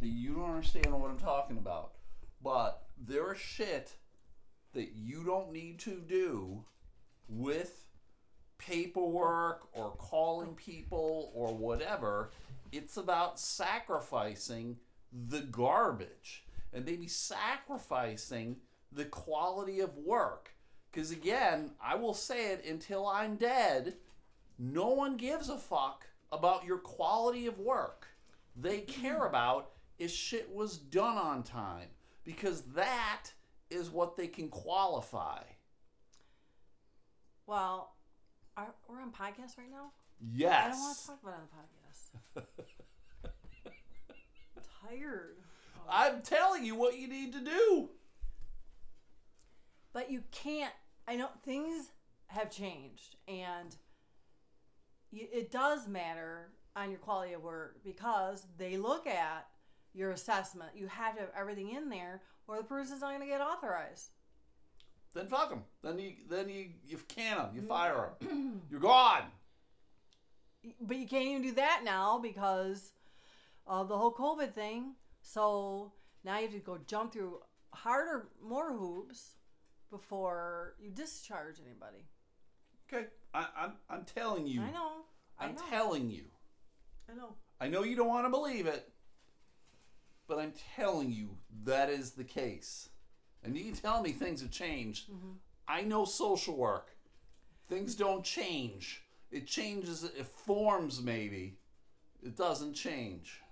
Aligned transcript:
that 0.00 0.08
you 0.08 0.34
don't 0.34 0.50
understand 0.50 0.92
what 0.92 1.10
I'm 1.10 1.18
talking 1.18 1.58
about. 1.58 1.92
But 2.42 2.82
there 2.98 3.32
is 3.32 3.40
shit 3.40 3.94
that 4.72 4.92
you 4.94 5.24
don't 5.24 5.52
need 5.52 5.78
to 5.80 6.00
do 6.00 6.64
with 7.28 7.86
paperwork 8.58 9.68
or 9.72 9.92
calling 9.96 10.54
people 10.54 11.32
or 11.34 11.54
whatever. 11.54 12.30
It's 12.72 12.96
about 12.96 13.40
sacrificing 13.40 14.76
the 15.12 15.40
garbage 15.40 16.44
and 16.72 16.84
maybe 16.84 17.08
sacrificing 17.08 18.56
the 18.92 19.04
quality 19.04 19.80
of 19.80 19.96
work. 19.96 20.54
Because 20.90 21.10
again, 21.10 21.72
I 21.82 21.94
will 21.94 22.14
say 22.14 22.52
it 22.52 22.64
until 22.64 23.06
I'm 23.06 23.36
dead, 23.36 23.94
no 24.58 24.88
one 24.88 25.16
gives 25.16 25.48
a 25.48 25.56
fuck 25.56 26.06
about 26.32 26.64
your 26.64 26.78
quality 26.78 27.46
of 27.46 27.58
work. 27.58 28.08
They 28.56 28.80
care 28.80 29.24
about 29.24 29.70
if 30.00 30.10
shit 30.10 30.50
was 30.52 30.78
done 30.78 31.18
on 31.18 31.42
time 31.42 31.88
because 32.24 32.62
that 32.74 33.26
is 33.70 33.90
what 33.90 34.16
they 34.16 34.26
can 34.26 34.48
qualify. 34.48 35.42
Well, 37.46 37.92
are, 38.56 38.74
we're 38.88 39.00
on 39.00 39.10
podcast 39.10 39.58
right 39.58 39.70
now. 39.70 39.92
Yes. 40.34 40.66
I 40.66 40.70
don't 40.70 40.80
want 40.80 40.98
to 40.98 41.06
talk 41.06 41.18
about 41.22 41.34
it 41.34 41.36
on 41.36 41.48
the 42.34 42.40
podcast. 42.40 42.46
I'm 44.56 44.62
tired. 44.88 45.36
I'm 45.88 46.22
telling 46.22 46.64
you 46.64 46.74
what 46.74 46.98
you 46.98 47.06
need 47.06 47.32
to 47.34 47.40
do. 47.40 47.90
But 49.92 50.10
you 50.10 50.22
can't. 50.30 50.72
I 51.06 51.16
know 51.16 51.28
things 51.44 51.90
have 52.28 52.50
changed, 52.50 53.16
and 53.26 53.74
it 55.12 55.50
does 55.50 55.88
matter 55.88 56.50
on 56.76 56.90
your 56.90 57.00
quality 57.00 57.32
of 57.32 57.42
work 57.42 57.82
because 57.84 58.46
they 58.56 58.76
look 58.76 59.06
at 59.06 59.49
your 59.94 60.10
assessment. 60.12 60.70
You 60.74 60.86
have 60.86 61.14
to 61.14 61.20
have 61.20 61.30
everything 61.36 61.74
in 61.74 61.88
there, 61.88 62.22
or 62.46 62.56
the 62.56 62.64
person's 62.64 63.00
not 63.00 63.10
going 63.10 63.20
to 63.20 63.26
get 63.26 63.40
authorized. 63.40 64.10
Then 65.14 65.26
fuck 65.26 65.50
them. 65.50 65.64
Then 65.82 65.98
you 65.98 66.12
then 66.28 66.48
you 66.48 66.70
you 66.86 66.98
can 67.08 67.36
them. 67.36 67.48
You 67.54 67.62
mm. 67.62 67.68
fire 67.68 68.10
them. 68.20 68.62
You're 68.70 68.80
gone. 68.80 69.24
But 70.80 70.98
you 70.98 71.06
can't 71.06 71.26
even 71.26 71.42
do 71.42 71.52
that 71.52 71.82
now 71.84 72.18
because 72.18 72.92
of 73.66 73.88
the 73.88 73.96
whole 73.96 74.12
COVID 74.12 74.52
thing. 74.52 74.94
So 75.22 75.92
now 76.22 76.36
you 76.36 76.44
have 76.44 76.52
to 76.52 76.58
go 76.58 76.78
jump 76.86 77.12
through 77.12 77.40
harder, 77.72 78.28
more 78.42 78.72
hoops 78.72 79.36
before 79.90 80.74
you 80.78 80.90
discharge 80.90 81.56
anybody. 81.64 82.06
Okay. 82.92 83.06
I, 83.34 83.46
I'm 83.56 83.72
I'm 83.88 84.04
telling 84.04 84.46
you. 84.46 84.62
I 84.62 84.70
know. 84.70 84.92
I 85.38 85.46
I'm 85.46 85.54
know. 85.54 85.62
telling 85.70 86.10
you. 86.10 86.24
I 87.10 87.16
know. 87.16 87.34
I 87.60 87.68
know 87.68 87.82
you 87.82 87.96
don't 87.96 88.08
want 88.08 88.26
to 88.26 88.30
believe 88.30 88.66
it, 88.66 88.88
but 90.30 90.38
I'm 90.38 90.52
telling 90.76 91.10
you 91.10 91.36
that 91.64 91.90
is 91.90 92.12
the 92.12 92.24
case. 92.24 92.88
And 93.42 93.56
you 93.56 93.64
can 93.64 93.74
tell 93.74 94.00
me 94.00 94.12
things 94.12 94.40
have 94.42 94.52
changed. 94.52 95.10
Mm-hmm. 95.10 95.32
I 95.66 95.82
know 95.82 96.04
social 96.04 96.56
work. 96.56 96.92
Things 97.68 97.96
don't 97.96 98.24
change. 98.24 99.02
It 99.32 99.48
changes, 99.48 100.04
it 100.04 100.26
forms 100.26 101.02
maybe. 101.02 101.58
It 102.22 102.36
doesn't 102.36 102.74
change. 102.74 103.42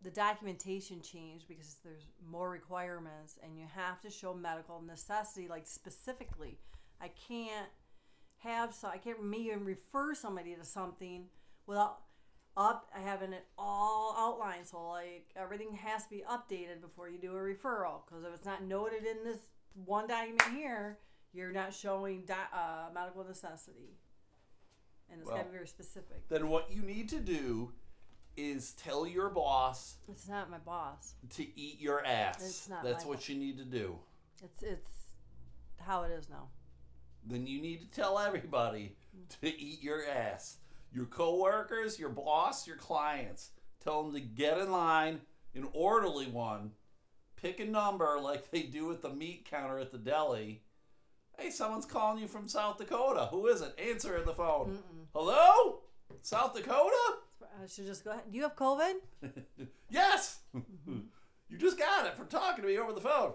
the 0.00 0.10
documentation 0.10 1.02
changed 1.02 1.48
because 1.48 1.76
there's 1.84 2.06
more 2.30 2.50
requirements 2.50 3.38
and 3.42 3.58
you 3.58 3.66
have 3.74 4.00
to 4.00 4.08
show 4.08 4.32
medical 4.32 4.80
necessity 4.80 5.48
like 5.48 5.66
specifically 5.66 6.56
i 7.00 7.10
can't 7.28 7.68
have 8.38 8.72
so 8.72 8.86
i 8.86 8.96
can't 8.96 9.18
even 9.34 9.64
refer 9.64 10.14
somebody 10.14 10.54
to 10.54 10.64
something 10.64 11.24
without 11.66 11.98
up 12.58 12.90
having 12.92 13.32
it 13.32 13.44
all 13.56 14.14
outlined 14.18 14.66
so 14.66 14.88
like 14.88 15.26
everything 15.36 15.72
has 15.72 16.02
to 16.04 16.10
be 16.10 16.24
updated 16.28 16.80
before 16.80 17.08
you 17.08 17.16
do 17.18 17.30
a 17.30 17.38
referral 17.40 18.00
because 18.04 18.24
if 18.24 18.34
it's 18.34 18.44
not 18.44 18.64
noted 18.64 19.04
in 19.06 19.22
this 19.24 19.38
one 19.86 20.08
document 20.08 20.42
here 20.52 20.98
you're 21.32 21.52
not 21.52 21.72
showing 21.72 22.22
di- 22.26 22.34
uh, 22.52 22.88
medical 22.92 23.22
necessity 23.24 23.96
and 25.10 25.20
it's 25.20 25.30
got 25.30 25.36
to 25.36 25.42
Well- 25.42 25.50
be 25.52 25.56
very 25.56 25.68
specific 25.68 26.28
Then 26.28 26.48
what 26.48 26.70
you 26.72 26.82
need 26.82 27.08
to 27.10 27.20
do 27.20 27.72
is 28.36 28.72
tell 28.72 29.06
your 29.06 29.30
boss 29.30 29.96
it's 30.08 30.28
not 30.28 30.50
my 30.50 30.58
boss 30.58 31.14
to 31.36 31.58
eat 31.58 31.80
your 31.80 32.04
ass. 32.04 32.36
It's 32.44 32.68
not 32.68 32.82
That's 32.84 33.04
my 33.04 33.10
what 33.10 33.28
you 33.28 33.36
need 33.36 33.56
to 33.58 33.64
do. 33.64 33.98
it's 34.42 34.62
it's 34.62 34.90
how 35.78 36.02
it 36.02 36.10
is 36.10 36.28
now 36.28 36.48
then 37.24 37.46
you 37.46 37.60
need 37.60 37.80
to 37.80 37.86
tell 38.00 38.18
everybody 38.18 38.96
to 39.40 39.48
eat 39.48 39.82
your 39.82 40.06
ass. 40.08 40.58
Your 40.92 41.06
coworkers, 41.06 41.98
your 41.98 42.08
boss, 42.08 42.66
your 42.66 42.76
clients. 42.76 43.50
Tell 43.82 44.02
them 44.02 44.14
to 44.14 44.20
get 44.20 44.58
in 44.58 44.72
line, 44.72 45.20
an 45.54 45.68
orderly 45.72 46.26
one. 46.26 46.72
Pick 47.36 47.60
a 47.60 47.64
number 47.64 48.18
like 48.20 48.50
they 48.50 48.62
do 48.62 48.90
at 48.90 49.02
the 49.02 49.10
meat 49.10 49.46
counter 49.48 49.78
at 49.78 49.92
the 49.92 49.98
deli. 49.98 50.62
Hey, 51.38 51.50
someone's 51.50 51.86
calling 51.86 52.20
you 52.20 52.26
from 52.26 52.48
South 52.48 52.78
Dakota. 52.78 53.28
Who 53.30 53.46
is 53.46 53.60
it? 53.60 53.78
Answer 53.78 54.20
the 54.24 54.32
phone. 54.32 54.78
Hello? 55.14 55.82
South 56.22 56.54
Dakota? 56.54 57.18
I 57.62 57.66
should 57.66 57.86
just 57.86 58.04
go 58.04 58.10
ahead. 58.10 58.24
Do 58.30 58.36
you 58.36 58.42
have 58.42 58.56
COVID? 58.56 58.94
yes! 59.90 60.40
Mm-hmm. 60.56 60.98
you 61.48 61.58
just 61.58 61.78
got 61.78 62.06
it 62.06 62.16
from 62.16 62.26
talking 62.26 62.62
to 62.62 62.68
me 62.68 62.78
over 62.78 62.92
the 62.92 63.00
phone. 63.00 63.32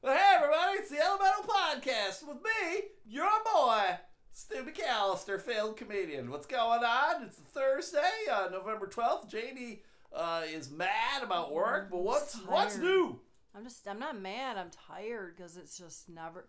Well, 0.00 0.16
hey, 0.16 0.36
everybody, 0.36 0.78
it's 0.78 0.90
the 0.90 1.04
Elemental 1.04 1.42
Podcast 1.42 2.26
with 2.26 2.36
me, 2.36 2.82
your 3.04 3.28
boy, 3.52 3.98
Stu 4.38 4.62
McAllister, 4.62 5.40
failed 5.40 5.76
comedian. 5.76 6.30
What's 6.30 6.46
going 6.46 6.84
on? 6.84 7.24
It's 7.24 7.34
Thursday, 7.34 7.98
uh, 8.32 8.48
November 8.52 8.86
12th. 8.86 9.28
Jamie 9.28 9.82
uh, 10.14 10.42
is 10.48 10.70
mad 10.70 11.24
about 11.24 11.52
work, 11.52 11.90
but 11.90 12.02
what's 12.04 12.36
what's 12.46 12.78
new? 12.78 13.18
I'm 13.52 13.64
just. 13.64 13.88
I'm 13.88 13.98
not 13.98 14.16
mad. 14.16 14.56
I'm 14.56 14.70
tired 14.70 15.34
because 15.36 15.56
it's 15.56 15.76
just 15.76 16.08
never. 16.08 16.46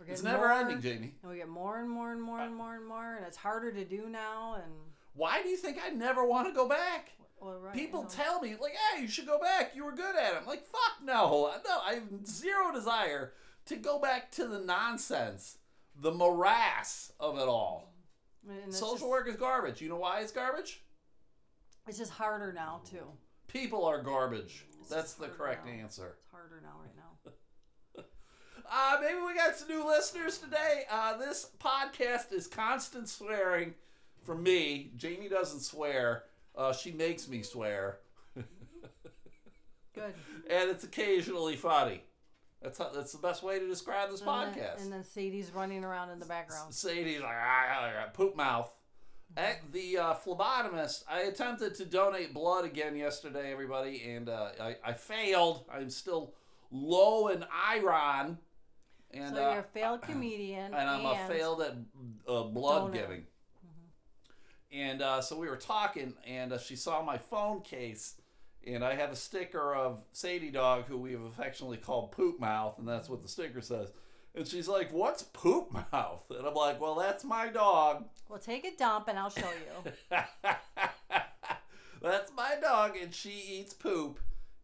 We're 0.00 0.06
It's 0.06 0.22
never 0.22 0.48
more, 0.48 0.52
ending, 0.52 0.80
Jamie. 0.80 1.12
And 1.22 1.30
we 1.30 1.36
get 1.36 1.50
more 1.50 1.78
and 1.78 1.90
more 1.90 2.10
and 2.10 2.22
more 2.22 2.40
and 2.40 2.56
more 2.56 2.74
and 2.74 2.86
more, 2.86 3.16
and 3.16 3.26
it's 3.26 3.36
harder 3.36 3.70
to 3.70 3.84
do 3.84 4.08
now. 4.08 4.54
And 4.54 4.72
Why 5.12 5.42
do 5.42 5.50
you 5.50 5.58
think 5.58 5.76
I 5.84 5.90
never 5.90 6.24
want 6.24 6.48
to 6.48 6.54
go 6.54 6.66
back? 6.66 7.10
well, 7.38 7.58
right, 7.60 7.74
People 7.74 8.00
you 8.00 8.04
know. 8.06 8.10
tell 8.24 8.40
me 8.40 8.56
like, 8.58 8.72
"Hey, 8.94 9.02
you 9.02 9.08
should 9.08 9.26
go 9.26 9.38
back. 9.38 9.72
You 9.74 9.84
were 9.84 9.92
good 9.94 10.16
at 10.16 10.32
it." 10.32 10.38
I'm 10.40 10.46
like, 10.46 10.64
"Fuck 10.64 11.04
no, 11.04 11.52
no. 11.68 11.80
I 11.84 11.94
have 11.96 12.26
zero 12.26 12.72
desire 12.72 13.34
to 13.66 13.76
go 13.76 13.98
back 13.98 14.30
to 14.32 14.48
the 14.48 14.58
nonsense, 14.58 15.58
the 16.00 16.12
morass 16.12 17.12
of 17.18 17.38
it 17.38 17.48
all." 17.48 17.92
It's 18.66 18.78
Social 18.78 18.94
just, 18.96 19.08
work 19.08 19.28
is 19.28 19.36
garbage. 19.36 19.80
You 19.80 19.88
know 19.88 19.96
why 19.96 20.20
it's 20.20 20.30
garbage? 20.32 20.82
It's 21.88 21.98
just 21.98 22.12
harder 22.12 22.52
now 22.52 22.80
too. 22.88 23.06
People 23.48 23.84
are 23.84 24.00
garbage. 24.02 24.66
That's 24.88 25.14
the 25.14 25.28
correct 25.28 25.66
now. 25.66 25.72
answer. 25.72 26.16
It's 26.22 26.30
harder 26.30 26.60
now 26.62 26.74
right 26.80 26.94
now. 26.96 28.02
Uh, 28.68 28.96
maybe 29.00 29.18
we 29.24 29.32
got 29.32 29.54
some 29.54 29.68
new 29.68 29.86
listeners 29.86 30.38
today. 30.38 30.82
Uh, 30.90 31.16
this 31.16 31.50
podcast 31.62 32.32
is 32.32 32.48
constant 32.48 33.08
swearing 33.08 33.74
from 34.24 34.42
me. 34.42 34.90
Jamie 34.96 35.28
doesn't 35.28 35.60
swear. 35.60 36.24
Uh, 36.56 36.72
she 36.72 36.90
makes 36.90 37.28
me 37.28 37.42
swear. 37.42 37.98
Good. 39.94 40.14
and 40.50 40.68
it's 40.70 40.82
occasionally 40.82 41.54
funny. 41.54 42.02
That's 42.62 42.78
how, 42.78 42.90
that's 42.90 43.12
the 43.12 43.18
best 43.18 43.42
way 43.42 43.58
to 43.58 43.66
describe 43.68 44.10
this 44.10 44.20
And 44.22 44.28
then, 44.28 44.54
podcast. 44.54 44.82
and 44.82 44.92
then 44.92 45.04
Sadie's 45.04 45.52
running 45.52 45.84
around 45.84 46.10
in 46.10 46.18
the 46.18 46.24
background. 46.26 46.74
Sadie's 46.74 47.20
like 47.20 47.30
"Ah, 47.34 47.66
ah, 47.70 47.90
ah," 48.04 48.10
poop 48.12 48.36
mouth. 48.36 48.72
At 49.36 49.72
the 49.72 49.98
uh, 49.98 50.14
phlebotomist, 50.14 51.02
I 51.08 51.22
attempted 51.22 51.74
to 51.76 51.84
donate 51.84 52.32
blood 52.32 52.64
again 52.64 52.96
yesterday, 52.96 53.52
everybody, 53.52 54.02
and 54.08 54.28
uh, 54.28 54.50
I, 54.60 54.76
I 54.84 54.92
failed. 54.94 55.64
I'm 55.70 55.90
still 55.90 56.32
low 56.70 57.28
in 57.28 57.44
iron, 57.52 58.38
and 59.12 59.34
so 59.34 59.44
uh, 59.44 59.50
you're 59.50 59.60
a 59.60 59.62
failed 59.64 60.02
comedian, 60.08 60.72
and 60.72 60.88
I'm 60.88 61.04
a 61.04 61.16
failed 61.28 61.60
at 61.60 61.74
uh, 62.26 62.44
blood 62.44 62.92
Donor. 62.92 62.92
giving. 62.92 63.26
And 64.72 65.00
uh, 65.02 65.20
so 65.20 65.38
we 65.38 65.48
were 65.48 65.56
talking, 65.56 66.14
and 66.26 66.52
uh, 66.52 66.58
she 66.58 66.76
saw 66.76 67.02
my 67.02 67.18
phone 67.18 67.60
case, 67.60 68.14
and 68.66 68.84
I 68.84 68.94
have 68.94 69.10
a 69.10 69.16
sticker 69.16 69.74
of 69.74 70.04
Sadie 70.12 70.50
Dog, 70.50 70.86
who 70.86 70.98
we 70.98 71.12
have 71.12 71.22
affectionately 71.22 71.76
called 71.76 72.12
Poop 72.12 72.40
Mouth, 72.40 72.78
and 72.78 72.88
that's 72.88 73.08
what 73.08 73.22
the 73.22 73.28
sticker 73.28 73.60
says. 73.60 73.92
And 74.34 74.46
she's 74.46 74.68
like, 74.68 74.92
"What's 74.92 75.22
Poop 75.22 75.72
Mouth?" 75.92 76.30
And 76.30 76.46
I'm 76.46 76.54
like, 76.54 76.80
"Well, 76.80 76.96
that's 76.96 77.24
my 77.24 77.48
dog. 77.48 78.04
Well, 78.28 78.38
take 78.38 78.66
a 78.66 78.76
dump 78.76 79.08
and 79.08 79.18
I'll 79.18 79.30
show 79.30 79.48
you. 79.48 79.92
that's 82.02 82.32
my 82.36 82.56
dog, 82.60 82.96
and 83.00 83.14
she 83.14 83.30
eats 83.30 83.72
poop, 83.72 84.20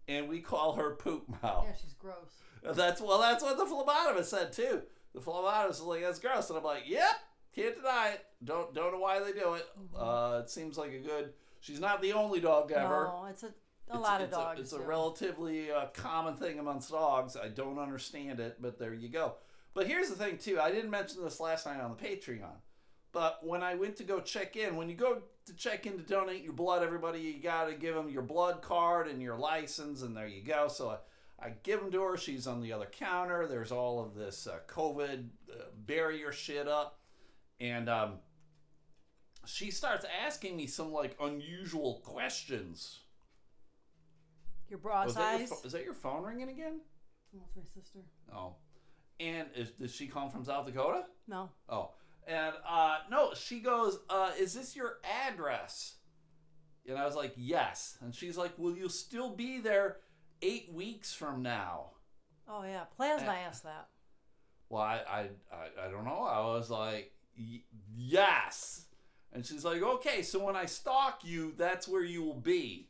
and 0.07 0.29
we 0.29 0.41
call 0.41 0.75
her 0.75 0.95
Poop 0.95 1.29
Mouth." 1.43 1.67
yeah, 1.69 1.77
she's 1.81 1.95
gross. 1.95 2.77
That's 2.77 3.01
well. 3.01 3.21
That's 3.21 3.43
what 3.43 3.57
the 3.57 3.65
phlebotomist 3.65 4.27
said 4.27 4.53
too. 4.53 4.83
The 5.15 5.21
phlebotomist 5.21 5.69
was 5.69 5.81
like, 5.81 6.03
"That's 6.03 6.19
gross," 6.19 6.51
and 6.51 6.59
I'm 6.59 6.65
like, 6.65 6.83
"Yep, 6.87 7.15
can't 7.55 7.77
deny 7.77 8.11
it. 8.15 8.25
Don't 8.45 8.75
don't 8.75 8.93
know 8.93 8.99
why 8.99 9.21
they 9.21 9.33
do 9.33 9.55
it. 9.55 9.67
Uh, 9.97 10.41
it 10.43 10.51
seems 10.51 10.77
like 10.77 10.93
a 10.93 10.99
good. 10.99 11.33
She's 11.61 11.81
not 11.81 12.03
the 12.03 12.13
only 12.13 12.41
dog 12.41 12.73
ever. 12.73 13.05
No, 13.05 13.27
it's 13.31 13.43
a, 13.45 13.55
a 13.89 13.91
It's- 13.95 14.03
lot 14.03 14.21
of 14.21 14.29
it's 14.29 14.37
dogs. 14.37 14.59
A, 14.59 14.63
it's 14.63 14.73
a 14.73 14.81
relatively 14.81 15.71
uh, 15.71 15.87
common 15.95 16.35
thing 16.37 16.59
amongst 16.59 16.91
dogs. 16.91 17.37
I 17.37 17.49
don't 17.49 17.79
understand 17.79 18.41
it, 18.41 18.57
but 18.61 18.79
there 18.79 18.95
you 18.95 19.09
go. 19.09 19.35
But 19.75 19.87
here's 19.87 20.09
the 20.09 20.17
thing 20.17 20.39
too. 20.39 20.61
I 20.61 20.71
didn't 20.71 20.91
mention 20.91 21.23
this 21.25 21.41
last 21.41 21.67
night 21.67 21.81
on 21.81 21.97
the 21.97 22.03
Patreon, 22.03 22.57
but 23.13 23.45
when 23.47 23.63
I 23.63 23.75
went 23.75 23.97
to 23.97 24.05
go 24.05 24.21
check 24.21 24.57
in, 24.57 24.77
when 24.77 24.89
you 24.89 24.95
go 24.97 25.23
to 25.47 25.55
check 25.57 25.87
in 25.87 25.97
to 25.99 26.03
donate 26.03 26.43
your 26.45 26.53
blood, 26.53 26.83
everybody, 26.83 27.21
you 27.21 27.43
got 27.43 27.67
to 27.69 27.75
give 27.75 27.95
them 27.95 28.09
your 28.11 28.23
blood 28.23 28.63
card 28.63 29.09
and 29.09 29.21
your 29.23 29.37
license, 29.37 30.03
and 30.03 30.17
there 30.17 30.29
you 30.29 30.43
go. 30.43 30.69
So 30.69 30.91
I, 31.41 31.47
I 31.47 31.53
give 31.63 31.81
them 31.81 31.91
to 31.93 32.03
her. 32.03 32.17
She's 32.17 32.47
on 32.47 32.61
the 32.63 32.73
other 32.73 32.87
counter. 32.87 33.47
There's 33.49 33.73
all 33.73 33.99
of 34.05 34.15
this 34.15 34.47
uh, 34.47 34.59
COVID 34.69 35.29
uh, 35.51 35.55
barrier 35.75 36.33
shit 36.33 36.69
up, 36.69 37.01
and 37.59 37.89
um, 37.89 38.19
she 39.47 39.71
starts 39.71 40.05
asking 40.25 40.57
me 40.57 40.67
some 40.67 40.93
like 40.93 41.17
unusual 41.21 42.01
questions. 42.05 43.01
Your 44.73 44.79
bra 44.79 45.05
Was 45.05 45.17
that 45.17 45.39
your 45.39 45.49
size. 45.49 45.65
is 45.67 45.73
that 45.73 45.85
your 45.85 45.93
phone 45.93 46.23
ringing 46.23 46.49
again? 46.49 46.81
Oh, 47.37 47.41
it's 47.45 47.55
my 47.55 47.63
sister. 47.75 47.99
Oh, 48.35 48.55
and 49.21 49.47
is, 49.55 49.71
does 49.73 49.95
she 49.95 50.07
come 50.07 50.31
from 50.31 50.47
South 50.47 50.65
Dakota? 50.65 51.05
No. 51.29 51.51
Oh, 51.69 51.91
and 52.27 52.55
uh, 52.67 53.01
no, 53.11 53.35
she 53.35 53.61
goes, 53.61 53.99
uh, 54.09 54.31
"Is 54.41 54.55
this 54.55 54.75
your 54.75 54.97
address?" 55.29 55.97
And 56.89 56.97
I 56.97 57.05
was 57.05 57.15
like, 57.15 57.35
"Yes." 57.37 57.99
And 58.01 58.15
she's 58.15 58.39
like, 58.39 58.59
"Will 58.59 58.75
you 58.75 58.89
still 58.89 59.29
be 59.37 59.61
there 59.61 59.99
eight 60.41 60.73
weeks 60.73 61.13
from 61.13 61.43
now?" 61.43 61.91
Oh 62.49 62.63
yeah, 62.65 62.85
Plasma 62.97 63.29
Uh, 63.29 63.47
asked 63.47 63.65
that. 63.65 63.89
Well, 64.71 64.81
I, 64.81 65.01
I, 65.07 65.21
I, 65.53 65.87
I 65.87 65.91
don't 65.91 66.07
know. 66.07 66.23
I 66.25 66.41
was 66.47 66.71
like, 66.71 67.13
y- 67.39 67.61
"Yes." 67.95 68.87
And 69.35 69.45
she's 69.45 69.67
like, 69.67 69.83
"Okay, 69.83 70.23
so 70.23 70.43
when 70.43 70.57
I 70.57 70.65
stalk 70.65 71.21
you, 71.25 71.53
that's 71.59 71.87
where 71.87 72.03
you 72.05 72.23
will 72.23 72.41
be." 72.41 72.89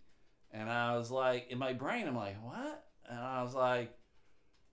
And 0.52 0.70
I 0.70 0.96
was 0.96 1.10
like, 1.10 1.48
in 1.50 1.58
my 1.58 1.72
brain, 1.72 2.06
I'm 2.06 2.16
like, 2.16 2.36
"What?" 2.44 2.84
And 3.08 3.18
I 3.18 3.42
was 3.42 3.54
like, 3.54 3.96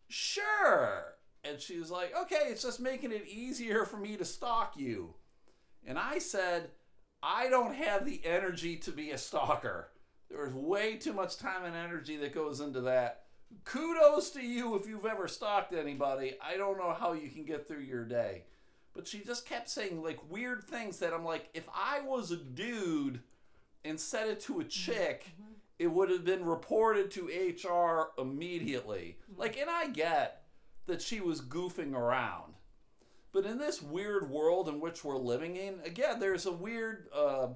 "Sure." 0.08 1.16
And 1.44 1.60
she 1.60 1.80
was 1.80 1.90
like, 1.90 2.14
"Okay, 2.16 2.48
it's 2.48 2.64
just 2.64 2.80
making 2.80 3.12
it 3.12 3.26
easier 3.26 3.86
for 3.86 3.98
me 3.98 4.18
to 4.18 4.26
stalk 4.26 4.76
you." 4.78 5.16
And 5.86 5.98
I 5.98 6.20
said, 6.20 6.72
"I 7.24 7.50
don't 7.50 7.76
have 7.76 8.06
the 8.06 8.22
energy 8.26 8.76
to 8.78 8.92
be 8.92 9.12
a 9.12 9.18
stalker. 9.18 9.92
There 10.30 10.46
is 10.46 10.54
way 10.54 10.98
too 10.98 11.14
much 11.14 11.38
time 11.38 11.64
and 11.64 11.76
energy 11.76 12.18
that 12.18 12.34
goes 12.34 12.60
into 12.60 12.82
that." 12.82 13.26
Kudos 13.64 14.30
to 14.32 14.42
you 14.42 14.76
if 14.76 14.88
you've 14.88 15.06
ever 15.06 15.28
stalked 15.28 15.74
anybody. 15.74 16.38
I 16.42 16.58
don't 16.58 16.78
know 16.78 16.94
how 16.94 17.14
you 17.14 17.30
can 17.30 17.46
get 17.46 17.68
through 17.68 17.82
your 17.82 18.06
day. 18.06 18.44
But 18.94 19.08
she 19.08 19.20
just 19.20 19.46
kept 19.46 19.70
saying 19.70 20.04
like 20.04 20.30
weird 20.30 20.64
things 20.64 21.00
that 21.00 21.14
I'm 21.14 21.26
like, 21.26 21.50
if 21.54 21.68
I 21.74 22.02
was 22.02 22.32
a 22.32 22.38
dude 22.38 23.22
and 23.84 24.00
said 24.00 24.28
it 24.28 24.40
to 24.42 24.60
a 24.60 24.64
chick, 24.64 25.32
mm-hmm. 25.34 25.54
It 25.80 25.88
would 25.88 26.10
have 26.10 26.26
been 26.26 26.46
reported 26.46 27.10
to 27.12 27.28
HR 27.28 28.12
immediately. 28.22 29.18
Like, 29.38 29.58
and 29.58 29.70
I 29.70 29.88
get 29.88 30.44
that 30.86 31.02
she 31.02 31.22
was 31.22 31.42
goofing 31.42 31.94
around. 31.94 32.56
But 33.32 33.46
in 33.46 33.58
this 33.58 33.82
weird 33.82 34.30
world 34.30 34.68
in 34.68 34.82
which 34.82 35.04
we're 35.04 35.18
living 35.18 35.56
in, 35.56 35.80
again, 35.86 36.20
there's 36.20 36.46
a 36.46 36.52
weird 36.52 37.08
uh, 37.16 37.48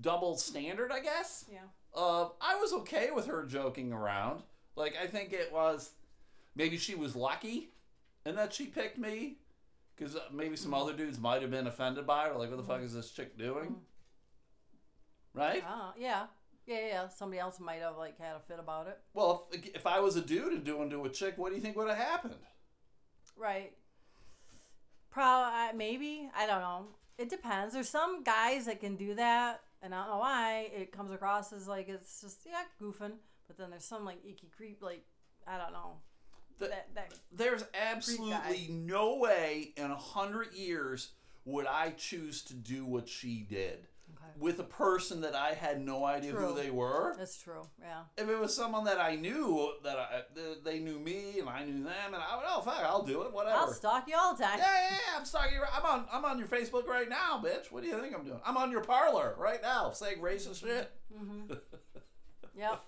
double 0.00 0.36
standard, 0.36 0.90
I 0.90 1.00
guess. 1.00 1.44
Yeah. 1.50 1.58
Uh, 1.94 2.30
I 2.40 2.56
was 2.56 2.72
okay 2.72 3.10
with 3.14 3.26
her 3.26 3.44
joking 3.44 3.92
around. 3.92 4.42
Like, 4.74 4.94
I 5.00 5.06
think 5.06 5.32
it 5.32 5.52
was 5.52 5.92
maybe 6.56 6.78
she 6.78 6.94
was 6.94 7.14
lucky 7.14 7.70
and 8.24 8.36
that 8.38 8.52
she 8.52 8.66
picked 8.66 8.98
me. 8.98 9.36
Because 9.94 10.16
maybe 10.32 10.56
some 10.56 10.74
other 10.74 10.94
dudes 10.94 11.20
might 11.20 11.42
have 11.42 11.50
been 11.50 11.66
offended 11.66 12.06
by 12.06 12.26
it, 12.26 12.32
or 12.32 12.38
like, 12.38 12.48
what 12.48 12.56
the 12.56 12.62
fuck 12.64 12.80
is 12.80 12.94
this 12.94 13.10
chick 13.10 13.38
doing? 13.38 13.76
Right? 15.34 15.62
Ah, 15.64 15.92
yeah. 15.96 16.24
Yeah, 16.66 16.86
yeah. 16.86 17.08
Somebody 17.08 17.40
else 17.40 17.58
might 17.58 17.80
have 17.80 17.96
like 17.96 18.18
had 18.18 18.36
a 18.36 18.40
fit 18.40 18.58
about 18.58 18.86
it. 18.86 18.98
Well, 19.14 19.48
if, 19.52 19.74
if 19.74 19.86
I 19.86 20.00
was 20.00 20.16
a 20.16 20.20
dude 20.20 20.52
and 20.52 20.64
doing 20.64 20.90
to 20.90 21.04
a 21.04 21.08
chick, 21.08 21.34
what 21.36 21.50
do 21.50 21.56
you 21.56 21.60
think 21.60 21.76
would 21.76 21.88
have 21.88 21.98
happened? 21.98 22.34
Right. 23.36 23.72
Probably, 25.10 25.76
maybe. 25.76 26.30
I 26.36 26.46
don't 26.46 26.60
know. 26.60 26.86
It 27.18 27.28
depends. 27.28 27.74
There's 27.74 27.88
some 27.88 28.22
guys 28.22 28.66
that 28.66 28.80
can 28.80 28.96
do 28.96 29.14
that, 29.14 29.60
and 29.82 29.94
I 29.94 29.98
don't 30.00 30.10
know 30.10 30.18
why. 30.18 30.70
It 30.74 30.92
comes 30.92 31.12
across 31.12 31.52
as 31.52 31.68
like 31.68 31.88
it's 31.88 32.20
just 32.20 32.38
yeah, 32.46 32.62
goofing. 32.80 33.12
But 33.46 33.58
then 33.58 33.70
there's 33.70 33.84
some 33.84 34.04
like 34.04 34.18
icky 34.24 34.50
creep, 34.56 34.82
like 34.82 35.04
I 35.46 35.58
don't 35.58 35.72
know. 35.72 35.96
The- 36.58 36.68
that 36.68 36.88
that 36.94 37.12
There's 37.32 37.64
absolutely 37.74 38.68
no 38.70 39.16
way 39.16 39.72
in 39.76 39.90
a 39.90 39.96
hundred 39.96 40.54
years 40.54 41.10
would 41.44 41.66
I 41.66 41.90
choose 41.90 42.42
to 42.42 42.54
do 42.54 42.86
what 42.86 43.08
she 43.08 43.44
did 43.48 43.88
okay. 44.14 44.32
with 44.38 44.58
a 44.58 44.64
person 44.64 45.20
that 45.22 45.34
I 45.34 45.54
had 45.54 45.84
no 45.84 46.04
idea 46.04 46.32
who 46.32 46.54
they 46.54 46.70
were. 46.70 47.14
That's 47.18 47.36
true. 47.36 47.62
Yeah. 47.80 48.02
If 48.16 48.28
it 48.28 48.38
was 48.38 48.54
someone 48.54 48.84
that 48.84 48.98
I 48.98 49.16
knew 49.16 49.72
that 49.84 49.98
I, 49.98 50.22
they 50.64 50.78
knew 50.78 50.98
me 50.98 51.38
and 51.40 51.48
I 51.48 51.64
knew 51.64 51.84
them, 51.84 52.14
and 52.14 52.16
I 52.16 52.36
would, 52.36 52.44
oh 52.46 52.60
fuck, 52.62 52.80
I'll 52.84 53.02
do 53.02 53.22
it, 53.22 53.32
whatever. 53.32 53.56
I'll 53.56 53.72
stalk 53.72 54.08
you 54.08 54.16
all 54.18 54.34
the 54.34 54.42
time. 54.44 54.58
yeah, 54.58 54.64
yeah, 54.64 54.90
yeah, 54.90 55.18
I'm 55.18 55.24
stalking 55.24 55.54
you. 55.54 55.62
I'm 55.72 55.84
on, 55.84 56.06
I'm 56.12 56.24
on 56.24 56.38
your 56.38 56.48
Facebook 56.48 56.86
right 56.86 57.08
now, 57.08 57.42
bitch. 57.44 57.70
What 57.70 57.82
do 57.82 57.88
you 57.88 58.00
think 58.00 58.14
I'm 58.14 58.24
doing? 58.24 58.40
I'm 58.44 58.56
on 58.56 58.70
your 58.70 58.82
Parler 58.82 59.34
right 59.38 59.62
now, 59.62 59.90
saying 59.92 60.18
racist 60.18 60.60
shit. 60.60 60.90
Mm-hmm. 61.14 61.54
Yep. 62.54 62.82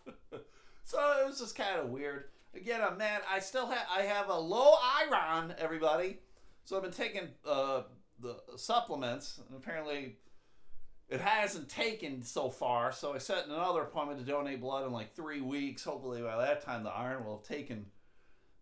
So 0.85 0.99
it 1.23 1.27
was 1.27 1.39
just 1.39 1.57
kind 1.57 1.81
of 1.81 1.89
weird. 1.89 2.25
Again, 2.55 2.81
I'm 2.83 2.99
mad. 2.99 3.23
I 3.31 3.41
still 3.41 3.67
have 3.69 3.87
I 3.91 4.03
have 4.03 4.29
a 4.29 4.39
low 4.39 4.75
iron, 5.01 5.55
everybody. 5.59 6.19
So 6.65 6.77
I've 6.77 6.83
been 6.83 6.93
taking 6.93 7.29
uh, 7.47 7.83
the 8.21 8.37
supplements, 8.57 9.41
and 9.49 9.57
apparently 9.57 10.17
it 11.09 11.21
hasn't 11.21 11.69
taken 11.69 12.23
so 12.23 12.49
far. 12.49 12.93
So 12.93 13.15
I 13.15 13.19
set 13.19 13.47
another 13.47 13.83
appointment 13.83 14.21
to 14.21 14.25
donate 14.25 14.61
blood 14.61 14.87
in 14.87 14.93
like 14.93 15.15
three 15.15 15.41
weeks. 15.41 15.85
Hopefully 15.85 16.23
by 16.23 16.37
that 16.37 16.63
time 16.63 16.83
the 16.83 16.91
iron 16.91 17.25
will 17.25 17.37
have 17.37 17.47
taken. 17.47 17.87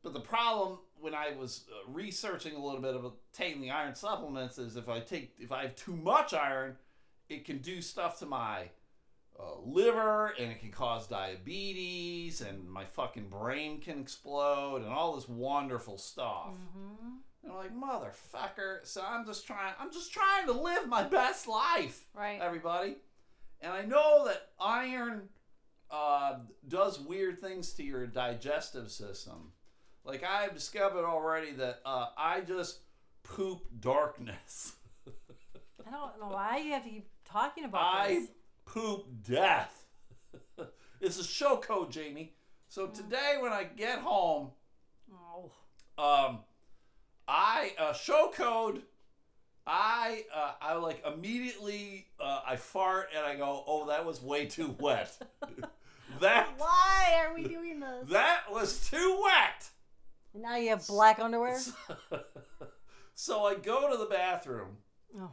But 0.02 0.12
the 0.12 0.20
problem 0.20 0.78
when 1.00 1.14
I 1.14 1.32
was 1.38 1.64
uh, 1.70 1.90
researching 1.90 2.54
a 2.54 2.64
little 2.64 2.80
bit 2.80 2.96
about 2.96 3.16
taking 3.32 3.60
the 3.60 3.70
iron 3.70 3.94
supplements 3.94 4.58
is 4.58 4.76
if 4.76 4.88
I 4.88 5.00
take 5.00 5.34
if 5.38 5.52
I 5.52 5.62
have 5.62 5.76
too 5.76 5.96
much 5.96 6.34
iron, 6.34 6.76
it 7.28 7.44
can 7.44 7.58
do 7.58 7.80
stuff 7.80 8.18
to 8.18 8.26
my 8.26 8.70
uh, 9.38 9.60
liver 9.64 10.34
and 10.38 10.50
it 10.50 10.60
can 10.60 10.70
cause 10.70 11.06
diabetes 11.06 12.40
and 12.40 12.68
my 12.68 12.84
fucking 12.84 13.28
brain 13.28 13.80
can 13.80 14.00
explode 14.00 14.82
and 14.82 14.92
all 14.92 15.14
this 15.14 15.28
wonderful 15.28 15.98
stuff. 15.98 16.54
Mm-hmm. 16.54 17.16
And 17.42 17.52
I'm 17.52 17.58
like, 17.58 17.74
motherfucker. 17.74 18.78
So 18.86 19.02
I'm 19.06 19.26
just 19.26 19.46
trying 19.46 19.74
I'm 19.80 19.92
just 19.92 20.12
trying 20.12 20.46
to 20.46 20.52
live 20.52 20.88
my 20.88 21.02
best 21.04 21.48
life, 21.48 22.04
Right. 22.14 22.38
everybody. 22.40 22.96
And 23.60 23.72
I 23.72 23.82
know 23.82 24.24
that 24.26 24.48
iron 24.60 25.28
uh, 25.90 26.38
does 26.66 26.98
weird 27.00 27.38
things 27.38 27.72
to 27.74 27.82
your 27.82 28.06
digestive 28.06 28.90
system. 28.90 29.52
Like 30.04 30.24
I've 30.24 30.54
discovered 30.54 31.04
already 31.04 31.52
that 31.52 31.80
uh, 31.84 32.06
I 32.16 32.40
just 32.40 32.80
poop 33.24 33.60
darkness. 33.80 34.72
I 35.86 35.90
don't 35.90 36.18
know 36.20 36.28
why 36.34 36.58
you 36.58 36.72
have 36.72 36.84
to 36.84 36.90
keep 36.90 37.08
talking 37.24 37.64
about 37.64 38.04
this. 38.08 38.16
I 38.16 38.20
this. 38.20 38.28
poop 38.64 39.06
death. 39.22 39.84
it's 41.00 41.18
a 41.18 41.24
show 41.24 41.56
code, 41.56 41.90
Jamie. 41.92 42.34
So 42.68 42.86
today 42.88 43.36
when 43.40 43.52
I 43.52 43.64
get 43.64 43.98
home, 43.98 44.50
Oh. 45.12 45.52
um, 45.98 46.40
I 47.34 47.72
uh, 47.78 47.94
show 47.94 48.30
code. 48.34 48.82
I 49.66 50.24
uh, 50.34 50.52
I 50.60 50.74
like 50.74 51.02
immediately 51.06 52.08
uh, 52.20 52.40
I 52.46 52.56
fart 52.56 53.08
and 53.16 53.24
I 53.24 53.36
go, 53.36 53.64
oh, 53.66 53.86
that 53.88 54.04
was 54.04 54.20
way 54.20 54.44
too 54.44 54.76
wet. 54.78 55.16
that 56.20 56.52
Why 56.58 57.14
are 57.24 57.34
we 57.34 57.44
doing 57.44 57.80
this? 57.80 58.10
that 58.10 58.42
was 58.50 58.86
too 58.90 59.18
wet. 59.24 59.70
Now 60.34 60.56
you 60.56 60.68
have 60.70 60.86
black 60.86 61.20
underwear. 61.20 61.58
so 63.14 63.44
I 63.46 63.54
go 63.54 63.90
to 63.90 63.96
the 63.96 64.06
bathroom 64.06 64.76
Oh. 65.18 65.30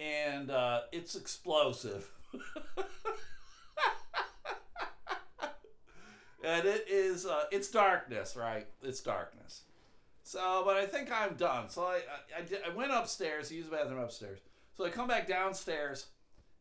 and 0.00 0.50
uh, 0.50 0.80
it's 0.90 1.14
explosive. 1.14 2.10
and 6.44 6.66
it 6.66 6.86
is 6.88 7.26
uh, 7.26 7.44
it's 7.52 7.68
darkness, 7.70 8.34
right? 8.36 8.66
It's 8.82 9.00
darkness. 9.00 9.62
So, 10.28 10.62
but 10.62 10.76
I 10.76 10.84
think 10.84 11.10
I'm 11.10 11.36
done. 11.36 11.70
So 11.70 11.84
I 11.84 12.02
I, 12.36 12.40
I, 12.40 12.42
did, 12.42 12.58
I 12.62 12.68
went 12.68 12.92
upstairs, 12.92 13.50
used 13.50 13.70
the 13.70 13.76
bathroom 13.76 14.00
upstairs. 14.00 14.40
So 14.76 14.84
I 14.84 14.90
come 14.90 15.08
back 15.08 15.26
downstairs, 15.26 16.08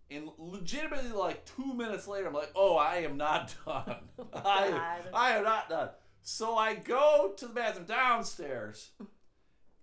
and 0.10 0.30
legitimately 0.38 1.12
like 1.12 1.44
two 1.44 1.74
minutes 1.74 2.08
later, 2.08 2.28
I'm 2.28 2.34
like, 2.34 2.52
oh, 2.56 2.78
I 2.78 3.00
am 3.00 3.18
not 3.18 3.54
done. 3.66 3.96
I, 4.34 5.02
I 5.14 5.32
am 5.32 5.44
not 5.44 5.68
done. 5.68 5.90
So 6.22 6.56
I 6.56 6.76
go 6.76 7.34
to 7.36 7.46
the 7.46 7.54
bathroom 7.54 7.86
downstairs, 7.88 8.92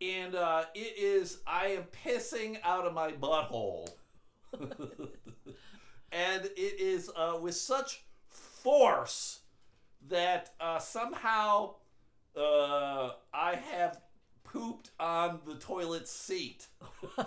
and 0.00 0.34
uh, 0.34 0.64
it 0.74 0.94
is 0.96 1.40
I 1.46 1.66
am 1.66 1.84
pissing 2.06 2.56
out 2.64 2.86
of 2.86 2.94
my 2.94 3.12
butthole, 3.12 3.90
and 6.10 6.44
it 6.46 6.80
is 6.80 7.10
uh, 7.14 7.36
with 7.38 7.54
such 7.54 8.02
force 8.30 9.40
that 10.08 10.54
uh, 10.58 10.78
somehow 10.78 11.74
uh, 12.36 13.10
I 13.32 13.56
have 13.72 14.00
pooped 14.44 14.90
on 14.98 15.40
the 15.46 15.54
toilet 15.54 16.08
seat. 16.08 16.66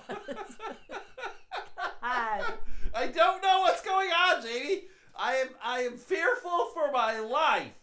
I 2.01 3.07
don't 3.07 3.41
know 3.41 3.61
what's 3.61 3.81
going 3.81 4.09
on, 4.09 4.43
Jamie. 4.43 4.83
I 5.15 5.35
am 5.35 5.49
I 5.63 5.79
am 5.81 5.97
fearful 5.97 6.69
for 6.73 6.91
my 6.91 7.19
life. 7.19 7.75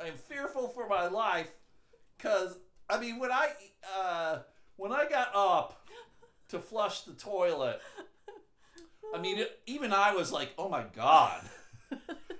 I 0.00 0.08
am 0.08 0.14
fearful 0.14 0.68
for 0.68 0.88
my 0.88 1.08
life 1.08 1.50
because 2.16 2.56
I 2.88 3.00
mean 3.00 3.18
when 3.18 3.32
I 3.32 3.50
uh, 3.96 4.38
when 4.76 4.92
I 4.92 5.08
got 5.08 5.34
up 5.34 5.88
to 6.48 6.58
flush 6.58 7.02
the 7.02 7.14
toilet, 7.14 7.80
I 9.14 9.20
mean, 9.20 9.38
it, 9.38 9.60
even 9.66 9.92
I 9.92 10.14
was 10.14 10.30
like, 10.32 10.50
"Oh 10.56 10.68
my 10.68 10.84
god." 10.94 11.42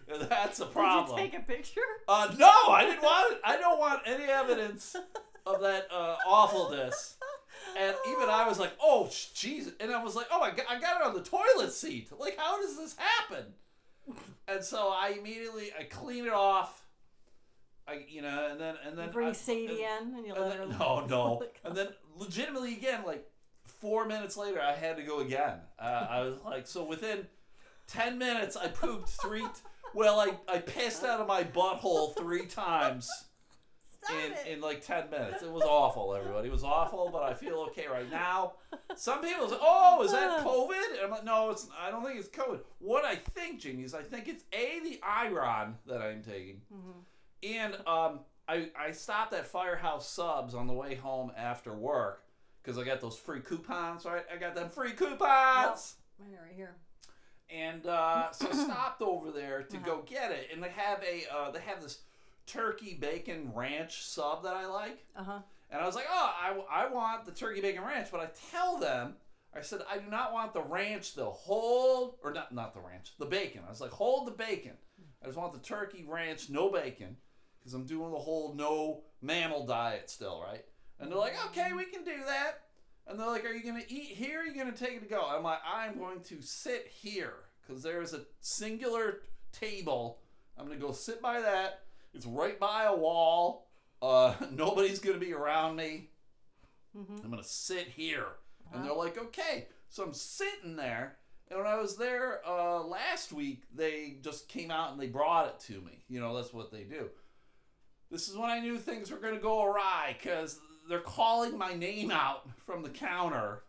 That's 0.29 0.61
a 0.61 0.67
problem. 0.67 1.17
Did 1.17 1.25
you 1.25 1.31
take 1.31 1.41
a 1.41 1.45
picture? 1.45 1.81
Uh, 2.07 2.35
no, 2.39 2.51
I 2.71 2.85
didn't 2.85 3.03
want 3.03 3.33
it. 3.33 3.41
I 3.45 3.57
don't 3.59 3.79
want 3.79 4.01
any 4.07 4.25
evidence 4.25 4.97
of 5.47 5.61
that 5.61 5.89
uh, 5.91 6.17
awfulness. 6.27 7.17
And 7.77 7.95
even 8.09 8.29
I 8.29 8.49
was 8.49 8.59
like, 8.59 8.73
oh, 8.83 9.07
jeez. 9.11 9.73
And 9.81 9.93
I 9.93 10.03
was 10.03 10.15
like, 10.15 10.27
oh, 10.31 10.41
I 10.41 10.51
got, 10.51 10.67
I 10.69 10.81
got 10.81 11.01
it 11.01 11.07
on 11.07 11.15
the 11.15 11.23
toilet 11.23 11.73
seat. 11.73 12.09
Like, 12.19 12.39
how 12.39 12.61
does 12.61 12.77
this 12.77 12.97
happen? 12.97 13.45
And 14.47 14.65
so 14.65 14.89
I 14.89 15.17
immediately, 15.19 15.71
I 15.79 15.85
clean 15.85 16.25
it 16.25 16.33
off. 16.33 16.87
I, 17.87 18.05
you 18.09 18.23
know, 18.23 18.49
and 18.51 18.61
then, 18.61 18.77
and 18.87 18.97
then. 18.97 19.07
You 19.09 19.13
bring 19.13 19.29
I, 19.29 19.33
Sadie 19.33 19.85
and, 19.85 20.13
in 20.13 20.19
and 20.19 20.27
you 20.27 20.35
and 20.35 20.45
let 20.45 20.57
her. 20.59 20.67
then, 20.67 20.79
no, 20.79 21.07
no. 21.07 21.43
And 21.65 21.77
then 21.77 21.89
legitimately 22.17 22.75
again, 22.75 23.03
like 23.07 23.27
four 23.65 24.07
minutes 24.07 24.37
later, 24.37 24.61
I 24.61 24.75
had 24.75 24.97
to 24.97 25.03
go 25.03 25.21
again. 25.21 25.59
Uh, 25.79 26.07
I 26.09 26.21
was 26.23 26.37
like, 26.45 26.67
so 26.67 26.85
within 26.85 27.27
10 27.89 28.19
minutes, 28.19 28.57
I 28.57 28.69
pooped 28.69 29.09
three. 29.09 29.47
Well, 29.95 30.21
I, 30.21 30.33
I 30.53 30.59
pissed 30.59 31.05
out 31.05 31.21
of 31.21 31.27
my 31.27 31.45
butthole 31.45 32.17
three 32.17 32.47
times 32.47 33.09
in, 34.11 34.53
in 34.55 34.61
like 34.61 34.85
10 34.85 35.11
minutes. 35.11 35.43
It 35.43 35.51
was 35.51 35.63
awful, 35.63 36.15
everybody. 36.15 36.49
It 36.49 36.53
was 36.53 36.65
awful, 36.65 37.11
but 37.13 37.23
I 37.23 37.35
feel 37.35 37.67
okay 37.71 37.87
right 37.87 38.11
now. 38.11 38.55
Some 38.97 39.23
people 39.23 39.49
say, 39.49 39.57
oh, 39.61 40.03
is 40.03 40.13
that 40.13 40.41
COVID? 40.45 40.93
And 40.95 41.01
I'm 41.05 41.11
like, 41.11 41.25
no, 41.25 41.51
it's. 41.51 41.69
I 41.79 41.91
don't 41.91 42.05
think 42.05 42.19
it's 42.19 42.29
COVID. 42.29 42.61
What 42.79 43.05
I 43.05 43.17
think, 43.17 43.61
Jamie, 43.61 43.85
is 43.85 43.95
I 43.95 44.03
think 44.03 44.29
it's 44.29 44.45
A, 44.53 44.81
the 44.83 45.01
iron 45.03 45.77
that 45.87 46.01
I'm 46.01 46.23
taking. 46.23 46.61
And 47.43 47.75
um, 47.87 48.21
I, 48.49 48.71
I 48.79 48.93
stopped 48.93 49.33
at 49.33 49.47
Firehouse 49.47 50.09
Subs 50.09 50.55
on 50.55 50.67
the 50.67 50.73
way 50.73 50.95
home 50.95 51.31
after 51.37 51.73
work 51.75 52.25
because 52.63 52.79
I 52.79 52.85
got 52.85 53.01
those 53.01 53.17
free 53.17 53.41
coupons, 53.41 54.05
right? 54.05 54.25
I 54.33 54.37
got 54.37 54.55
them 54.55 54.69
free 54.69 54.93
coupons. 54.93 55.97
Mine 56.19 56.35
are 56.39 56.45
right 56.45 56.55
here. 56.57 56.77
And 57.55 57.87
uh, 57.87 58.31
so 58.33 58.51
stopped 58.53 59.01
over 59.03 59.31
there 59.31 59.63
to 59.63 59.77
go 59.79 60.03
get 60.07 60.31
it, 60.33 60.49
and 60.53 60.63
they 60.63 60.69
have 60.71 61.03
a 61.03 61.25
uh, 61.35 61.51
they 61.51 61.61
have 61.61 61.81
this 61.83 62.01
turkey 62.47 62.95
bacon 63.01 63.53
ranch 63.55 64.03
sub 64.05 64.43
that 64.45 64.55
I 64.55 64.67
like, 64.67 65.05
Uh 65.17 65.25
huh. 65.25 65.39
and 65.71 65.81
I 65.81 65.87
was 65.87 65.95
like, 65.95 66.07
oh, 66.11 66.33
I, 66.71 66.85
I 66.85 66.89
want 66.91 67.25
the 67.27 67.33
turkey 67.33 67.61
bacon 67.61 67.83
ranch, 67.85 68.09
but 68.11 68.21
I 68.21 68.29
tell 68.51 68.79
them, 68.79 69.15
I 69.55 69.61
said 69.63 69.81
I 69.91 69.99
do 69.99 70.11
not 70.11 70.33
want 70.33 70.53
the 70.55 70.63
ranch, 70.63 71.15
the 71.15 71.27
whole 71.27 72.19
or 72.23 72.33
not 72.33 72.55
not 72.55 72.75
the 72.75 72.81
ranch, 72.81 73.13
the 73.19 73.27
bacon. 73.27 73.63
I 73.67 73.71
was 73.71 73.81
like, 73.81 73.91
hold 73.93 74.27
the 74.27 74.33
bacon. 74.33 74.73
I 75.23 75.27
just 75.27 75.37
want 75.39 75.53
the 75.53 75.59
turkey 75.59 76.05
ranch, 76.07 76.49
no 76.51 76.71
bacon, 76.71 77.17
because 77.59 77.75
I'm 77.75 77.87
doing 77.87 78.13
the 78.13 78.19
whole 78.19 78.55
no 78.55 79.03
mammal 79.21 79.67
diet 79.67 80.11
still, 80.11 80.43
right? 80.47 80.65
And 81.01 81.11
they're 81.11 81.19
like, 81.19 81.35
okay, 81.47 81.73
we 81.73 81.85
can 81.87 82.05
do 82.05 82.17
that. 82.27 82.61
And 83.09 83.19
they're 83.19 83.27
like, 83.27 83.45
are 83.45 83.53
you 83.53 83.65
gonna 83.65 83.85
eat 83.89 84.17
here? 84.17 84.41
Or 84.41 84.43
are 84.43 84.47
you 84.47 84.55
gonna 84.55 84.77
take 84.77 84.93
it 84.93 85.01
to 85.01 85.09
go? 85.09 85.27
I'm 85.27 85.43
like, 85.43 85.61
I'm 85.67 85.99
going 85.99 86.21
to 86.25 86.43
sit 86.43 86.89
here 86.89 87.33
because 87.67 87.83
there's 87.83 88.13
a 88.13 88.23
singular 88.41 89.21
table. 89.53 90.19
I'm 90.59 90.67
gonna 90.67 90.79
go 90.79 90.93
sit 90.93 91.23
by 91.23 91.41
that. 91.41 91.85
It's 92.15 92.27
right 92.27 92.59
by 92.59 92.85
a 92.85 92.95
wall. 92.95 93.69
Uh, 94.03 94.35
nobody's 94.53 95.01
gonna 95.01 95.19
be 95.19 95.33
around 95.33 95.77
me. 95.77 96.11
I'm 97.25 97.31
gonna 97.31 97.43
sit 97.45 97.89
here. 97.89 98.27
And 98.73 98.85
they're 98.85 98.95
like, 98.95 99.17
okay. 99.17 99.69
So 99.89 100.03
I'm 100.03 100.13
sitting 100.13 100.77
there. 100.77 101.17
And 101.51 101.59
when 101.59 101.67
I 101.67 101.77
was 101.77 101.97
there 101.97 102.41
uh, 102.47 102.83
last 102.83 103.33
week, 103.33 103.63
they 103.75 104.19
just 104.23 104.49
came 104.49 104.71
out 104.71 104.93
and 104.93 105.01
they 105.01 105.07
brought 105.07 105.47
it 105.47 105.61
to 105.73 105.81
me. 105.81 106.05
You 106.09 106.21
know, 106.21 106.37
that's 106.37 106.53
what 106.53 106.71
they 106.71 106.83
do. 106.83 107.09
This 108.11 108.29
is 108.29 108.37
when 108.37 108.51
I 108.51 108.61
knew 108.61 108.79
things 108.79 109.11
were 109.11 109.19
going 109.19 109.35
to 109.35 109.41
go 109.41 109.65
awry 109.65 110.17
because 110.21 110.61
they're 110.89 111.01
calling 111.01 111.57
my 111.59 111.75
name 111.75 112.11
out 112.11 112.49
from 112.65 112.83
the 112.83 112.89
counter. 112.89 113.63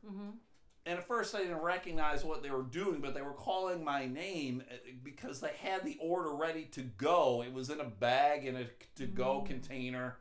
And 0.86 0.98
at 0.98 1.06
first, 1.08 1.36
I 1.36 1.40
didn't 1.40 1.62
recognize 1.62 2.24
what 2.24 2.42
they 2.42 2.50
were 2.50 2.64
doing, 2.64 3.00
but 3.02 3.14
they 3.14 3.22
were 3.22 3.34
calling 3.34 3.84
my 3.84 4.08
name 4.08 4.64
uh, 4.72 4.76
because 5.04 5.40
they 5.40 5.52
had 5.62 5.84
the 5.84 5.98
order 6.02 6.34
ready 6.34 6.64
to 6.72 6.82
go. 6.82 7.44
It 7.46 7.54
was 7.54 7.70
in 7.70 7.80
a 7.80 7.86
bag 7.86 8.46
in 8.46 8.56
a 8.56 8.66
to 8.96 9.06
go 9.06 9.42
container. 9.42 10.18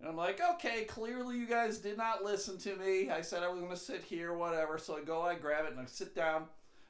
And 0.00 0.08
I'm 0.08 0.16
like, 0.16 0.40
okay, 0.54 0.84
clearly 0.84 1.38
you 1.38 1.46
guys 1.46 1.78
did 1.78 1.96
not 1.96 2.24
listen 2.24 2.58
to 2.58 2.74
me. 2.76 3.10
I 3.10 3.20
said 3.20 3.42
I 3.42 3.48
was 3.48 3.60
going 3.60 3.70
to 3.70 3.76
sit 3.78 4.02
here, 4.02 4.34
whatever. 4.34 4.78
So 4.78 4.96
I 4.96 5.02
go, 5.02 5.22
I 5.22 5.34
grab 5.36 5.66
it, 5.66 5.72
and 5.72 5.80
I 5.80 5.84
sit 5.84 6.14
down, 6.14 6.46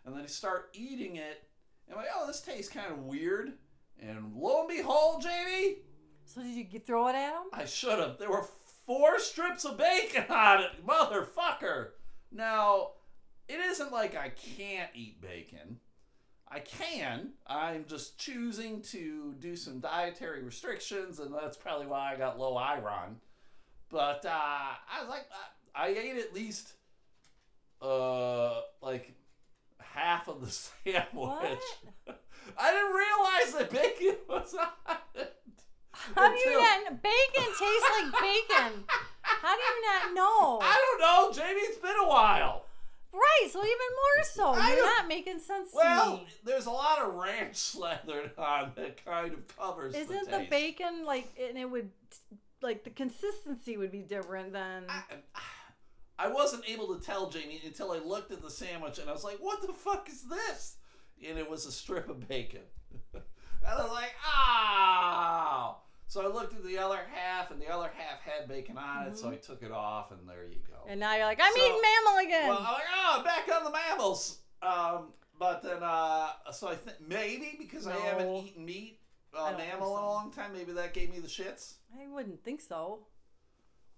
and 0.06 0.14
then 0.16 0.22
I 0.22 0.26
start 0.26 0.70
eating 0.72 1.16
it. 1.16 1.42
And 1.86 1.96
I'm 1.96 2.02
like, 2.02 2.12
oh, 2.16 2.26
this 2.26 2.40
tastes 2.40 2.72
kind 2.72 2.90
of 2.90 3.00
weird. 3.00 3.52
And 4.00 4.32
lo 4.34 4.60
and 4.60 4.68
behold, 4.68 5.20
Jamie, 5.22 5.76
So 6.24 6.42
did 6.42 6.72
you 6.72 6.80
throw 6.80 7.08
it 7.08 7.14
at 7.14 7.32
him? 7.34 7.42
I 7.52 7.66
should 7.66 7.98
have. 7.98 8.18
There 8.18 8.30
were 8.30 8.46
four 8.86 9.18
strips 9.18 9.64
of 9.64 9.78
bacon 9.78 10.24
on 10.28 10.62
it, 10.62 10.86
motherfucker. 10.86 11.88
Now, 12.32 12.92
it 13.48 13.60
isn't 13.60 13.92
like 13.92 14.16
I 14.16 14.30
can't 14.30 14.90
eat 14.94 15.20
bacon. 15.20 15.78
I 16.48 16.60
can. 16.60 17.30
I'm 17.46 17.84
just 17.88 18.18
choosing 18.18 18.82
to 18.82 19.34
do 19.38 19.56
some 19.56 19.80
dietary 19.80 20.42
restrictions, 20.42 21.18
and 21.18 21.34
that's 21.34 21.56
probably 21.56 21.86
why 21.86 22.12
I 22.12 22.16
got 22.16 22.38
low 22.38 22.56
iron. 22.56 23.16
But 23.90 24.24
uh, 24.24 24.28
I 24.30 25.00
was 25.00 25.08
like, 25.08 25.26
I 25.32 25.54
I 25.74 25.88
ate 25.88 26.16
at 26.16 26.32
least 26.32 26.74
uh 27.82 28.60
like 28.80 29.14
half 29.80 30.28
of 30.28 30.40
the 30.40 30.50
sandwich. 30.50 31.58
I 32.58 32.72
didn't 32.72 32.94
realize 32.94 33.54
that 33.58 33.70
bacon 33.70 34.16
was 34.28 34.54
on 34.54 34.96
it. 35.14 35.34
How 36.14 36.28
do 36.32 36.38
you 36.38 36.60
not? 36.60 37.02
Bacon 37.02 37.46
tastes 37.58 37.90
like 38.02 38.12
bacon. 38.20 38.84
How 39.22 39.54
do 39.56 39.62
you 39.62 39.82
not 39.86 40.14
know? 40.14 40.58
I 40.62 40.74
don't 40.98 41.00
know, 41.00 41.32
Jamie. 41.32 41.60
It's 41.60 41.78
been 41.78 41.96
a 42.04 42.08
while. 42.08 42.64
Right, 43.12 43.48
so 43.50 43.60
even 43.60 43.70
more 43.70 44.24
so. 44.24 44.48
I 44.60 44.68
You're 44.74 44.84
don't- 44.84 45.08
making 45.08 45.38
sense 45.38 45.70
to 45.70 45.76
Well, 45.76 46.16
me. 46.16 46.26
there's 46.44 46.66
a 46.66 46.70
lot 46.70 46.98
of 47.00 47.14
ranch 47.14 47.54
slathered 47.72 48.32
on 48.36 48.72
that 48.74 49.04
kind 49.04 49.32
of 49.34 49.56
covers. 49.56 49.94
Isn't 49.94 50.30
the, 50.30 50.38
the 50.38 50.46
bacon 50.50 51.04
like, 51.04 51.28
and 51.40 51.56
it 51.56 51.70
would, 51.70 51.90
like 52.60 52.82
the 52.82 52.90
consistency 52.90 53.76
would 53.76 53.92
be 53.92 54.00
different 54.02 54.52
than. 54.52 54.86
I, 54.88 55.02
I 56.18 56.28
wasn't 56.28 56.68
able 56.68 56.96
to 56.98 57.04
tell 57.04 57.30
Jamie 57.30 57.60
until 57.64 57.92
I 57.92 57.98
looked 57.98 58.32
at 58.32 58.42
the 58.42 58.50
sandwich 58.50 58.98
and 58.98 59.08
I 59.08 59.12
was 59.12 59.24
like, 59.24 59.36
"What 59.38 59.62
the 59.62 59.72
fuck 59.72 60.08
is 60.08 60.24
this?" 60.24 60.76
And 61.28 61.38
it 61.38 61.48
was 61.48 61.66
a 61.66 61.72
strip 61.72 62.08
of 62.08 62.26
bacon. 62.28 62.60
and 63.14 63.22
I 63.66 63.76
was 63.82 63.90
like, 63.92 64.12
"Oh!" 64.26 65.76
So 66.14 66.22
I 66.22 66.28
looked 66.32 66.54
at 66.54 66.62
the 66.62 66.78
other 66.78 67.00
half, 67.12 67.50
and 67.50 67.60
the 67.60 67.66
other 67.68 67.90
half 67.92 68.20
had 68.20 68.46
bacon 68.46 68.78
on 68.78 69.08
it. 69.08 69.18
So 69.18 69.30
I 69.30 69.34
took 69.34 69.64
it 69.64 69.72
off, 69.72 70.12
and 70.12 70.28
there 70.28 70.44
you 70.44 70.60
go. 70.70 70.76
And 70.86 71.00
now 71.00 71.16
you're 71.16 71.24
like, 71.24 71.40
I'm 71.42 71.52
So- 71.52 71.58
eating 71.58 71.80
mammal 71.82 72.24
again. 72.24 72.48
Well, 72.50 72.58
I'm 72.58 72.72
like, 72.72 72.82
oh, 72.94 73.22
back 73.24 73.48
on 73.52 73.64
the 73.64 73.72
mammals. 73.72 74.38
Um, 74.62 75.12
but 75.40 75.60
then, 75.64 75.82
uh, 75.82 76.28
so 76.52 76.68
I 76.68 76.76
think 76.76 76.98
maybe 77.00 77.56
because 77.58 77.88
I 77.88 77.96
haven't 77.96 78.32
eaten 78.32 78.64
meat, 78.64 79.00
uh, 79.36 79.54
mammal 79.58 79.96
in 79.96 80.02
a 80.04 80.06
long 80.06 80.30
time, 80.30 80.52
maybe 80.52 80.70
that 80.74 80.94
gave 80.94 81.10
me 81.10 81.18
the 81.18 81.26
shits. 81.26 81.78
I 82.00 82.06
wouldn't 82.06 82.44
think 82.44 82.60
so. 82.60 83.08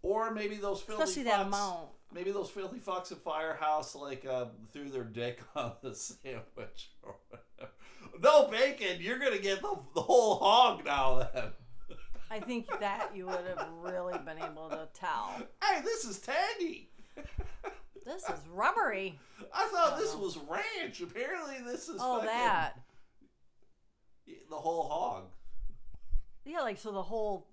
Or 0.01 0.31
maybe 0.31 0.57
those 0.57 0.81
filthy 0.81 1.03
Especially 1.03 1.31
fucks. 1.31 1.37
that 1.37 1.47
amount. 1.49 1.89
Maybe 2.15 2.31
those 2.31 2.49
filthy 2.49 2.79
fucks 2.79 3.13
at 3.13 3.19
Firehouse 3.19 3.95
like 3.95 4.25
uh, 4.25 4.47
threw 4.73 4.89
their 4.89 5.05
dick 5.05 5.41
on 5.55 5.73
the 5.83 5.95
sandwich 5.95 6.93
or 7.03 7.17
whatever. 7.29 7.73
No 8.19 8.49
bacon. 8.49 8.99
You're 9.01 9.19
gonna 9.19 9.39
get 9.39 9.61
the, 9.61 9.77
the 9.95 10.01
whole 10.01 10.37
hog 10.37 10.85
now. 10.87 11.06
I 12.37 12.41
think 12.41 12.67
that 12.81 13.11
you 13.15 13.27
would 13.27 13.45
have 13.57 13.69
really 13.83 14.19
been 14.19 14.39
able 14.39 14.69
to 14.71 14.89
tell. 14.93 15.31
Hey, 15.65 15.81
this 15.83 16.05
is 16.05 16.19
tangy. 16.19 16.91
This 18.05 18.23
is 18.25 18.39
rubbery. 18.53 19.19
I 19.55 19.67
thought 19.73 19.99
this 19.99 20.13
oh. 20.15 20.19
was 20.21 20.37
ranch. 20.39 21.01
Apparently, 21.01 21.57
this 21.65 21.89
is 21.89 21.97
Oh, 22.01 22.17
fucking 22.17 22.27
that. 22.29 22.73
the 24.49 24.57
whole 24.57 24.89
hog. 24.89 25.25
Yeah, 26.45 26.61
like 26.61 26.79
so 26.79 26.93
the 26.93 27.03
whole 27.03 27.49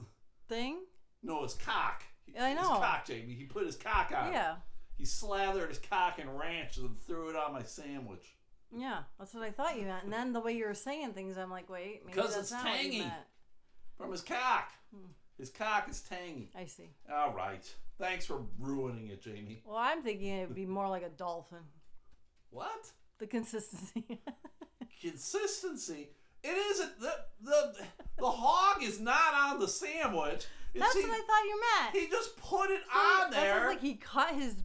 thing. 0.48 0.82
No, 1.24 1.44
it's 1.44 1.56
cock. 1.56 2.04
I 2.40 2.50
His 2.50 2.58
know. 2.62 2.68
cock, 2.68 3.06
Jamie. 3.06 3.34
He 3.34 3.46
put 3.46 3.66
his 3.66 3.75
cock 3.75 4.12
on. 4.16 4.28
it. 4.28 4.34
Yeah, 4.34 4.56
He 4.98 5.06
slathered 5.06 5.70
his 5.70 5.80
cock 5.80 6.20
in 6.20 6.30
ranch 6.30 6.78
and 6.78 7.00
threw 7.02 7.30
it 7.30 7.36
on 7.36 7.54
my 7.54 7.63
sandwich. 7.63 8.36
yeah. 8.75 9.04
That's 9.18 9.34
what 9.34 9.44
I 9.44 9.52
thought 9.52 9.78
you 9.78 9.86
meant. 9.86 10.04
And 10.04 10.13
then 10.13 10.34
the 10.34 10.40
way 10.40 10.54
you 10.54 10.66
were 10.66 10.74
saying 10.74 11.13
things, 11.13 11.38
I'm 11.38 11.50
like, 11.52 11.70
wait, 11.70 12.02
maybe 12.06 12.16
'Cause 12.20 12.32
that's 12.36 12.42
it's 12.44 12.52
not 12.52 12.66
what 12.66 12.74
tangy. 12.75 12.98
you 12.98 13.04
meant. 13.04 13.13
From 14.04 14.12
his 14.12 14.22
cock. 14.22 14.70
Hmm. 14.94 15.06
His 15.38 15.50
cock 15.50 15.88
is 15.90 16.02
tangy. 16.02 16.52
I 16.60 16.66
see. 16.66 16.90
All 17.10 17.34
right. 17.34 17.64
Thanks 17.98 18.26
for 18.26 18.42
ruining 18.60 19.08
it, 19.08 19.22
Jamie. 19.24 19.62
Well, 19.66 19.78
I'm 19.78 20.04
thinking 20.04 20.40
it'd 20.40 20.54
be 20.54 20.66
more 20.66 20.90
like 20.90 21.04
a 21.04 21.10
dolphin. 21.10 21.60
What? 22.50 22.92
The 23.20 23.28
consistency. 23.28 24.20
Consistency. 25.02 26.10
It 26.44 26.58
isn't 26.58 27.00
the 27.00 27.14
the 27.42 27.74
the 28.18 28.30
hog 28.30 28.84
is 28.84 29.00
not 29.00 29.34
on 29.34 29.60
the 29.60 29.68
sandwich. 29.68 30.46
It's 30.74 30.84
That's 30.84 30.96
he, 30.98 31.04
what 31.04 31.12
I 31.12 31.18
thought 31.18 31.46
you 31.46 31.62
meant. 31.62 31.96
he 32.06 32.10
just 32.12 32.36
put 32.38 32.70
it 32.72 32.82
So 32.92 33.00
on 33.00 33.32
that 33.32 33.40
there. 33.40 33.54
sounds 33.60 33.68
like 33.70 33.82
he 33.82 33.96
cut 33.96 34.36
his. 34.36 34.56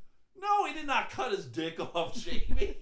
No, 0.41 0.65
he 0.67 0.75
did 0.75 0.87
not 0.87 1.11
cut 1.11 1.31
his 1.33 1.47
dick 1.47 1.79
off, 1.95 2.15
Jamie. 2.17 2.77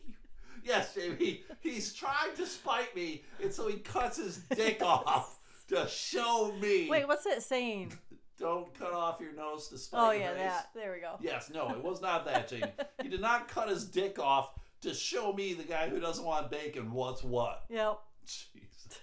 yes, 0.65 0.95
Jamie. 0.95 1.43
He's 1.61 1.93
trying 1.93 2.35
to 2.37 2.47
spite 2.47 2.95
me, 2.97 3.25
and 3.43 3.53
so 3.53 3.69
he 3.69 3.79
cuts 3.79 4.17
his 4.19 4.39
dick 4.55 4.83
off 4.83 5.36
to 5.69 5.87
show 5.89 6.53
me. 6.61 6.89
Wait, 6.89 7.07
what's 7.07 7.27
it 7.27 7.43
saying? 7.43 7.93
Don't 8.39 8.73
cut 8.79 8.93
off 8.93 9.19
your 9.21 9.33
nose 9.33 9.69
to 9.69 9.79
spite 9.79 9.99
Oh 9.99 10.11
your 10.11 10.21
yeah, 10.21 10.33
face. 10.35 10.43
that. 10.43 10.69
There 10.75 10.93
we 10.93 11.01
go. 11.01 11.17
Yes, 11.23 11.51
no, 11.53 11.71
it 11.71 11.83
was 11.83 12.03
not 12.03 12.27
that, 12.27 12.49
Jamie. 12.49 12.65
he 13.03 13.09
did 13.09 13.21
not 13.23 13.49
cut 13.49 13.69
his 13.71 13.85
dick 13.87 14.19
off 14.19 14.53
to 14.83 14.93
show 14.93 15.33
me 15.33 15.55
the 15.55 15.63
guy 15.65 15.89
who 15.89 15.99
doesn't 15.99 16.25
want 16.25 16.51
bacon 16.51 16.93
what's 16.93 17.25
what. 17.25 17.65
Yep. 17.71 17.99
Jesus, 18.27 19.01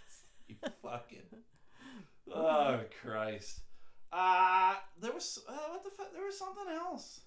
you 0.48 0.56
fucking. 0.84 1.20
Oh 2.34 2.80
Christ. 3.02 3.62
Uh 4.12 4.76
there 5.02 5.12
was 5.12 5.40
uh, 5.50 5.54
what 5.72 5.84
the 5.84 5.90
fuck? 5.90 6.14
There 6.14 6.26
was 6.26 6.38
something 6.38 6.72
else. 6.72 7.22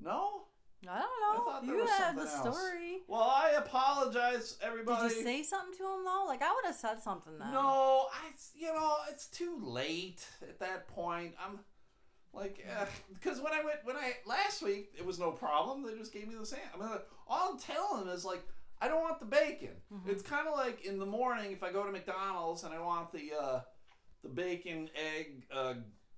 No. 0.00 0.44
I 0.88 1.00
don't 1.00 1.36
know. 1.46 1.66
there 1.66 1.76
you 1.76 1.86
had 1.86 2.16
the 2.16 2.22
else. 2.22 2.40
story. 2.40 3.02
Well, 3.08 3.22
I 3.22 3.54
apologize, 3.58 4.58
everybody. 4.62 5.08
Did 5.08 5.18
you 5.18 5.24
say 5.24 5.42
something 5.42 5.76
to 5.78 5.84
him 5.84 6.04
though? 6.04 6.24
Like 6.26 6.42
I 6.42 6.52
would 6.54 6.66
have 6.66 6.74
said 6.74 7.02
something 7.02 7.38
then. 7.38 7.52
No, 7.52 8.06
I. 8.12 8.30
You 8.54 8.74
know, 8.74 8.96
it's 9.10 9.26
too 9.26 9.58
late 9.62 10.26
at 10.42 10.60
that 10.60 10.88
point. 10.88 11.34
I'm 11.44 11.60
like, 12.32 12.66
because 13.12 13.40
when 13.40 13.52
I 13.52 13.64
went 13.64 13.78
when 13.84 13.96
I 13.96 14.14
last 14.26 14.62
week, 14.62 14.92
it 14.98 15.04
was 15.04 15.18
no 15.18 15.30
problem. 15.30 15.84
They 15.86 15.96
just 15.98 16.12
gave 16.12 16.28
me 16.28 16.34
the 16.38 16.46
same. 16.46 16.60
I 16.74 16.80
mean, 16.80 16.88
all 17.28 17.52
I'm 17.52 17.58
telling 17.58 18.06
them 18.06 18.14
is 18.14 18.24
like, 18.24 18.42
I 18.80 18.88
don't 18.88 19.02
want 19.02 19.20
the 19.20 19.26
bacon. 19.26 19.76
Mm-hmm. 19.92 20.10
It's 20.10 20.22
kind 20.22 20.48
of 20.48 20.54
like 20.54 20.84
in 20.84 20.98
the 20.98 21.06
morning 21.06 21.52
if 21.52 21.62
I 21.62 21.72
go 21.72 21.84
to 21.84 21.92
McDonald's 21.92 22.64
and 22.64 22.74
I 22.74 22.80
want 22.80 23.12
the 23.12 23.30
uh, 23.40 23.60
the 24.22 24.28
bacon 24.28 24.90
egg 24.94 25.46
uh, 25.54 25.74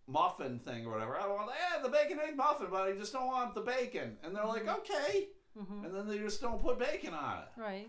muffin 0.07 0.59
thing 0.59 0.87
or 0.87 0.93
whatever. 0.93 1.17
I 1.17 1.23
don't 1.23 1.35
want 1.35 1.51
yeah 1.51 1.83
the 1.83 1.89
bacon 1.89 2.19
egg 2.21 2.37
muffin, 2.37 2.69
but 2.71 2.83
I 2.89 2.93
just 2.93 3.13
don't 3.13 3.27
want 3.27 3.55
the 3.55 3.61
bacon. 3.61 4.17
And 4.23 4.35
they're 4.35 4.45
like, 4.47 4.69
okay, 4.69 5.29
Mhm. 5.59 5.85
and 5.85 5.95
then 5.95 6.07
they 6.07 6.19
just 6.19 6.41
don't 6.41 6.61
put 6.61 6.79
bacon 6.79 7.13
on 7.15 7.39
it. 7.43 7.49
Right. 7.61 7.89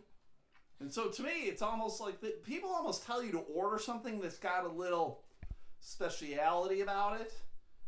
And 0.79 0.91
so 0.93 1.09
to 1.09 1.24
me, 1.24 1.29
it's 1.45 1.62
almost 1.62 2.00
like 2.01 2.21
the, 2.21 2.29
people 2.43 2.69
almost 2.69 3.03
tell 3.05 3.24
you 3.24 3.31
to 3.33 3.39
order 3.39 3.79
something 3.79 4.19
that's 4.19 4.38
got 4.38 4.63
a 4.65 4.69
little 4.69 5.24
speciality 5.79 6.81
about 6.81 7.19
it, 7.21 7.33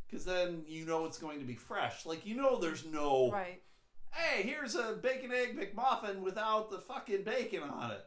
because 0.07 0.25
then 0.25 0.63
you 0.67 0.86
know 0.86 1.05
it's 1.05 1.17
going 1.19 1.39
to 1.39 1.45
be 1.45 1.55
fresh. 1.55 2.05
Like 2.05 2.25
you 2.25 2.36
know, 2.36 2.57
there's 2.57 2.86
no, 2.86 3.29
Right. 3.31 3.62
hey, 4.12 4.43
here's 4.43 4.75
a 4.75 4.93
bacon 5.01 5.31
egg 5.31 5.55
McMuffin 5.57 6.19
without 6.21 6.71
the 6.71 6.79
fucking 6.79 7.24
bacon 7.24 7.63
on 7.63 7.91
it, 7.91 8.05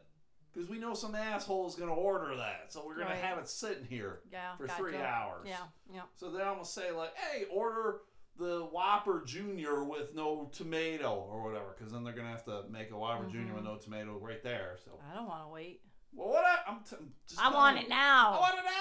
because 0.53 0.69
we 0.69 0.77
know 0.77 0.93
some 0.93 1.15
asshole 1.15 1.67
is 1.67 1.75
going 1.75 1.89
to 1.89 1.95
order 1.95 2.35
that, 2.35 2.71
so 2.71 2.83
we're 2.85 2.95
going 2.95 3.07
Right. 3.07 3.19
to 3.19 3.25
have 3.25 3.37
it 3.39 3.47
sitting 3.49 3.85
here 3.85 4.21
Yeah. 4.31 4.55
for 4.55 4.67
three 4.67 4.95
hours. 4.97 5.47
Yeah. 5.47 5.57
Yeah. 5.91 6.01
So 6.15 6.29
they 6.29 6.41
almost 6.43 6.73
say 6.73 6.91
like, 6.91 7.15
hey, 7.15 7.45
order 7.51 8.01
the 8.37 8.61
Whopper 8.71 9.23
Junior 9.25 9.83
with 9.83 10.15
no 10.15 10.49
tomato 10.53 11.13
or 11.13 11.43
whatever, 11.43 11.75
because 11.77 11.91
then 11.93 12.03
they're 12.03 12.13
gonna 12.13 12.29
have 12.31 12.45
to 12.45 12.63
make 12.69 12.89
a 12.91 12.97
Whopper 12.97 13.25
Junior 13.25 13.53
with 13.53 13.63
no 13.63 13.77
tomato 13.77 14.17
right 14.17 14.41
there. 14.43 14.77
So. 14.83 14.91
I 15.11 15.15
don't 15.15 15.27
want 15.27 15.43
to 15.43 15.49
wait. 15.49 15.81
Well, 16.15 16.29
what 16.29 16.43
I, 16.45 16.57
I'm 16.67 16.79
t- 16.83 16.95
just 17.27 17.39
I 17.43 17.51
want 17.53 17.77
you. 17.77 17.83
it 17.83 17.89
now. 17.89 18.33
I 18.33 18.39
want 18.39 18.55
it 18.55 18.63
now, 18.65 18.71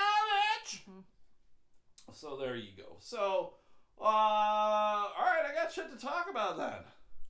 bitch. 0.64 0.81
Mhm. 0.91 2.14
So 2.14 2.37
there 2.37 2.57
you 2.57 2.73
go. 2.76 2.97
So, 3.00 3.55
uh, 4.00 4.05
all 4.05 5.12
right, 5.19 5.45
I 5.50 5.55
got 5.55 5.73
shit 5.73 5.91
to 5.91 5.99
talk 5.99 6.29
about 6.31 6.57
then. 6.59 6.85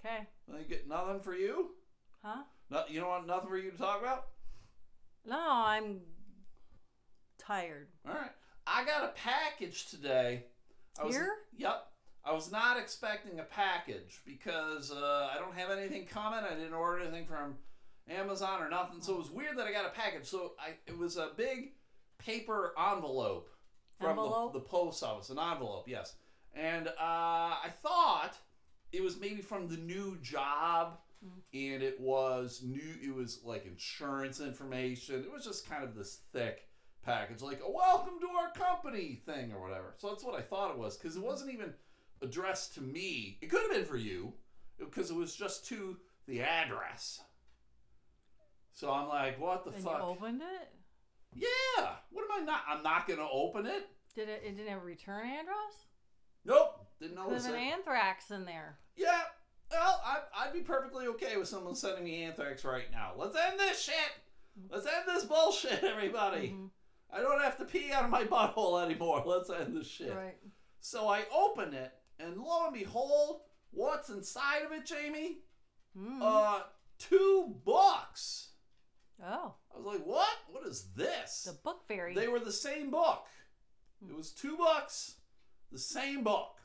Okay. 0.05 0.27
I 0.57 0.63
get 0.63 0.89
nothing 0.89 1.21
for 1.21 1.35
you. 1.35 1.77
Huh? 2.23 2.43
No, 2.71 2.85
you 2.89 3.01
don't 3.01 3.09
want 3.09 3.27
nothing 3.27 3.49
for 3.49 3.59
you 3.59 3.71
to 3.71 3.77
talk 3.79 4.01
about. 4.01 4.27
No, 5.25 5.39
I'm 5.39 6.01
tired. 7.39 7.89
All 8.07 8.15
right, 8.15 8.31
I 8.67 8.85
got 8.85 9.05
a 9.05 9.09
package 9.09 9.87
today. 9.87 10.45
I 11.01 11.05
was, 11.05 11.15
Here? 11.15 11.33
Yep. 11.57 11.87
I 12.25 12.33
was 12.33 12.53
not 12.53 12.79
expecting 12.79 13.41
a 13.41 13.45
package 13.45 14.21
because 14.25 14.93
uh, 14.93 15.31
I 15.35 15.39
don't 15.39 15.55
have 15.55 15.71
anything 15.71 16.07
coming. 16.07 16.41
I 16.41 16.55
didn't 16.55 16.75
order 16.75 17.03
anything 17.03 17.27
from 17.27 17.57
Amazon 18.09 18.63
or 18.63 18.71
nothing. 18.71 19.01
So 19.01 19.15
it 19.15 19.19
was 19.19 19.31
weird 19.31 19.57
that 19.59 19.67
I 19.67 19.73
got 19.73 19.87
a 19.87 19.91
package. 19.91 20.27
So 20.27 20.53
I 20.59 20.75
it 20.87 20.97
was 20.97 21.17
a 21.17 21.31
big 21.37 21.73
paper 22.19 22.75
envelope 22.79 23.49
from 24.01 24.17
the, 24.17 24.51
the 24.59 24.65
post 24.65 25.03
office, 25.03 25.31
an 25.31 25.39
envelope, 25.39 25.85
yes. 25.87 26.15
And 26.55 26.89
uh, 26.89 26.93
I 26.99 27.69
thought 27.83 28.37
it 28.93 29.03
was 29.03 29.19
maybe 29.19 29.41
from 29.43 29.69
the 29.69 29.77
new 29.77 30.19
job, 30.21 30.99
and 31.55 31.83
it 31.83 32.01
was 32.01 32.63
new. 32.65 32.81
It 33.03 33.15
was 33.15 33.41
like 33.45 33.67
insurance 33.67 34.41
information. 34.41 35.17
It 35.23 35.33
was 35.33 35.45
just 35.45 35.69
kind 35.69 35.85
of 35.85 35.95
this 35.95 36.21
thick 36.33 36.69
package, 37.05 37.43
like 37.43 37.61
a 37.67 37.71
welcome 37.71 38.15
to 38.21 38.29
our 38.29 38.51
company 38.53 39.21
thing 39.27 39.53
or 39.53 39.61
whatever. 39.61 39.95
So 39.97 40.09
that's 40.09 40.25
what 40.25 40.39
I 40.39 40.43
thought 40.43 40.71
it 40.73 40.79
was 40.79 40.97
because 40.97 41.17
it 41.17 41.23
wasn't 41.23 41.53
even 41.53 41.75
addressed 42.21 42.75
to 42.75 42.81
me. 42.81 43.39
It 43.41 43.51
could 43.51 43.63
have 43.63 43.71
been 43.73 43.85
for 43.85 43.97
you 43.97 44.35
because 44.79 45.11
it 45.11 45.17
was 45.17 45.35
just 45.35 45.67
to 45.69 45.97
the 46.27 46.41
address. 46.43 47.21
So 48.73 48.91
I'm 48.91 49.09
like, 49.09 49.41
what 49.41 49.65
the 49.65 49.71
And 49.73 49.85
fuck? 49.85 49.99
you 49.99 50.05
opened 50.05 50.43
it? 50.43 50.69
Yeah. 51.35 51.89
What 52.11 52.25
am 52.31 52.43
I 52.43 52.45
not? 52.45 52.61
I'm 52.69 52.83
not 52.83 53.07
gonna 53.09 53.29
open 53.31 53.67
it. 53.67 53.89
Did 54.15 54.29
it? 54.29 54.43
It 54.45 54.57
didn't 54.57 54.69
have 54.71 54.83
a 54.83 54.85
return 54.85 55.27
address. 55.27 55.87
Nope. 56.45 56.87
Didn't 57.01 57.17
know. 57.17 57.31
have 57.31 57.45
it. 57.45 57.55
anthrax 57.55 58.31
in 58.31 58.45
there. 58.45 58.79
Yeah. 58.97 59.23
Well, 59.73 60.03
I'd, 60.05 60.21
I'd 60.37 60.53
be 60.53 60.61
perfectly 60.61 61.07
okay 61.09 61.37
with 61.37 61.49
someone 61.49 61.75
sending 61.75 62.05
me 62.05 62.23
anthrax 62.25 62.65
right 62.65 62.91
now. 62.93 63.13
Let's 63.17 63.37
end 63.37 63.59
this 63.59 63.83
shit. 63.83 63.95
Let's 64.71 64.87
end 64.87 65.05
this 65.07 65.25
bullshit, 65.25 65.83
everybody. 65.83 66.51
Mhm. 66.51 66.71
I 67.15 67.21
don't 67.21 67.41
have 67.43 67.57
to 67.59 67.65
pee 67.65 67.91
out 67.93 68.05
of 68.05 68.11
my 68.11 68.25
butthole 68.25 68.83
anymore. 68.85 69.23
Let's 69.27 69.51
end 69.51 69.77
this 69.77 69.87
shit. 69.87 70.15
Right. 70.15 70.37
So 70.81 71.09
I 71.09 71.23
open 71.35 71.73
it, 71.75 71.93
and 72.19 72.37
lo 72.39 72.65
and 72.67 72.75
behold, 72.75 73.41
what's 73.71 74.09
inside 74.11 74.63
of 74.63 74.73
it, 74.73 74.85
Jamie? 74.87 75.39
Mm. 75.97 76.19
Uh, 76.21 76.61
two 76.99 77.55
books. 77.65 78.51
oh, 79.25 79.55
I 79.75 79.79
was 79.79 79.87
like, 79.87 80.05
what? 80.07 80.37
What 80.51 80.67
is 80.67 80.89
this? 80.97 81.45
the 81.45 81.53
book 81.53 81.87
fairy. 81.87 82.15
They 82.15 82.29
were 82.29 82.41
the 82.41 82.53
same 82.53 82.91
book. 82.91 83.25
It 84.09 84.17
was 84.17 84.33
two 84.33 84.57
books, 84.57 85.15
the 85.71 85.79
same 85.79 86.25
book. 86.25 86.57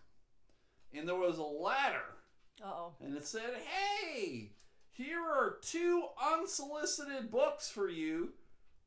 And 0.93 1.07
there 1.07 1.15
was 1.15 1.37
a 1.37 1.43
Uh 1.43 2.16
oh. 2.63 2.93
and 3.03 3.15
it 3.15 3.25
said, 3.25 3.55
hey, 3.65 4.51
here 4.91 5.19
are 5.21 5.57
two 5.61 6.03
unsolicited 6.33 7.29
books 7.29 7.69
for 7.69 7.89
you. 7.89 8.29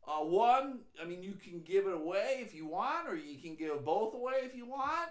Uh, 0.07 0.25
one, 0.25 0.81
I 1.01 1.05
mean, 1.05 1.23
you 1.23 1.35
can 1.35 1.61
give 1.61 1.87
it 1.87 1.95
away 1.95 2.39
if 2.41 2.55
you 2.55 2.67
want, 2.67 3.09
or 3.09 3.15
you 3.15 3.39
can 3.39 3.55
give 3.55 3.85
both 3.85 4.15
away 4.15 4.41
if 4.43 4.57
you 4.57 4.67
want, 4.67 5.11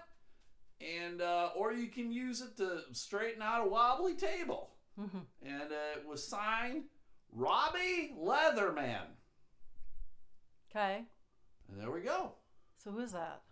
and 0.80 1.22
uh, 1.22 1.50
or 1.56 1.72
you 1.72 1.86
can 1.88 2.10
use 2.12 2.40
it 2.40 2.56
to 2.56 2.80
straighten 2.92 3.40
out 3.40 3.66
a 3.66 3.68
wobbly 3.68 4.14
table. 4.14 4.72
Mhm. 4.98 5.22
And 5.42 5.72
uh, 5.72 5.98
it 5.98 6.06
was 6.06 6.26
signed 6.26 6.84
Robbie 7.32 8.12
Leatherman. 8.18 9.06
Okay. 10.70 11.04
And 11.68 11.80
there 11.80 11.90
we 11.90 12.00
go. 12.00 12.32
So 12.78 12.90
who's 12.90 13.12
that? 13.12 13.42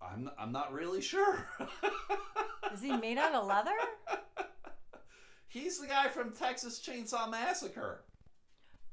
I'm 0.00 0.30
I'm 0.38 0.52
not 0.52 0.72
really 0.72 1.00
sure. 1.00 1.48
Is 2.72 2.82
he 2.82 2.96
made 2.96 3.18
out 3.18 3.34
of 3.34 3.46
leather? 3.46 3.76
He's 5.48 5.78
the 5.78 5.86
guy 5.86 6.08
from 6.08 6.32
Texas 6.32 6.80
Chainsaw 6.80 7.30
Massacre. 7.30 8.04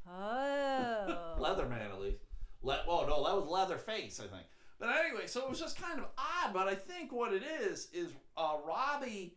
Oh. 0.09 1.35
Leatherman, 1.39 1.89
at 1.89 1.99
least. 1.99 2.17
Le- 2.61 2.83
oh 2.87 3.05
no, 3.07 3.23
that 3.23 3.35
was 3.35 3.49
Leatherface, 3.49 4.19
I 4.19 4.27
think. 4.27 4.45
But 4.79 4.89
anyway, 4.89 5.27
so 5.27 5.41
it 5.41 5.49
was 5.49 5.59
just 5.59 5.81
kind 5.81 5.99
of 5.99 6.05
odd. 6.17 6.53
But 6.53 6.67
I 6.67 6.75
think 6.75 7.11
what 7.11 7.33
it 7.33 7.43
is 7.43 7.89
is 7.93 8.11
uh, 8.37 8.57
Robbie. 8.67 9.35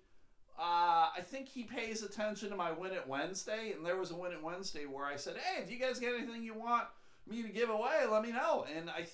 Uh, 0.58 1.12
I 1.14 1.20
think 1.20 1.48
he 1.48 1.64
pays 1.64 2.02
attention 2.02 2.48
to 2.48 2.56
my 2.56 2.72
Win 2.72 2.92
It 2.92 3.06
Wednesday, 3.06 3.72
and 3.72 3.84
there 3.84 3.96
was 3.96 4.10
a 4.10 4.16
Win 4.16 4.32
It 4.32 4.42
Wednesday 4.42 4.86
where 4.86 5.04
I 5.04 5.16
said, 5.16 5.36
"Hey, 5.36 5.62
if 5.62 5.70
you 5.70 5.78
guys 5.78 5.98
get 5.98 6.14
anything 6.14 6.42
you 6.42 6.54
want 6.54 6.84
me 7.28 7.42
to 7.42 7.48
give 7.48 7.68
away, 7.68 8.06
let 8.10 8.22
me 8.22 8.32
know." 8.32 8.64
And 8.74 8.88
I, 8.88 9.06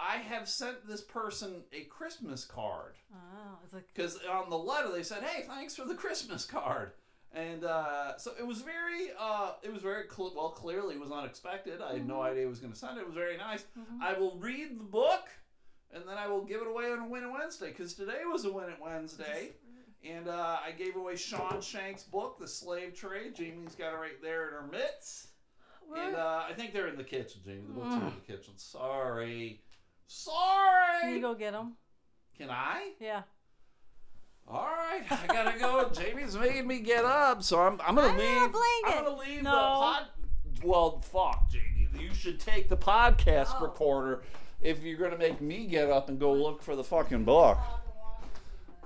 I 0.00 0.16
have 0.16 0.48
sent 0.48 0.86
this 0.88 1.00
person 1.00 1.62
a 1.72 1.82
Christmas 1.84 2.44
card. 2.44 2.94
Oh, 3.14 3.58
it's 3.64 3.72
like 3.74 3.86
because 3.94 4.18
on 4.30 4.50
the 4.50 4.58
letter 4.58 4.90
they 4.92 5.02
said, 5.02 5.22
"Hey, 5.22 5.42
thanks 5.46 5.76
for 5.76 5.84
the 5.84 5.94
Christmas 5.94 6.44
card," 6.44 6.92
and 7.32 7.64
uh, 7.64 8.16
so 8.18 8.32
it 8.38 8.46
was 8.46 8.62
very, 8.62 9.10
uh, 9.18 9.52
it 9.62 9.72
was 9.72 9.82
very 9.82 10.04
cl- 10.10 10.32
well. 10.34 10.50
Clearly, 10.50 10.96
it 10.96 11.00
was 11.00 11.12
unexpected. 11.12 11.80
I 11.80 11.92
had 11.94 12.08
no 12.08 12.20
idea 12.22 12.46
it 12.46 12.50
was 12.50 12.58
going 12.60 12.72
to 12.72 12.78
send 12.78 12.98
it. 12.98 13.02
It 13.02 13.06
was 13.06 13.14
very 13.14 13.36
nice. 13.36 13.64
I 14.02 14.14
will 14.18 14.36
read 14.38 14.78
the 14.78 14.84
book, 14.84 15.28
and 15.92 16.02
then 16.08 16.18
I 16.18 16.26
will 16.26 16.44
give 16.44 16.60
it 16.62 16.66
away 16.66 16.90
on 16.90 16.98
a 16.98 17.06
Win 17.08 17.22
It 17.24 17.32
Wednesday 17.32 17.68
because 17.68 17.94
today 17.94 18.22
was 18.24 18.44
a 18.44 18.52
Win 18.52 18.70
It 18.70 18.78
Wednesday, 18.82 19.52
and 20.04 20.26
uh, 20.26 20.58
I 20.66 20.72
gave 20.72 20.96
away 20.96 21.14
Sean 21.16 21.60
Shank's 21.60 22.02
book, 22.02 22.38
The 22.40 22.48
Slave 22.48 22.94
Trade. 22.94 23.36
Jamie's 23.36 23.74
got 23.76 23.92
it 23.94 23.98
right 23.98 24.20
there 24.20 24.48
in 24.48 24.54
her 24.54 24.66
mitts. 24.70 25.28
And 25.96 26.16
uh, 26.16 26.42
I 26.48 26.54
think 26.54 26.72
they're 26.72 26.86
in 26.88 26.96
the 26.96 27.04
kitchen, 27.04 27.42
Jamie. 27.44 27.64
The 27.66 27.72
books 27.74 27.94
are 27.94 27.98
in 28.08 28.14
the 28.26 28.32
kitchen. 28.34 28.54
Sorry. 28.56 29.60
Sorry. 30.14 31.00
Can 31.00 31.14
you 31.14 31.20
go 31.22 31.34
get 31.34 31.54
him? 31.54 31.72
Can 32.36 32.50
I? 32.50 32.92
Yeah. 33.00 33.22
All 34.46 34.66
right, 34.66 35.02
I 35.10 35.26
gotta 35.26 35.58
go. 35.58 35.88
Jamie's 35.94 36.36
making 36.36 36.66
me 36.66 36.80
get 36.80 37.04
up, 37.04 37.42
so 37.42 37.60
I'm 37.60 37.80
I'm 37.80 37.94
gonna 37.94 38.08
I 38.12 38.16
leave. 38.18 38.54
I'm 38.86 39.04
gonna 39.04 39.16
leave 39.18 39.38
the 39.38 39.44
No. 39.44 39.50
pod. 39.52 40.06
Well, 40.62 41.00
fuck, 41.00 41.48
Jamie. 41.50 41.88
You 41.98 42.12
should 42.12 42.40
take 42.40 42.68
the 42.68 42.76
podcast 42.76 43.54
Oh. 43.58 43.62
recorder 43.62 44.22
if 44.60 44.82
you're 44.82 44.98
gonna 44.98 45.16
make 45.16 45.40
me 45.40 45.66
get 45.66 45.88
up 45.90 46.08
and 46.10 46.18
go 46.20 46.32
look 46.34 46.62
for 46.62 46.76
the 46.76 46.84
fucking 46.84 47.24
book. 47.24 47.58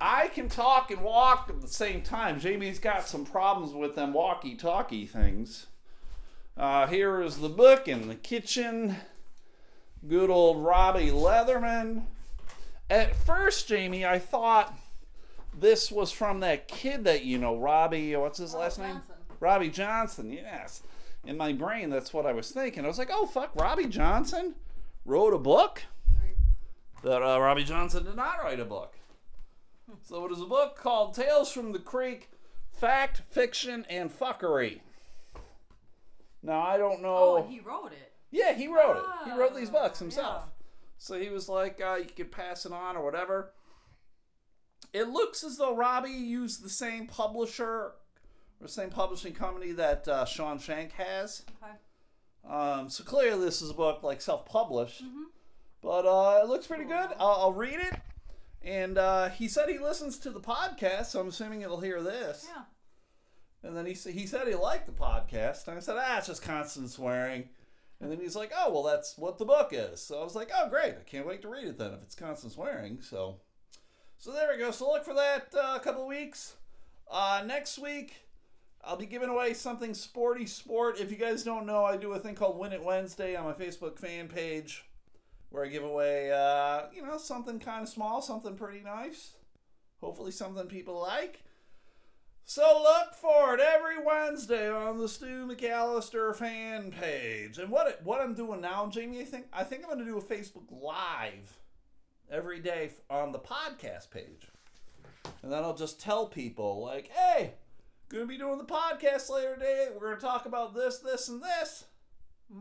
I 0.01 0.29
can 0.29 0.49
talk 0.49 0.91
and 0.91 1.01
walk 1.03 1.47
at 1.49 1.61
the 1.61 1.69
same 1.69 2.03
time. 2.03 2.39
Jamie's 2.39 2.79
got 2.79 3.09
some 3.09 3.25
problems 3.25 3.73
with 3.73 3.95
them 3.97 4.13
walkie-talkie 4.13 5.07
things. 5.07 5.67
Uh, 6.57 6.87
here 6.87 7.21
is 7.23 7.39
the 7.39 7.49
book 7.49 7.89
in 7.89 8.07
the 8.09 8.15
kitchen. 8.15 8.97
Good 10.09 10.31
old 10.31 10.65
Robbie 10.65 11.11
Leatherman. 11.11 12.05
At 12.89 13.17
first, 13.17 13.67
Jamie, 13.67 14.05
I 14.07 14.19
thought 14.19 14.77
this 15.59 15.91
was 15.91 16.13
from 16.13 16.41
that 16.41 16.69
kid 16.69 17.05
that 17.05 17.25
you 17.25 17.39
know, 17.39 17.57
Robbie. 17.57 18.15
What's 18.15 18.39
his 18.39 18.55
last 18.55 18.79
name? 18.79 18.97
Johnson. 18.97 19.15
Robbie 19.41 19.71
Johnson, 19.71 20.33
yes. 20.33 20.83
In 21.25 21.37
my 21.37 21.53
brain, 21.53 21.91
that's 21.91 22.13
what 22.13 22.27
I 22.27 22.33
was 22.33 22.51
thinking. 22.51 22.85
I 22.85 22.89
was 22.89 22.99
like, 22.99 23.11
oh, 23.11 23.27
fuck, 23.27 23.51
Robbie 23.57 23.87
Johnson 23.87 24.55
wrote 25.05 25.35
a 25.35 25.39
book? 25.39 25.83
Right. 26.15 26.37
But 27.03 27.23
uh, 27.23 27.41
Robbie 27.41 27.65
Johnson 27.65 28.05
did 28.05 28.17
not 28.17 28.43
write 28.43 28.61
a 28.61 28.65
book. 28.65 28.95
So 30.03 30.27
it 30.27 30.33
is 30.33 30.41
a 30.41 30.47
book 30.47 30.77
called 30.77 31.15
Tales 31.15 31.51
from 31.51 31.73
the 31.73 31.79
Creek 31.79 32.31
Fact, 32.71 33.23
Fiction, 33.31 33.87
and 33.89 34.11
Fuckery. 34.11 34.81
Now, 36.43 36.61
I 36.61 36.77
don't 36.77 37.03
know. 37.03 37.17
Oh, 37.17 37.47
he 37.49 37.61
wrote 37.61 37.93
it. 37.93 38.13
Yeah, 38.31 38.53
he 38.55 38.67
wrote 38.69 38.97
it. 38.99 39.31
He 39.31 39.39
wrote 39.39 39.55
these 39.55 39.69
Ah, 39.71 39.73
books 39.73 39.99
himself. 39.99 40.43
yeah. 40.47 40.53
So 40.99 41.19
he 41.19 41.29
was 41.29 41.49
like, 41.49 41.81
uh, 41.81 41.95
you 41.97 42.07
could 42.07 42.33
pass 42.33 42.67
it 42.67 42.73
on 42.73 42.97
or 42.97 43.05
whatever. 43.05 43.53
It 44.93 45.09
looks 45.09 45.45
as 45.45 45.59
though 45.59 45.77
Robbie 45.77 46.11
used 46.11 46.63
the 46.65 46.71
same 46.71 47.07
publisher 47.07 47.93
or 48.61 48.69
same 48.69 48.91
publishing 48.91 49.35
company 49.35 49.73
that 49.73 50.09
uh, 50.09 50.25
Sean 50.25 50.59
Shank 50.59 50.93
has. 50.93 51.43
Okay. 51.63 51.73
Um, 52.53 52.89
so 52.89 53.05
clearly, 53.05 53.45
this 53.45 53.61
is 53.61 53.71
a 53.71 53.75
book 53.75 54.03
like 54.03 54.21
self-published, 54.21 55.03
but 55.83 56.07
uh, 56.07 56.41
it 56.43 56.49
looks 56.49 56.67
pretty 56.67 56.85
good. 56.85 57.11
I'll, 57.19 57.39
I'll 57.41 57.53
read 57.53 57.81
it. 57.81 57.95
And 58.63 58.97
uh, 58.99 59.29
he 59.29 59.49
said 59.49 59.69
he 59.69 59.79
listens 59.79 60.19
to 60.21 60.31
the 60.31 60.41
podcast, 60.41 61.07
so 61.07 61.21
I'm 61.21 61.29
assuming 61.29 61.61
he'll 61.61 61.81
hear 61.81 62.03
this. 62.03 62.47
Yeah. 62.49 62.63
And 63.69 63.77
then 63.77 63.85
he 63.87 63.93
he 63.95 64.27
said 64.27 64.47
he 64.47 64.55
liked 64.55 64.87
the 64.87 64.93
podcast, 64.93 65.67
and 65.69 65.77
I 65.77 65.81
said, 65.81 65.97
ah, 65.99 66.19
it's 66.19 66.29
just 66.29 66.43
constant 66.43 66.89
swearing. 66.91 67.49
And 68.01 68.11
then 68.11 68.21
he's 68.21 68.37
like, 68.37 68.53
oh, 68.57 68.73
well, 68.73 68.83
that's 68.83 69.17
what 69.17 69.39
the 69.39 69.45
book 69.45 69.71
is. 69.73 70.01
So 70.03 70.21
I 70.21 70.25
was 70.25 70.35
like, 70.35 70.51
oh, 70.55 70.69
great, 70.69 70.95
I 71.01 71.05
can't 71.05 71.27
wait 71.27 71.43
to 71.43 71.49
read 71.49 71.67
it 71.67 71.79
then 71.79 71.93
if 71.95 72.03
it's 72.03 72.15
constant 72.15 72.53
swearing. 72.53 73.01
So, 73.01 73.41
so 74.19 74.33
there 74.33 74.53
we 74.53 74.59
go. 74.59 74.71
So 74.71 74.91
look 74.91 75.05
for 75.05 75.15
that 75.15 75.49
uh, 75.57 75.77
a 75.77 75.81
couple 75.81 76.07
weeks. 76.07 76.57
Uh, 77.11 77.43
next 77.47 77.79
week, 77.79 78.27
I'll 78.85 78.97
be 78.97 79.07
giving 79.07 79.31
away 79.31 79.55
something 79.55 79.95
sporty 79.95 80.47
sport. 80.47 81.01
If 81.01 81.11
you 81.11 81.17
guys 81.17 81.43
don't 81.43 81.67
know, 81.67 81.85
I 81.85 81.97
do 81.97 82.13
a 82.13 82.19
thing 82.19 82.35
called 82.35 82.59
Win 82.59 82.73
It 82.73 82.85
Wednesday 82.85 83.35
on 83.35 83.45
my 83.45 83.53
Facebook 83.53 83.99
fan 83.99 84.29
page, 84.29 84.85
where 85.51 85.65
I 85.65 85.69
give 85.69 85.83
away, 85.85 86.33
uh, 86.33 86.83
you 86.95 87.03
know, 87.03 87.17
something 87.17 87.59
kind 87.59 87.83
of 87.83 87.89
small, 87.89 88.21
something 88.21 88.57
pretty 88.57 88.81
nice. 88.81 89.33
Hopefully, 90.01 90.31
something 90.31 90.67
people 90.67 91.01
like. 91.01 91.46
So 92.49 92.81
look 92.81 93.13
for 93.13 93.55
it 93.55 93.61
every 93.61 94.01
Wednesday 94.01 94.71
on 94.71 94.99
the 94.99 95.09
Stu 95.09 95.49
McAllister 95.49 96.33
fan 96.33 96.93
page. 96.93 97.59
And 97.59 97.71
what 97.71 98.01
what 98.05 98.21
I'm 98.21 98.35
doing 98.35 98.61
now, 98.61 98.87
Jamie, 98.87 99.21
I 99.21 99.25
think 99.25 99.47
I 99.53 99.65
think 99.65 99.83
I'm 99.83 99.89
going 99.89 99.99
to 99.99 100.05
do 100.05 100.17
a 100.17 100.23
Facebook 100.23 100.71
Live 100.71 101.59
every 102.31 102.61
day 102.61 102.91
on 103.11 103.33
the 103.33 103.41
podcast 103.41 104.13
page, 104.13 104.47
and 105.43 105.51
then 105.51 105.65
I'll 105.65 105.75
just 105.75 106.01
tell 106.01 106.27
people 106.27 106.81
like, 106.81 107.09
"Hey, 107.09 107.55
going 108.11 108.23
to 108.23 108.29
be 108.29 108.39
doing 108.39 108.59
the 108.59 108.65
podcast 108.65 109.29
later 109.29 109.57
today. 109.57 109.89
We're 109.93 110.11
going 110.11 110.21
to 110.21 110.23
talk 110.25 110.47
about 110.47 110.73
this, 110.73 110.99
this, 110.99 111.27
and 111.29 111.43
this," 111.43 111.87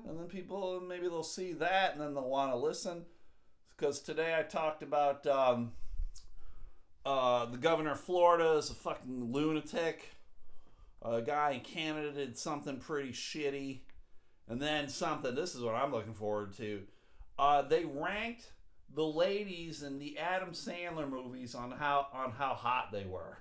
and 0.08 0.20
then 0.20 0.26
people 0.26 0.82
maybe 0.82 1.08
they'll 1.08 1.22
see 1.22 1.54
that 1.54 1.92
and 1.92 2.02
then 2.02 2.16
they'll 2.16 2.28
want 2.28 2.52
to 2.52 2.58
listen. 2.58 3.06
Because 3.78 4.00
today 4.00 4.36
I 4.36 4.42
talked 4.42 4.82
about. 4.82 5.28
Um, 5.28 5.74
uh, 7.06 7.46
the 7.46 7.58
governor 7.58 7.92
of 7.92 8.00
Florida 8.00 8.54
is 8.54 8.70
a 8.70 8.74
fucking 8.74 9.32
lunatic. 9.32 10.16
A 11.02 11.22
guy 11.22 11.52
in 11.52 11.60
Canada 11.60 12.12
did 12.12 12.38
something 12.38 12.78
pretty 12.78 13.12
shitty. 13.12 13.80
And 14.48 14.62
then 14.62 14.90
something, 14.90 15.36
this 15.36 15.56
is 15.56 15.62
what 15.62 15.76
I'm 15.76 15.92
looking 15.92 16.14
forward 16.14 16.56
to. 16.58 16.84
Uh, 17.38 17.62
they 17.62 17.86
ranked 17.86 18.52
the 18.94 19.06
ladies 19.06 19.84
in 19.84 20.00
the 20.00 20.18
Adam 20.18 20.52
Sandler 20.52 21.10
movies 21.10 21.54
on 21.54 21.72
how 21.72 22.08
on 22.14 22.32
how 22.32 22.54
hot 22.54 22.92
they 22.92 23.06
were. 23.06 23.40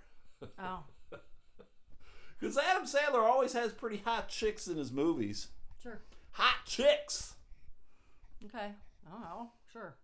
Oh. 0.58 0.84
Because 2.40 2.58
Adam 2.58 2.84
Sandler 2.84 3.22
always 3.22 3.54
has 3.54 3.72
pretty 3.72 4.02
hot 4.04 4.28
chicks 4.28 4.66
in 4.66 4.76
his 4.76 4.92
movies. 4.92 5.48
Sure. 5.82 6.02
Hot 6.32 6.66
chicks. 6.66 7.34
Okay. 8.44 8.72
I 9.06 9.10
don't 9.10 9.20
know. 9.22 9.50
Sure. 9.72 9.94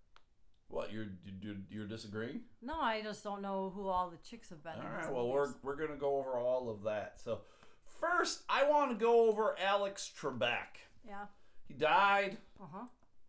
What 0.70 0.92
you're 0.92 1.06
you're, 1.42 1.56
you're 1.68 1.86
disagreeing? 1.86 2.42
No, 2.62 2.80
I 2.80 3.02
just 3.02 3.24
don't 3.24 3.42
know 3.42 3.72
who 3.74 3.88
all 3.88 4.08
the 4.08 4.16
chicks 4.18 4.50
have 4.50 4.62
been. 4.62 4.74
All 4.76 4.96
right. 4.96 5.12
Well, 5.12 5.28
we're 5.28 5.52
we're 5.62 5.74
gonna 5.74 5.98
go 5.98 6.18
over 6.18 6.38
all 6.38 6.70
of 6.70 6.84
that. 6.84 7.20
So 7.20 7.40
first, 8.00 8.42
I 8.48 8.64
want 8.68 8.90
to 8.92 8.96
go 8.96 9.28
over 9.28 9.56
Alex 9.58 10.10
Trebek. 10.18 10.78
Yeah. 11.06 11.26
He 11.66 11.74
died. 11.74 12.38
Uh 12.60 12.66
huh. 12.72 12.84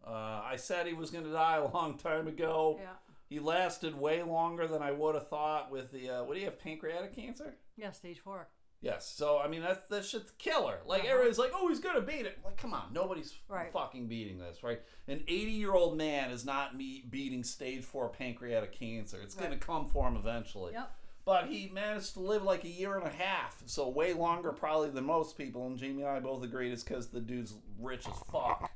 Uh, 0.05 0.41
I 0.45 0.55
said 0.55 0.85
he 0.85 0.93
was 0.93 1.09
gonna 1.09 1.31
die 1.31 1.57
a 1.57 1.67
long 1.67 1.97
time 1.97 2.27
ago. 2.27 2.79
Yeah. 2.79 2.89
He 3.27 3.39
lasted 3.39 3.99
way 3.99 4.21
longer 4.21 4.67
than 4.67 4.83
I 4.83 4.91
would 4.91 5.15
have 5.15 5.27
thought 5.27 5.71
with 5.71 5.91
the. 5.91 6.09
Uh, 6.09 6.23
what 6.23 6.35
do 6.35 6.39
you 6.41 6.45
have? 6.45 6.59
Pancreatic 6.59 7.15
cancer. 7.15 7.55
Yeah. 7.75 7.91
Stage 7.91 8.19
four. 8.19 8.49
Yes. 8.81 9.07
So 9.07 9.37
I 9.39 9.47
mean 9.47 9.61
that's 9.61 9.85
that 9.87 10.03
shit's 10.05 10.31
killer. 10.39 10.79
Like 10.87 11.01
Uh-huh. 11.03 11.11
everybody's 11.11 11.37
like, 11.37 11.51
oh, 11.53 11.67
he's 11.69 11.79
gonna 11.79 12.01
beat 12.01 12.25
it. 12.25 12.39
Like, 12.43 12.57
come 12.57 12.73
on, 12.73 12.91
nobody's 12.91 13.33
Right. 13.47 13.71
fucking 13.71 14.07
beating 14.07 14.39
this, 14.39 14.63
right? 14.63 14.81
An 15.07 15.23
80 15.27 15.51
year 15.51 15.73
old 15.73 15.97
man 15.97 16.31
is 16.31 16.43
not 16.45 16.75
me 16.75 17.03
beating 17.09 17.43
stage 17.43 17.83
four 17.83 18.09
pancreatic 18.09 18.71
cancer. 18.71 19.21
It's 19.21 19.35
gonna 19.35 19.57
come 19.57 19.85
for 19.87 20.07
him 20.07 20.15
eventually. 20.15 20.73
Yep. 20.73 20.91
But 21.23 21.45
he 21.49 21.69
managed 21.71 22.13
to 22.13 22.19
live 22.19 22.41
like 22.41 22.63
a 22.63 22.67
year 22.69 22.97
and 22.97 23.05
a 23.05 23.11
half, 23.11 23.61
so 23.67 23.87
way 23.87 24.13
longer 24.13 24.51
probably 24.51 24.89
than 24.89 25.05
most 25.05 25.37
people. 25.37 25.67
And 25.67 25.77
Jamie 25.77 26.01
and 26.01 26.09
I 26.11 26.19
both 26.19 26.43
agreed 26.43 26.71
it's 26.73 26.83
because 26.83 27.09
the 27.09 27.21
dude's 27.21 27.53
rich 27.79 28.07
as 28.07 28.17
fuck. 28.31 28.71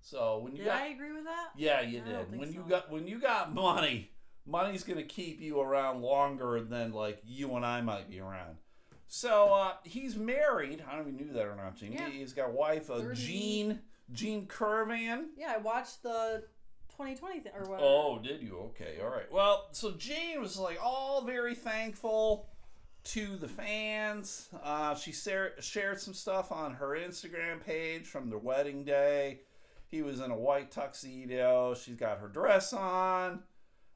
So 0.00 0.38
when 0.38 0.52
you 0.52 0.58
Did 0.58 0.66
got 0.66 0.82
I 0.82 0.86
agree 0.86 1.12
with 1.12 1.24
that? 1.24 1.48
yeah, 1.56 1.80
you 1.80 2.00
I 2.02 2.04
did. 2.04 2.38
When 2.38 2.52
you 2.52 2.64
got 2.68 2.90
when 2.90 3.06
you 3.08 3.18
got 3.20 3.52
money, 3.52 4.12
money's 4.46 4.84
gonna 4.84 5.02
keep 5.02 5.40
you 5.40 5.60
around 5.60 6.02
longer 6.02 6.60
than 6.62 6.92
like 6.92 7.20
you 7.24 7.54
and 7.56 7.66
I 7.66 7.80
might 7.80 8.08
be 8.08 8.20
around. 8.20 8.58
So 9.12 9.52
uh, 9.52 9.72
he's 9.82 10.14
married. 10.16 10.84
I 10.86 10.94
don't 10.94 11.04
know 11.04 11.12
if 11.12 11.26
knew 11.26 11.32
that 11.32 11.44
or 11.44 11.56
not, 11.56 11.74
Gene. 11.76 11.92
Yeah. 11.92 12.08
He's 12.08 12.32
got 12.32 12.50
a 12.50 12.52
wife, 12.52 12.88
uh, 12.88 13.00
30. 13.00 13.20
Jean 13.20 13.80
Jean 14.12 14.46
Currivan. 14.46 15.26
Yeah, 15.36 15.52
I 15.56 15.58
watched 15.58 16.04
the 16.04 16.44
2020 16.90 17.40
thing 17.40 17.52
or 17.56 17.68
whatever. 17.68 17.78
Oh, 17.82 18.20
did 18.22 18.40
you? 18.40 18.56
Okay, 18.70 18.98
all 19.02 19.10
right. 19.10 19.30
Well, 19.32 19.66
so 19.72 19.90
Jean 19.92 20.40
was 20.40 20.56
like 20.56 20.78
all 20.80 21.22
very 21.22 21.56
thankful 21.56 22.46
to 23.02 23.36
the 23.36 23.48
fans. 23.48 24.48
Uh, 24.62 24.94
she 24.94 25.10
share, 25.10 25.60
shared 25.60 26.00
some 26.00 26.14
stuff 26.14 26.52
on 26.52 26.74
her 26.74 26.90
Instagram 26.90 27.64
page 27.64 28.06
from 28.06 28.30
their 28.30 28.38
wedding 28.38 28.84
day. 28.84 29.40
He 29.88 30.02
was 30.02 30.20
in 30.20 30.30
a 30.30 30.36
white 30.36 30.70
tuxedo. 30.70 31.74
She's 31.74 31.96
got 31.96 32.20
her 32.20 32.28
dress 32.28 32.72
on. 32.72 33.42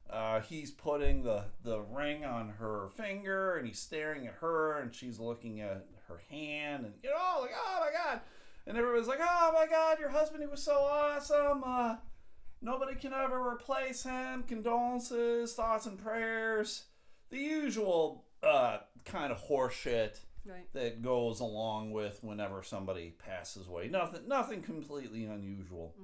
Uh, 0.09 0.39
he's 0.41 0.69
putting 0.71 1.23
the, 1.23 1.45
the 1.63 1.79
ring 1.81 2.23
on 2.23 2.49
her 2.59 2.89
finger 2.95 3.55
and 3.55 3.67
he's 3.67 3.79
staring 3.79 4.27
at 4.27 4.35
her 4.35 4.77
and 4.79 4.93
she's 4.93 5.19
looking 5.19 5.59
at 5.61 5.85
her 6.07 6.21
hand 6.29 6.85
and 6.85 6.93
you 7.03 7.09
know 7.09 7.41
like 7.41 7.49
oh 7.55 7.79
my 7.79 7.89
god 7.91 8.21
and 8.67 8.77
everyone's 8.77 9.07
like 9.07 9.19
oh 9.19 9.51
my 9.53 9.65
god 9.67 9.97
your 9.99 10.09
husband 10.09 10.43
he 10.43 10.47
was 10.47 10.61
so 10.61 10.73
awesome 10.75 11.63
uh, 11.65 11.95
nobody 12.61 12.93
can 12.95 13.11
ever 13.13 13.51
replace 13.51 14.03
him 14.03 14.43
condolences 14.43 15.53
thoughts 15.53 15.87
and 15.87 15.97
prayers 15.97 16.83
the 17.31 17.39
usual 17.39 18.25
uh, 18.43 18.77
kind 19.05 19.31
of 19.31 19.43
horseshit 19.47 20.19
Right. 20.47 20.71
that 20.73 21.01
goes 21.01 21.39
along 21.39 21.91
with 21.91 22.19
whenever 22.23 22.61
somebody 22.61 23.15
passes 23.17 23.67
away. 23.67 23.87
Nothing, 23.87 24.27
nothing 24.27 24.61
completely 24.61 25.25
unusual. 25.25 25.95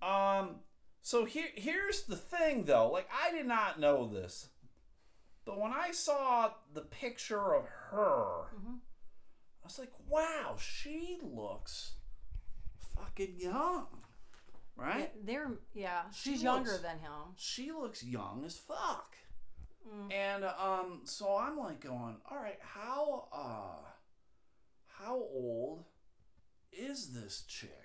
Um, 0.00 0.56
so 1.02 1.24
here, 1.24 1.48
here's 1.54 2.02
the 2.04 2.16
thing, 2.16 2.64
though. 2.64 2.90
Like, 2.90 3.08
I 3.12 3.30
did 3.32 3.46
not 3.46 3.78
know 3.80 4.06
this, 4.06 4.48
but 5.44 5.58
when 5.58 5.72
I 5.72 5.90
saw 5.92 6.52
the 6.72 6.82
picture 6.82 7.54
of 7.54 7.64
her, 7.90 8.44
Mhm. 8.54 8.80
I 9.62 9.64
was 9.64 9.78
like, 9.78 9.92
"Wow, 10.08 10.56
she 10.58 11.18
looks 11.22 11.96
fucking 12.96 13.38
young, 13.38 14.04
right? 14.76 15.12
they're 15.26 15.58
yeah. 15.74 16.10
She 16.10 16.30
She's 16.32 16.42
younger 16.42 16.70
looks- 16.72 16.82
than 16.82 16.98
him. 16.98 17.34
She 17.36 17.70
looks 17.72 18.02
young 18.02 18.44
as 18.44 18.58
fuck." 18.58 19.16
Mm. 19.86 20.12
And 20.12 20.44
um, 20.44 21.00
so 21.04 21.36
I'm 21.36 21.56
like 21.58 21.80
going, 21.80 22.20
all 22.30 22.36
right, 22.36 22.58
how 22.60 23.28
uh, 23.32 23.88
how 24.86 25.14
old 25.16 25.84
is 26.72 27.12
this 27.12 27.42
chick? 27.42 27.81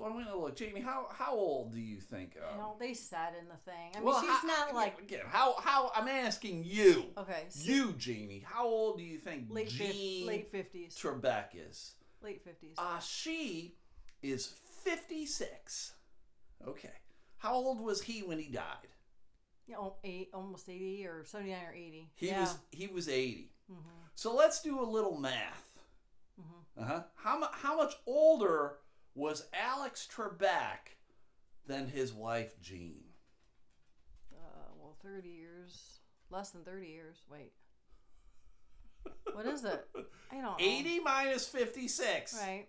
So 0.00 0.06
I'm 0.06 0.12
gonna 0.14 0.34
look, 0.36 0.56
Jamie. 0.56 0.80
How 0.80 1.08
how 1.12 1.34
old 1.34 1.74
do 1.74 1.78
you 1.80 2.00
think? 2.00 2.34
You 2.34 2.40
Um, 2.50 2.56
know, 2.58 2.76
they 2.80 2.94
said 2.94 3.34
in 3.38 3.48
the 3.48 3.56
thing. 3.56 3.90
I 3.94 3.98
mean, 3.98 4.06
well, 4.06 4.20
she's 4.22 4.30
how, 4.30 4.46
not 4.46 4.74
like 4.74 4.98
again. 4.98 5.20
How 5.26 5.60
how 5.60 5.92
I'm 5.94 6.08
asking 6.08 6.64
you, 6.64 7.04
okay. 7.18 7.44
s- 7.48 7.66
you 7.66 7.92
Jamie. 7.98 8.42
How 8.46 8.66
old 8.66 8.96
do 8.96 9.04
you 9.04 9.18
think 9.18 9.48
late 9.50 9.68
Jean 9.68 10.26
late 10.26 10.50
fifties. 10.50 10.96
Trebek 10.96 11.48
is? 11.54 11.96
Late 12.22 12.42
fifties. 12.42 12.76
Uh, 12.78 12.98
she 13.00 13.74
is 14.22 14.46
56. 14.46 15.92
Okay. 16.66 16.90
How 17.38 17.52
old 17.54 17.80
was 17.80 18.00
he 18.02 18.22
when 18.22 18.38
he 18.38 18.48
died? 18.50 18.88
yeah, 19.66 19.76
oh, 19.78 19.96
eight, 20.02 20.30
almost 20.32 20.68
eighty 20.70 21.04
or 21.06 21.24
seventy 21.26 21.50
nine 21.52 21.64
or 21.66 21.74
eighty. 21.74 22.10
He 22.14 22.28
yeah. 22.28 22.40
was 22.40 22.56
he 22.70 22.86
was 22.86 23.06
80. 23.08 23.52
hmm 23.68 23.76
So 24.14 24.34
let's 24.34 24.62
do 24.62 24.80
a 24.80 24.88
little 24.96 25.18
math. 25.18 25.78
hmm 26.38 26.82
Uh-huh. 26.82 27.02
How, 27.16 27.48
how 27.52 27.76
much 27.76 27.94
older 28.06 28.78
was 29.20 29.46
Alex 29.52 30.08
Trebek 30.10 30.96
than 31.66 31.86
his 31.86 32.12
wife 32.12 32.54
Jean? 32.62 33.04
Uh, 34.32 34.70
well, 34.78 34.96
thirty 35.02 35.28
years. 35.28 35.98
Less 36.30 36.50
than 36.50 36.62
thirty 36.62 36.88
years. 36.88 37.18
Wait. 37.30 37.52
What 39.34 39.46
is 39.46 39.64
it? 39.64 39.86
I 40.30 40.34
don't 40.36 40.42
know. 40.42 40.56
80 40.58 41.00
minus 41.00 41.46
56. 41.48 42.38
Right. 42.38 42.66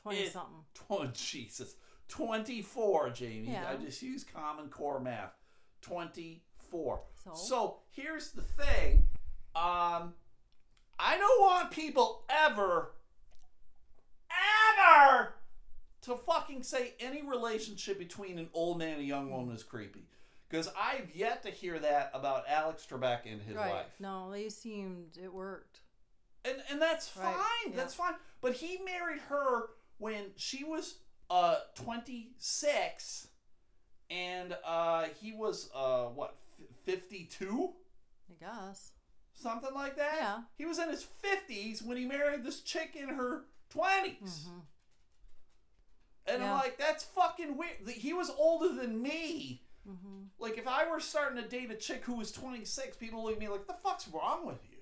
Twenty 0.00 0.20
It- 0.20 0.32
something. 0.32 0.64
Oh, 0.88 1.06
Jesus. 1.06 1.74
24, 2.08 3.10
Jamie. 3.10 3.50
Yeah. 3.50 3.68
I 3.68 3.76
just 3.76 4.00
use 4.02 4.22
common 4.22 4.68
core 4.68 5.00
math. 5.00 5.32
24. 5.82 7.02
So? 7.34 7.80
here's 7.90 8.30
the 8.30 8.42
thing. 8.42 9.08
Um, 9.56 10.14
I 10.98 11.16
don't 11.18 11.40
want 11.40 11.72
people 11.72 12.24
ever, 12.30 12.92
ever 14.30 15.35
to 16.06 16.16
fucking 16.16 16.62
say 16.62 16.94
any 17.00 17.22
relationship 17.22 17.98
between 17.98 18.38
an 18.38 18.48
old 18.54 18.78
man 18.78 18.94
and 18.94 19.00
a 19.00 19.04
young 19.04 19.30
woman 19.30 19.54
is 19.54 19.62
creepy. 19.62 20.06
Because 20.48 20.68
I've 20.78 21.14
yet 21.14 21.42
to 21.42 21.50
hear 21.50 21.78
that 21.80 22.10
about 22.14 22.44
Alex 22.48 22.86
Trebek 22.88 23.20
and 23.30 23.42
his 23.42 23.56
right. 23.56 23.70
wife. 23.70 23.96
No, 23.98 24.30
they 24.30 24.48
seemed 24.48 25.18
it 25.22 25.32
worked. 25.32 25.80
and 26.44 26.62
and 26.70 26.80
that's 26.80 27.16
Right, 27.16 27.34
fine. 27.34 27.70
yeah. 27.72 27.76
That's 27.76 27.94
fine. 27.94 28.14
But 28.40 28.54
he 28.54 28.78
married 28.84 29.20
her 29.28 29.70
when 29.98 30.26
she 30.36 30.62
was 30.64 30.96
uh 31.28 31.56
26 31.74 33.28
and 34.10 34.56
uh 34.64 35.06
he 35.20 35.32
was 35.32 35.68
uh 35.74 36.04
what 36.04 36.36
52 36.84 37.72
I 38.30 38.44
guess. 38.44 38.92
something 39.34 39.74
like 39.74 39.96
that 39.96 40.16
Yeah. 40.20 40.38
he 40.56 40.64
was 40.64 40.78
in 40.78 40.88
his 40.88 41.04
50s 41.04 41.82
when 41.82 41.96
he 41.96 42.04
married 42.06 42.44
this 42.44 42.60
chick 42.60 42.94
in 42.94 43.08
her 43.08 43.46
20s 43.74 44.46
Mhm. 44.46 44.60
And 46.28 46.42
Yeah. 46.42 46.52
i'm 46.52 46.58
like 46.58 46.78
that's 46.78 47.04
fucking 47.04 47.56
weird 47.56 47.88
he 47.88 48.12
was 48.12 48.30
older 48.38 48.68
than 48.74 49.00
me 49.02 49.62
Mhm. 49.88 50.26
like 50.38 50.58
if 50.58 50.66
i 50.66 50.88
were 50.90 50.98
starting 51.00 51.40
to 51.42 51.48
date 51.48 51.70
a 51.70 51.76
chick 51.76 52.04
who 52.04 52.14
was 52.16 52.32
26 52.32 52.96
people 52.96 53.22
would 53.22 53.30
look 53.30 53.34
at 53.36 53.40
me 53.40 53.48
like 53.48 53.66
the 53.66 53.72
fuck's 53.74 54.08
wrong 54.08 54.44
with 54.46 54.58
you 54.70 54.78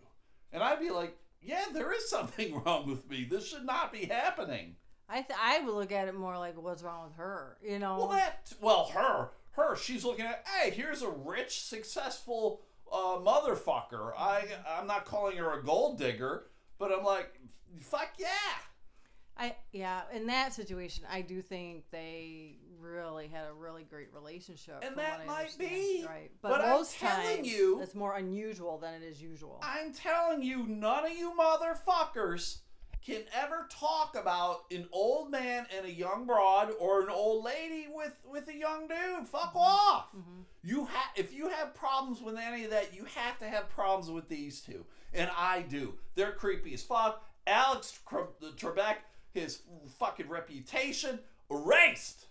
and 0.53 0.63
i'd 0.63 0.81
be 0.81 0.91
like 0.91 1.17
yeah 1.43 1.65
there 1.75 1.93
is 1.93 2.09
something 2.09 2.63
wrong 2.65 2.89
with 2.89 3.09
me 3.11 3.25
this 3.31 3.47
should 3.47 3.65
not 3.67 3.93
be 3.93 4.07
happening 4.07 4.77
I 5.07 5.21
th- 5.21 5.39
I 5.39 5.61
would 5.61 5.75
look 5.75 5.93
at 5.93 6.09
it 6.09 6.15
more 6.15 6.39
like 6.39 6.57
what's 6.57 6.83
wrong 6.83 7.05
with 7.09 7.17
her. 7.19 7.59
You 7.63 7.79
know. 7.79 7.99
Well, 7.99 8.09
that 8.09 8.51
well, 8.59 8.87
her, 8.95 9.29
her, 9.51 9.77
she's 9.77 10.03
looking 10.03 10.25
at. 10.25 10.47
Hey, 10.49 10.71
here's 10.71 11.03
a 11.03 11.11
rich, 11.11 11.63
successful 11.63 12.63
uh, 12.91 13.19
motherfucker. 13.19 14.13
I, 14.17 14.47
I'm 14.67 14.87
not 14.87 15.05
calling 15.05 15.37
her 15.37 15.59
a 15.59 15.63
gold 15.63 15.99
digger, 15.99 16.45
but 16.79 16.91
I'm 16.91 17.05
like, 17.05 17.39
fuck 17.81 18.13
yeah. 18.19 18.29
I 19.37 19.57
yeah, 19.73 20.03
in 20.13 20.27
that 20.29 20.53
situation, 20.53 21.05
I 21.11 21.23
do 21.23 21.43
think 21.43 21.85
they 21.91 22.57
really 22.81 23.29
had 23.29 23.47
a 23.49 23.53
really 23.53 23.83
great 23.83 24.09
relationship. 24.15 24.85
And 24.87 24.97
that 24.97 25.27
might 25.27 25.57
be, 25.59 26.05
right, 26.07 26.31
but, 26.41 26.51
but 26.51 26.61
I'm 26.61 26.71
most 26.71 26.99
telling 26.99 27.37
times 27.37 27.49
you- 27.49 27.81
it's 27.81 27.95
more 27.95 28.17
unusual 28.17 28.79
than 28.79 28.95
it 28.95 29.03
is 29.03 29.21
usual. 29.21 29.61
I'm 29.63 29.93
telling 29.93 30.43
you, 30.43 30.67
none 30.67 31.07
of 31.07 31.13
you 31.13 31.33
motherfuckers 31.39 32.59
can 33.05 33.23
ever 33.35 33.69
talk 33.71 34.17
about 34.19 34.65
an 34.71 34.89
old 34.91 35.31
man 35.31 35.67
and 35.77 35.85
a 35.85 35.93
young 35.93 36.27
broad 36.27 36.71
or 36.81 37.03
an 37.03 37.11
old 37.11 37.45
lady 37.45 37.87
with 37.93 38.17
with 38.25 38.49
a 38.49 38.57
young 38.57 38.89
dude. 38.89 39.27
Fuck 39.27 39.51
mm-hmm. 39.51 39.59
off. 39.59 40.13
Mm-hmm. 40.17 40.43
You 40.63 40.87
have 40.87 41.11
if 41.17 41.33
you 41.33 41.49
have 41.49 41.75
problems 41.75 42.23
with 42.23 42.37
any 42.39 42.65
of 42.65 42.71
that, 42.71 42.95
you 42.95 43.05
have 43.17 43.39
to 43.41 43.47
have 43.47 43.69
problems 43.69 44.11
with 44.11 44.29
these 44.29 44.61
two, 44.61 44.87
and 45.13 45.31
I 45.37 45.63
do. 45.63 45.95
They're 46.15 46.33
creepy 46.33 46.73
as 46.75 46.83
fuck. 46.83 47.25
Alex 47.47 47.99
Tre- 48.09 48.51
Trebek, 48.57 48.97
his 49.35 49.61
fucking 49.99 50.29
reputation 50.29 51.19
erased. 51.51 52.27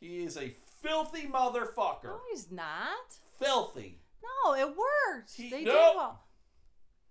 He 0.00 0.24
is 0.24 0.36
a 0.38 0.52
filthy 0.82 1.26
motherfucker. 1.26 2.04
no, 2.04 2.20
he's 2.30 2.50
not. 2.50 3.16
Filthy. 3.38 3.98
No, 4.44 4.54
it 4.54 4.68
worked. 4.68 5.34
He- 5.34 5.50
they 5.50 5.64
Nope. 5.64 5.74
did 5.92 5.96
well. 5.96 6.22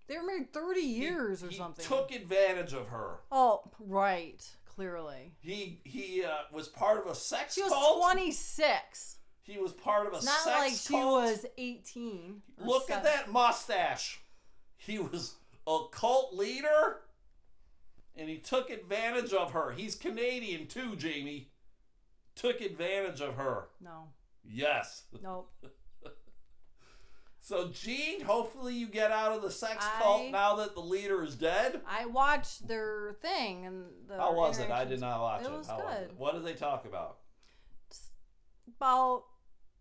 They 0.08 0.18
were 0.18 0.24
married 0.24 0.54
thirty 0.54 0.82
He- 0.82 1.00
years 1.02 1.44
or 1.44 1.50
he 1.50 1.56
something. 1.58 1.86
Took 1.86 2.12
advantage 2.12 2.74
of 2.74 2.88
her. 2.90 3.20
oh, 3.32 3.72
right. 3.80 4.42
Clearly, 4.66 5.32
He 5.40 5.80
he 5.86 6.24
uh, 6.24 6.40
was 6.52 6.68
part 6.68 6.98
of 7.00 7.08
a 7.10 7.16
sex 7.16 7.54
she 7.56 7.64
was 7.64 7.72
cult. 7.72 8.02
twenty 8.02 8.32
six. 8.32 9.20
He 9.42 9.58
was 9.58 9.72
part 9.72 10.06
of 10.08 10.14
a 10.14 10.18
It's 10.18 10.26
not 10.26 10.40
sex 10.42 10.58
like 10.60 10.74
she 10.74 10.94
was 11.06 11.46
eighteen. 11.58 12.42
or 12.60 12.68
Look 12.68 12.92
at 12.92 13.04
that 13.04 13.32
mustache. 13.32 14.20
He 14.76 15.00
was 15.00 15.36
a 15.66 15.80
cult 15.92 16.34
leader, 16.36 17.02
and 18.16 18.30
he 18.30 18.38
took 18.38 18.70
advantage 18.70 19.34
of 19.34 19.52
her. 19.52 19.72
He's 19.72 19.96
Canadian 19.96 20.68
too, 20.68 20.96
Jamie. 20.96 21.52
Took 22.36 22.60
advantage 22.62 23.22
of 23.22 23.36
her. 23.36 23.70
No, 23.82 24.10
Yes. 24.44 25.04
nope. 25.22 25.52
So, 27.40 27.68
Jean, 27.72 28.22
hopefully 28.22 28.74
you 28.74 28.88
get 28.88 29.12
out 29.12 29.32
of 29.32 29.44
the 29.44 29.52
sex 29.52 29.86
I- 29.86 30.02
cult 30.02 30.32
now 30.32 30.56
that 30.56 30.74
the 30.74 30.82
leader 30.82 31.24
is 31.24 31.36
dead. 31.36 31.80
I 31.88 32.08
watched 32.08 32.68
their 32.68 33.18
thing 33.22 33.68
and 33.68 33.86
the. 34.08 34.18
How 34.18 34.34
was 34.34 34.58
it? 34.58 34.72
I 34.72 34.84
did 34.84 35.00
not 35.00 35.22
watch 35.22 35.42
it. 35.44 35.46
It 35.46 35.52
was 35.52 35.68
How 35.68 35.78
was 35.78 35.86
good. 35.94 36.04
it? 36.10 36.14
What 36.18 36.34
did 36.34 36.44
they 36.44 36.54
talk 36.54 36.86
about? 36.86 37.18
about 38.78 39.26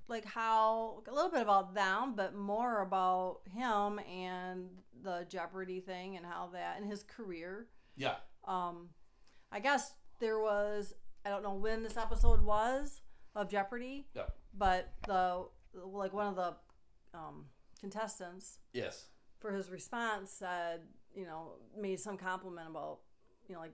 like 0.08 0.26
how 0.26 1.02
a 1.08 1.10
little 1.12 1.30
bit 1.30 1.40
about 1.40 1.74
them, 1.74 2.12
but 2.14 2.34
more 2.34 2.82
about 2.82 3.38
him 3.50 3.98
and 4.00 4.68
the 5.02 5.24
Jeopardy 5.30 5.80
thing 5.80 6.16
and 6.18 6.26
how 6.26 6.50
that 6.52 6.76
and 6.78 6.86
his 6.86 7.02
career. 7.02 7.68
Yeah. 7.96 8.16
Um, 8.46 8.90
I 9.52 9.60
guess 9.60 9.92
there 10.20 10.38
was 10.38 10.94
I 11.24 11.30
don't 11.30 11.42
know 11.42 11.54
when 11.54 11.82
this 11.82 11.96
episode 11.96 12.42
was 12.44 13.00
of 13.34 13.48
Jeopardy, 13.48 14.06
Yeah. 14.14 14.26
but 14.56 14.92
the 15.06 15.46
like 15.74 16.12
one 16.12 16.26
of 16.26 16.36
the 16.36 16.54
um, 17.18 17.46
contestants 17.80 18.58
Yes. 18.72 19.06
for 19.40 19.52
his 19.52 19.70
response 19.70 20.30
said 20.32 20.80
you 21.14 21.24
know 21.24 21.52
made 21.78 22.00
some 22.00 22.16
compliment 22.18 22.68
about 22.70 22.98
you 23.48 23.54
know 23.54 23.60
like 23.60 23.72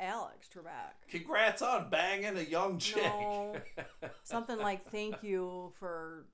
Alex 0.00 0.48
Trebek. 0.54 1.08
Congrats 1.10 1.62
on 1.62 1.88
banging 1.88 2.36
a 2.36 2.42
young 2.42 2.78
chick. 2.78 3.02
No. 3.02 3.56
something 4.22 4.58
like 4.58 4.84
thank 4.90 5.22
you 5.22 5.72
for 5.78 6.26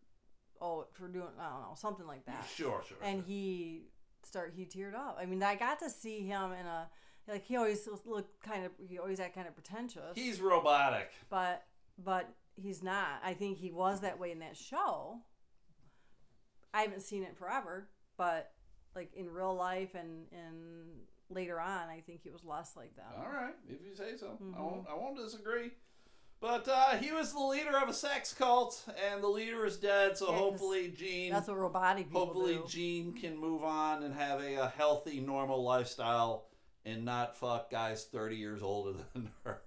oh 0.60 0.86
for 0.92 1.06
doing 1.08 1.28
I 1.40 1.48
don't 1.50 1.60
know 1.62 1.74
something 1.76 2.06
like 2.06 2.26
that. 2.26 2.46
Sure, 2.54 2.82
sure. 2.88 2.96
And 3.02 3.22
he 3.24 3.84
start 4.22 4.52
he 4.56 4.64
teared 4.64 4.94
up. 4.94 5.16
I 5.20 5.26
mean, 5.26 5.42
I 5.42 5.54
got 5.54 5.78
to 5.80 5.90
see 5.90 6.20
him 6.26 6.52
in 6.52 6.66
a 6.66 6.88
like 7.26 7.44
he 7.44 7.56
always 7.56 7.88
looked 8.06 8.42
kind 8.42 8.64
of 8.64 8.72
he 8.88 8.98
always 8.98 9.18
had 9.18 9.34
kind 9.34 9.46
of 9.46 9.54
pretentious, 9.54 10.12
He's 10.14 10.40
robotic. 10.40 11.10
but 11.28 11.64
but 12.02 12.28
he's 12.56 12.82
not. 12.82 13.20
I 13.24 13.34
think 13.34 13.58
he 13.58 13.70
was 13.70 14.00
that 14.00 14.18
way 14.18 14.30
in 14.32 14.38
that 14.40 14.56
show. 14.56 15.18
I 16.74 16.82
haven't 16.82 17.02
seen 17.02 17.22
it 17.22 17.36
forever, 17.36 17.88
but 18.16 18.50
like 18.94 19.12
in 19.14 19.30
real 19.30 19.54
life 19.54 19.94
and 19.94 20.26
and 20.32 21.00
later 21.30 21.60
on, 21.60 21.88
I 21.88 22.00
think 22.06 22.22
he 22.22 22.30
was 22.30 22.44
less 22.44 22.74
like 22.76 22.96
that. 22.96 23.14
All 23.18 23.30
right, 23.30 23.54
if 23.68 23.82
you 23.84 23.94
say 23.94 24.16
so, 24.16 24.38
I 24.40 24.42
Mm-hmm. 24.42 24.62
won't. 24.62 24.86
I 24.90 24.94
won't 24.94 25.16
disagree. 25.16 25.70
But 26.40 26.68
uh, 26.68 26.90
he 26.98 27.10
was 27.10 27.32
the 27.32 27.40
leader 27.40 27.76
of 27.82 27.88
a 27.88 27.92
sex 27.92 28.32
cult, 28.32 28.84
and 29.10 29.20
the 29.22 29.28
leader 29.28 29.66
is 29.66 29.76
dead. 29.76 30.16
So 30.16 30.30
Yeah, 30.30 30.38
hopefully, 30.38 30.92
Jean. 30.96 31.32
That's 31.32 31.48
what 31.48 31.58
robotic 31.58 32.06
people 32.06 32.26
hopefully, 32.26 32.54
do. 32.54 32.64
Jean 32.68 33.12
can 33.12 33.36
move 33.36 33.64
on 33.64 34.04
and 34.04 34.14
have 34.14 34.40
a, 34.40 34.54
a 34.54 34.68
healthy, 34.76 35.18
normal 35.20 35.64
lifestyle, 35.64 36.46
and 36.84 37.04
not 37.04 37.36
fuck 37.36 37.70
guys 37.72 38.04
thirty 38.04 38.36
years 38.36 38.62
older 38.62 38.92
than 39.14 39.30
her. 39.44 39.60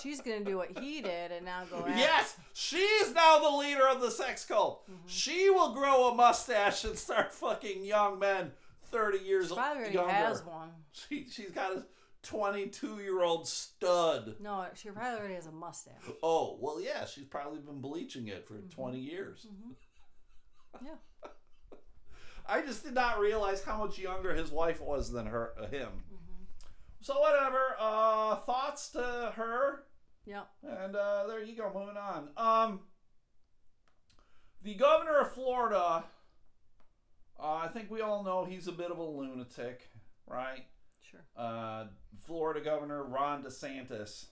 She's 0.00 0.20
gonna 0.20 0.44
do 0.44 0.56
what 0.56 0.78
he 0.78 1.02
did 1.02 1.30
and 1.30 1.44
now 1.44 1.64
go. 1.70 1.78
After. 1.86 1.90
yes, 1.90 2.36
she's 2.54 3.12
now 3.12 3.38
the 3.38 3.56
leader 3.56 3.86
of 3.88 4.00
the 4.00 4.10
sex 4.10 4.44
cult. 4.44 4.84
Mm-hmm. 4.84 5.06
She 5.06 5.50
will 5.50 5.72
grow 5.74 6.08
a 6.10 6.14
mustache 6.14 6.84
and 6.84 6.96
start 6.96 7.32
fucking 7.34 7.84
young 7.84 8.18
men 8.18 8.52
thirty 8.90 9.18
years 9.18 9.48
She 9.48 9.54
probably 9.54 9.80
already 9.82 9.94
younger. 9.94 10.10
has 10.12 10.44
one. 10.44 10.70
She 10.92 11.26
she's 11.30 11.50
got 11.50 11.76
a 11.76 11.84
twenty-two 12.22 12.98
year 13.00 13.22
old 13.22 13.46
stud. 13.48 14.36
No, 14.40 14.66
she 14.74 14.90
probably 14.90 15.18
already 15.18 15.34
has 15.34 15.46
a 15.46 15.52
mustache. 15.52 15.94
Oh 16.22 16.58
well, 16.60 16.80
yeah, 16.80 17.04
she's 17.06 17.24
probably 17.24 17.60
been 17.60 17.80
bleaching 17.80 18.28
it 18.28 18.46
for 18.46 18.54
Mm-hmm. 18.54 18.68
twenty 18.68 18.98
years. 19.00 19.46
Yeah. 20.84 20.90
I 22.48 22.62
just 22.62 22.84
did 22.84 22.94
not 22.94 23.20
realize 23.20 23.62
how 23.62 23.78
much 23.84 23.98
younger 23.98 24.34
his 24.34 24.50
wife 24.50 24.80
was 24.80 25.10
than 25.12 25.26
her 25.26 25.52
uh, 25.60 25.66
him. 25.68 25.88
Mm-hmm. 26.12 26.44
So 27.00 27.20
whatever. 27.20 27.76
Uh, 27.78 28.36
thoughts 28.36 28.88
to 28.90 29.32
her, 29.36 29.84
Yeah. 30.26 30.42
and 30.62 30.96
uh, 30.96 31.26
there 31.26 31.42
you 31.42 31.56
go. 31.56 31.70
Moving 31.72 31.96
on. 31.96 32.28
Um, 32.36 32.80
the 34.62 34.74
governor 34.74 35.20
of 35.20 35.32
Florida. 35.32 36.04
Uh, 37.42 37.54
I 37.54 37.68
think 37.68 37.90
we 37.90 38.02
all 38.02 38.22
know 38.22 38.44
he's 38.44 38.68
a 38.68 38.72
bit 38.72 38.90
of 38.90 38.98
a 38.98 39.02
lunatic, 39.02 39.88
right? 40.26 40.66
Sure. 41.10 41.20
uh, 41.36 41.84
Florida 42.26 42.60
Governor 42.60 43.04
Ron 43.04 43.42
DeSantis. 43.42 44.26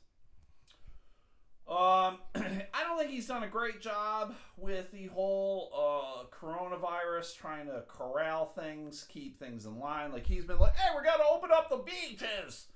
Um, 1.69 2.19
I 2.35 2.85
don't 2.85 2.99
think 2.99 3.11
he's 3.11 3.27
done 3.27 3.43
a 3.43 3.49
great 3.49 3.81
job 3.81 4.35
with 4.57 4.91
the 4.91 5.07
whole 5.07 5.71
uh, 5.75 6.35
coronavirus, 6.35 7.37
trying 7.37 7.67
to 7.67 7.83
corral 7.89 8.47
things, 8.47 9.05
keep 9.09 9.39
things 9.39 9.67
in 9.67 9.79
line. 9.79 10.13
Like 10.13 10.27
he's 10.27 10.47
been 10.47 10.59
like, 10.59 10.77
"Hey, 10.77 10.91
we're 10.95 11.05
gonna 11.05 11.25
open 11.31 11.51
up 11.53 11.69
the 11.69 11.77
beaches," 11.79 12.69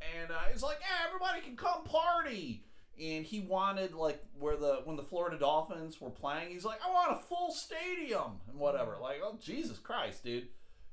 and 0.00 0.30
uh, 0.30 0.38
he's 0.52 0.62
like, 0.62 0.78
"Yeah, 0.80 1.08
everybody 1.08 1.40
can 1.40 1.56
come 1.56 1.84
party." 1.84 2.64
and 3.00 3.24
he 3.24 3.40
wanted 3.40 3.94
like 3.94 4.20
where 4.38 4.56
the 4.56 4.80
when 4.84 4.96
the 4.96 5.02
Florida 5.02 5.38
Dolphins 5.38 6.00
were 6.00 6.10
playing, 6.10 6.50
he's 6.50 6.64
like, 6.64 6.80
I 6.84 6.90
want 6.90 7.12
a 7.12 7.24
full 7.26 7.52
stadium 7.52 8.40
and 8.48 8.58
whatever. 8.58 8.96
Like, 9.00 9.18
oh 9.22 9.38
Jesus 9.40 9.78
Christ, 9.78 10.24
dude! 10.24 10.48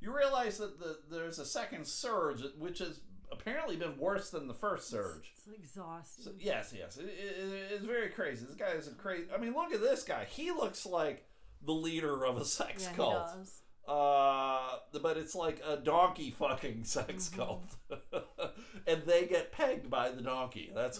You 0.05 0.15
realize 0.15 0.59
that 0.59 0.79
the 0.79 0.99
there's 1.09 1.39
a 1.39 1.45
second 1.45 1.87
surge, 1.87 2.41
which 2.59 2.77
has 2.79 2.99
apparently 3.31 3.75
been 3.75 3.97
worse 3.97 4.29
than 4.29 4.47
the 4.47 4.53
first 4.53 4.87
surge. 4.87 5.31
It's 5.35 5.47
exhausting. 5.47 6.25
So, 6.25 6.31
yes, 6.37 6.71
yes, 6.77 6.97
it, 6.97 7.05
it, 7.05 7.71
it's 7.73 7.85
very 7.85 8.09
crazy. 8.09 8.45
This 8.45 8.55
guy 8.55 8.73
is 8.77 8.87
a 8.87 8.91
crazy. 8.91 9.25
I 9.33 9.39
mean, 9.39 9.53
look 9.55 9.73
at 9.73 9.81
this 9.81 10.03
guy. 10.03 10.25
He 10.29 10.51
looks 10.51 10.85
like 10.85 11.25
the 11.65 11.71
leader 11.71 12.23
of 12.23 12.37
a 12.37 12.45
sex 12.59 12.83
yeah, 12.83 12.93
cult. 12.95 13.29
he 13.31 13.37
does. 13.39 13.61
Uh, 13.87 14.77
but 15.01 15.15
it's 15.17 15.35
like 15.35 15.61
a 15.67 15.77
donkey 15.77 16.31
fucking 16.31 16.83
sex 16.85 17.29
Mm-hmm. 17.29 17.39
cult, 17.39 17.65
and 18.87 19.03
they 19.05 19.25
get 19.27 19.51
pegged 19.51 19.89
by 19.89 20.09
the 20.09 20.21
donkey. 20.21 20.71
That's 20.73 20.99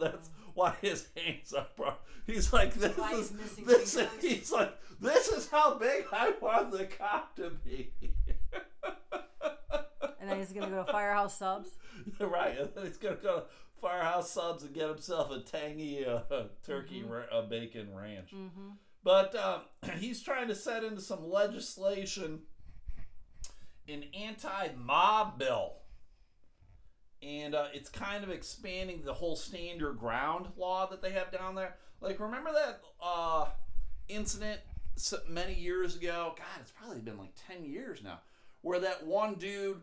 that's 0.00 0.30
why 0.54 0.74
his 0.82 1.08
hands 1.16 1.52
are. 1.54 1.66
Bro- 1.76 1.94
he's 2.26 2.52
like 2.52 2.72
this 2.74 2.96
Why 2.96 3.12
is 3.12 3.30
he's 3.30 3.30
this. 3.66 3.94
fingers. 3.94 3.98
He's 4.22 4.52
like 4.52 4.72
this 5.00 5.28
is 5.28 5.48
how 5.50 5.74
big 5.74 6.04
I 6.12 6.32
want 6.40 6.70
the 6.72 6.86
cock 6.86 7.36
to 7.36 7.50
be. 7.50 7.92
And 10.22 10.30
then 10.30 10.38
he's 10.38 10.52
gonna 10.52 10.70
go 10.70 10.84
to 10.84 10.92
Firehouse 10.92 11.36
Subs. 11.36 11.70
right, 12.20 12.56
he's 12.80 12.96
gonna 12.96 13.16
go 13.16 13.40
to 13.40 13.44
Firehouse 13.80 14.30
Subs 14.30 14.62
and 14.62 14.72
get 14.72 14.88
himself 14.88 15.32
a 15.32 15.40
tangy 15.40 16.06
uh, 16.06 16.20
turkey 16.64 17.02
ra- 17.02 17.24
uh, 17.32 17.42
bacon 17.42 17.88
ranch. 17.92 18.30
Mm-hmm. 18.32 18.68
But 19.02 19.34
um, 19.34 19.62
he's 19.98 20.22
trying 20.22 20.46
to 20.46 20.54
set 20.54 20.84
into 20.84 21.00
some 21.00 21.28
legislation, 21.28 22.42
an 23.88 24.04
anti-mob 24.14 25.40
bill, 25.40 25.78
and 27.20 27.56
uh, 27.56 27.66
it's 27.74 27.88
kind 27.88 28.22
of 28.22 28.30
expanding 28.30 29.02
the 29.04 29.14
whole 29.14 29.34
stand 29.34 29.80
your 29.80 29.92
ground 29.92 30.46
law 30.56 30.86
that 30.88 31.02
they 31.02 31.10
have 31.10 31.32
down 31.32 31.56
there. 31.56 31.74
Like, 32.00 32.20
remember 32.20 32.52
that 32.52 32.80
uh, 33.02 33.46
incident 34.06 34.60
many 35.28 35.54
years 35.54 35.96
ago? 35.96 36.34
God, 36.36 36.60
it's 36.60 36.70
probably 36.70 37.00
been 37.00 37.18
like 37.18 37.34
ten 37.48 37.64
years 37.64 38.04
now, 38.04 38.20
where 38.60 38.78
that 38.78 39.04
one 39.04 39.34
dude 39.34 39.82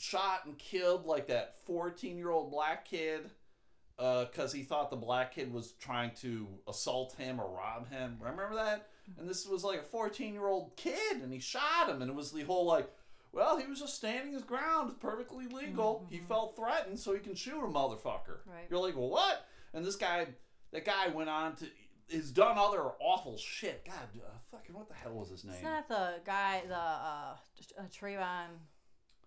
shot 0.00 0.46
and 0.46 0.58
killed 0.58 1.06
like 1.06 1.28
that 1.28 1.56
fourteen-year-old 1.66 2.50
black 2.50 2.84
kid 2.84 3.30
because 3.96 4.52
he 4.52 4.62
thought 4.62 4.90
the 4.90 4.96
black 4.96 5.34
kid 5.34 5.52
was 5.52 5.72
trying 5.72 6.10
to 6.22 6.48
assault 6.66 7.14
him 7.18 7.38
or 7.38 7.54
rob 7.54 7.90
him. 7.90 8.16
Remember 8.18 8.54
that? 8.54 8.88
And 9.18 9.28
this 9.28 9.46
was 9.46 9.62
like 9.62 9.80
a 9.80 9.84
14 9.84 10.32
year 10.32 10.46
old 10.46 10.74
kid, 10.76 11.18
and 11.22 11.32
he 11.32 11.38
shot 11.38 11.88
him, 11.88 12.00
and 12.00 12.10
it 12.10 12.14
was 12.14 12.32
the 12.32 12.42
whole 12.44 12.64
like, 12.64 12.90
well, 13.32 13.58
he 13.58 13.66
was 13.66 13.80
just 13.80 13.96
standing 13.96 14.32
his 14.32 14.42
ground, 14.42 14.98
perfectly 15.00 15.46
legal. 15.46 16.06
He 16.10 16.18
felt 16.18 16.56
threatened, 16.56 16.98
so 16.98 17.12
he 17.12 17.20
can 17.20 17.34
shoot 17.34 17.62
a 17.62 17.68
motherfucker. 17.68 18.38
Right. 18.46 18.66
You're 18.70 18.80
like, 18.80 18.96
well, 18.96 19.10
what? 19.10 19.46
And 19.74 19.84
this 19.84 19.96
guy, 19.96 20.26
that 20.72 20.84
guy 20.84 21.08
went 21.08 21.28
on 21.28 21.56
to, 21.56 21.66
has 22.12 22.32
done 22.32 22.56
other 22.58 22.82
awful 23.00 23.36
shit. 23.36 23.84
God, 23.84 23.94
uh, 24.16 24.30
fucking, 24.50 24.74
what 24.74 24.88
the 24.88 24.94
hell 24.94 25.12
was 25.12 25.28
his 25.28 25.44
name? 25.44 25.54
It's 25.54 25.62
not 25.62 25.88
the 25.88 26.14
guy, 26.24 26.62
the 26.66 26.74
uh, 26.74 27.34
uh, 27.78 27.82
Trayvon. 27.92 28.48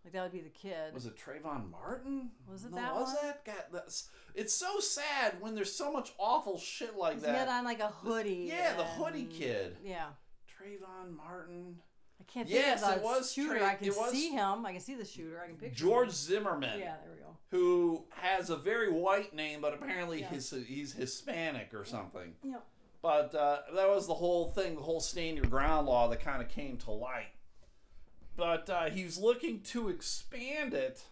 Like 0.03 0.13
that 0.13 0.23
would 0.23 0.31
be 0.33 0.41
the 0.41 0.49
kid. 0.49 0.93
Was 0.93 1.05
it 1.05 1.15
Trayvon 1.17 1.71
Martin? 1.71 2.29
Was 2.51 2.65
it 2.65 2.71
no, 2.71 2.77
that 2.77 2.93
was 2.95 3.07
one? 3.07 3.15
that? 3.23 3.45
God, 3.45 3.63
that's, 3.71 4.09
it's 4.35 4.53
so 4.53 4.79
sad 4.79 5.35
when 5.39 5.55
there's 5.55 5.73
so 5.73 5.93
much 5.93 6.11
awful 6.17 6.57
shit 6.59 6.97
like 6.97 7.21
that. 7.21 7.29
he 7.31 7.35
had 7.37 7.47
on 7.47 7.63
like 7.63 7.79
a 7.79 7.87
hoodie. 7.87 8.45
Yeah, 8.49 8.75
the 8.75 8.83
hoodie 8.83 9.25
kid. 9.31 9.77
Yeah. 9.83 10.07
Trayvon 10.49 11.15
Martin. 11.15 11.77
I 12.19 12.23
can't 12.31 12.47
Yes, 12.49 12.81
think 12.81 12.91
of 12.91 12.97
it 12.97 13.01
the 13.01 13.05
was 13.07 13.33
shooter. 13.33 13.57
Tra- 13.59 13.67
I 13.69 13.75
can 13.75 13.91
see 14.11 14.29
him. 14.29 14.65
I 14.65 14.71
can 14.73 14.81
see 14.81 14.95
the 14.95 15.05
shooter. 15.05 15.41
I 15.43 15.47
can 15.47 15.55
picture 15.57 15.75
George 15.75 16.07
him. 16.09 16.13
Zimmerman, 16.13 16.79
Yeah, 16.79 16.95
there 17.03 17.13
we 17.15 17.19
go. 17.21 17.37
who 17.51 18.03
has 18.11 18.49
a 18.49 18.55
very 18.57 18.91
white 18.91 19.33
name, 19.33 19.61
but 19.61 19.73
apparently 19.73 20.19
Yeah. 20.21 20.27
his, 20.29 20.53
he's 20.67 20.93
Hispanic 20.93 21.73
or 21.73 21.85
something. 21.85 22.33
Yeah. 22.43 22.57
But 23.01 23.35
uh, 23.35 23.59
that 23.75 23.89
was 23.89 24.07
the 24.07 24.13
whole 24.13 24.47
thing, 24.47 24.75
the 24.75 24.81
whole 24.81 25.01
stand 25.01 25.35
your 25.37 25.45
ground 25.47 25.87
law 25.87 26.07
that 26.09 26.21
kind 26.21 26.41
of 26.41 26.47
came 26.49 26.77
to 26.79 26.91
light. 26.91 27.27
But 28.35 28.69
uh, 28.69 28.89
he's 28.89 29.17
looking 29.17 29.61
to 29.61 29.89
expand 29.89 30.73
it, 30.73 31.03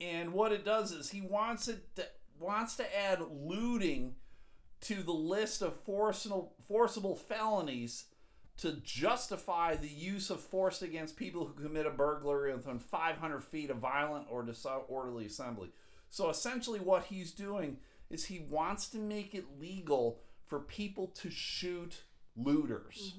and 0.00 0.32
what 0.32 0.52
it 0.52 0.64
does 0.64 0.90
is 0.92 1.10
he 1.10 1.20
wants 1.20 1.68
it 1.68 1.94
to, 1.96 2.06
wants 2.38 2.76
to 2.76 2.98
add 2.98 3.20
looting 3.30 4.14
to 4.82 5.02
the 5.02 5.12
list 5.12 5.62
of 5.62 5.76
forcible 5.76 6.54
forcible 6.66 7.14
felonies 7.14 8.06
to 8.58 8.72
justify 8.84 9.76
the 9.76 9.88
use 9.88 10.30
of 10.30 10.40
force 10.40 10.82
against 10.82 11.16
people 11.16 11.46
who 11.46 11.62
commit 11.62 11.86
a 11.86 11.90
burglary 11.90 12.54
within 12.54 12.78
500 12.78 13.42
feet 13.42 13.70
of 13.70 13.78
violent 13.78 14.26
or 14.30 14.42
disorderly 14.42 15.26
assembly. 15.26 15.70
So 16.10 16.28
essentially, 16.30 16.78
what 16.78 17.04
he's 17.04 17.32
doing 17.32 17.78
is 18.10 18.26
he 18.26 18.40
wants 18.50 18.88
to 18.88 18.98
make 18.98 19.34
it 19.34 19.58
legal 19.58 20.20
for 20.46 20.60
people 20.60 21.06
to 21.08 21.30
shoot 21.30 22.02
looters. 22.36 23.14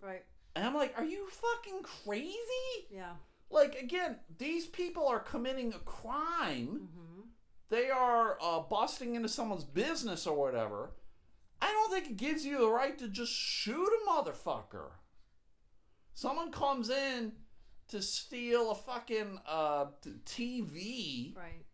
Right. 0.00 0.24
And 0.54 0.66
I'm 0.66 0.74
like, 0.74 0.94
are 0.98 1.04
you 1.04 1.28
fucking 1.28 1.82
crazy? 1.82 2.88
Yeah. 2.90 3.14
Like, 3.50 3.74
again, 3.74 4.16
these 4.38 4.66
people 4.66 5.06
are 5.06 5.20
committing 5.20 5.72
a 5.72 5.78
crime. 5.78 6.88
Mm-hmm. 6.88 7.20
They 7.68 7.90
are 7.90 8.36
uh, 8.40 8.60
busting 8.60 9.14
into 9.14 9.28
someone's 9.28 9.64
business 9.64 10.26
or 10.26 10.36
whatever. 10.36 10.92
I 11.60 11.70
don't 11.70 11.90
think 11.92 12.10
it 12.10 12.16
gives 12.16 12.44
you 12.44 12.58
the 12.58 12.68
right 12.68 12.98
to 12.98 13.08
just 13.08 13.32
shoot 13.32 13.88
a 13.88 14.10
motherfucker. 14.10 14.90
Someone 16.14 16.50
comes 16.50 16.90
in 16.90 17.32
to 17.88 18.02
steal 18.02 18.70
a 18.70 18.74
fucking 18.74 19.38
uh, 19.46 19.86
TV. 20.26 21.36
Right. 21.36 21.64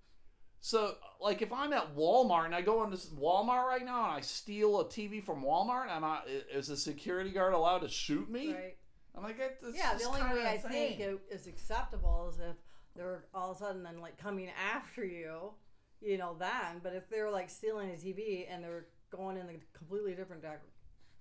So, 0.60 0.94
like, 1.20 1.40
if 1.40 1.52
I'm 1.52 1.72
at 1.72 1.94
Walmart 1.94 2.46
and 2.46 2.54
I 2.54 2.62
go 2.62 2.82
into 2.84 2.96
Walmart 2.96 3.66
right 3.66 3.84
now 3.84 4.04
and 4.04 4.12
I 4.12 4.20
steal 4.20 4.80
a 4.80 4.84
TV 4.84 5.24
from 5.24 5.42
Walmart, 5.42 5.88
am 5.88 6.04
I 6.04 6.20
is 6.52 6.66
the 6.66 6.76
security 6.76 7.30
guard 7.30 7.54
allowed 7.54 7.80
to 7.80 7.88
shoot 7.88 8.28
me? 8.28 8.52
Right. 8.52 8.76
I'm 9.16 9.22
like, 9.22 9.38
that's 9.38 9.76
Yeah. 9.76 9.94
The 9.94 10.04
only 10.04 10.22
way 10.22 10.46
I 10.46 10.58
think 10.58 11.00
it 11.00 11.20
is 11.30 11.46
acceptable 11.46 12.30
is 12.32 12.38
if 12.38 12.56
they're 12.96 13.24
all 13.34 13.50
of 13.50 13.56
a 13.56 13.60
sudden 13.60 13.82
then 13.82 14.00
like 14.00 14.18
coming 14.18 14.50
after 14.72 15.04
you, 15.04 15.52
you 16.00 16.18
know, 16.18 16.36
then. 16.38 16.80
But 16.82 16.94
if 16.94 17.08
they're 17.08 17.30
like 17.30 17.50
stealing 17.50 17.90
a 17.90 17.94
TV 17.94 18.46
and 18.48 18.62
they're 18.62 18.86
going 19.10 19.36
in 19.36 19.46
a 19.48 19.76
completely 19.76 20.14
different 20.14 20.42
di- 20.42 20.56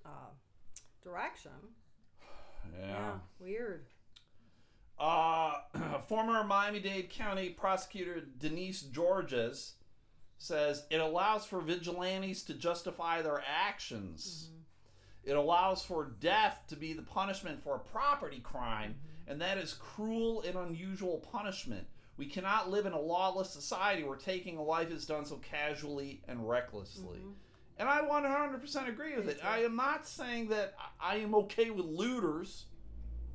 uh, 0.06 0.32
direction, 1.04 1.52
yeah. 2.80 3.14
weird. 3.40 3.86
Uh, 5.00 5.54
former 6.08 6.44
Miami-Dade 6.44 7.10
County 7.10 7.50
prosecutor 7.50 8.22
Denise 8.40 8.82
Georges 8.82 9.74
says 10.38 10.84
it 10.90 11.00
allows 11.00 11.46
for 11.46 11.62
vigilantes 11.62 12.44
to 12.44 12.54
justify 12.54 13.22
their 13.22 13.44
actions. 13.48 14.50
Mm-hmm. 14.50 15.32
It 15.32 15.36
allows 15.36 15.84
for 15.84 16.14
death 16.20 16.62
to 16.68 16.76
be 16.76 16.94
the 16.94 17.02
punishment 17.02 17.62
for 17.62 17.76
a 17.76 17.80
property 17.80 18.40
crime, 18.40 18.96
mm-hmm. 18.96 19.32
and 19.32 19.42
that 19.42 19.58
is 19.58 19.74
cruel 19.74 20.42
and 20.42 20.56
unusual 20.56 21.18
punishment. 21.32 21.88
We 22.18 22.26
cannot 22.26 22.72
live 22.72 22.86
in 22.86 22.94
a 22.94 23.00
lawless 23.00 23.52
society 23.52 24.04
where 24.04 24.18
taking 24.18 24.58
a 24.58 24.64
life 24.64 24.90
is 24.92 25.06
done 25.06 25.26
so 25.26 25.36
casually 25.36 26.22
and 26.28 26.48
recklessly. 26.48 27.20
Mm-hmm. 27.20 27.32
And 27.80 27.88
I 27.88 28.02
100% 28.02 28.90
agree 28.90 29.16
with 29.16 29.30
it. 29.30 29.40
I 29.46 29.60
am 29.60 29.76
not 29.76 30.08
saying 30.08 30.48
that 30.50 30.74
I 31.00 31.18
am 31.18 31.36
okay 31.36 31.70
with 31.70 31.86
looters. 31.86 32.66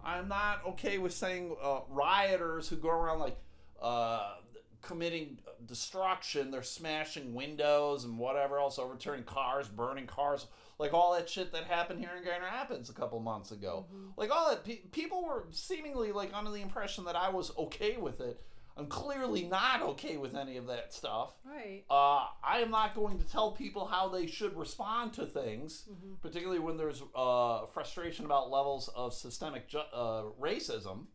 I'm 0.04 0.28
not 0.28 0.64
okay 0.66 0.98
with 0.98 1.12
saying 1.12 1.56
uh, 1.62 1.80
rioters 1.88 2.68
who 2.68 2.76
go 2.76 2.90
around 2.90 3.20
like 3.20 3.36
uh, 3.80 4.34
committing 4.80 5.38
destruction. 5.66 6.50
They're 6.50 6.62
smashing 6.62 7.34
windows 7.34 8.04
and 8.04 8.18
whatever 8.18 8.58
else, 8.58 8.78
overturning 8.78 9.24
cars, 9.24 9.68
burning 9.68 10.06
cars, 10.06 10.46
like 10.78 10.92
all 10.92 11.14
that 11.14 11.28
shit 11.28 11.52
that 11.52 11.64
happened 11.64 12.00
here 12.00 12.10
in 12.16 12.24
Grand 12.24 12.42
Rapids 12.42 12.90
a 12.90 12.92
couple 12.92 13.20
months 13.20 13.52
ago. 13.52 13.86
Like 14.16 14.30
all 14.30 14.50
that, 14.50 14.64
pe- 14.64 14.80
people 14.90 15.24
were 15.24 15.46
seemingly 15.52 16.10
like 16.12 16.32
under 16.34 16.50
the 16.50 16.62
impression 16.62 17.04
that 17.04 17.16
I 17.16 17.28
was 17.28 17.56
okay 17.56 17.96
with 17.96 18.20
it. 18.20 18.40
I'm 18.76 18.86
clearly 18.86 19.42
not 19.44 19.82
okay 19.82 20.16
with 20.16 20.34
any 20.34 20.56
of 20.56 20.66
that 20.68 20.94
stuff. 20.94 21.34
Right. 21.44 21.84
Uh, 21.90 22.26
I 22.42 22.60
am 22.60 22.70
not 22.70 22.94
going 22.94 23.18
to 23.18 23.24
tell 23.26 23.52
people 23.52 23.84
how 23.86 24.08
they 24.08 24.26
should 24.26 24.56
respond 24.56 25.12
to 25.14 25.26
things, 25.26 25.88
particularly 26.22 26.58
when 26.60 26.76
there's 26.78 27.02
uh, 27.14 27.66
frustration 27.66 28.24
about 28.24 28.50
levels 28.50 28.88
of 28.96 29.12
systemic 29.12 29.68
ju- 29.68 29.78
uh, 29.92 30.22
racism. 30.40 31.06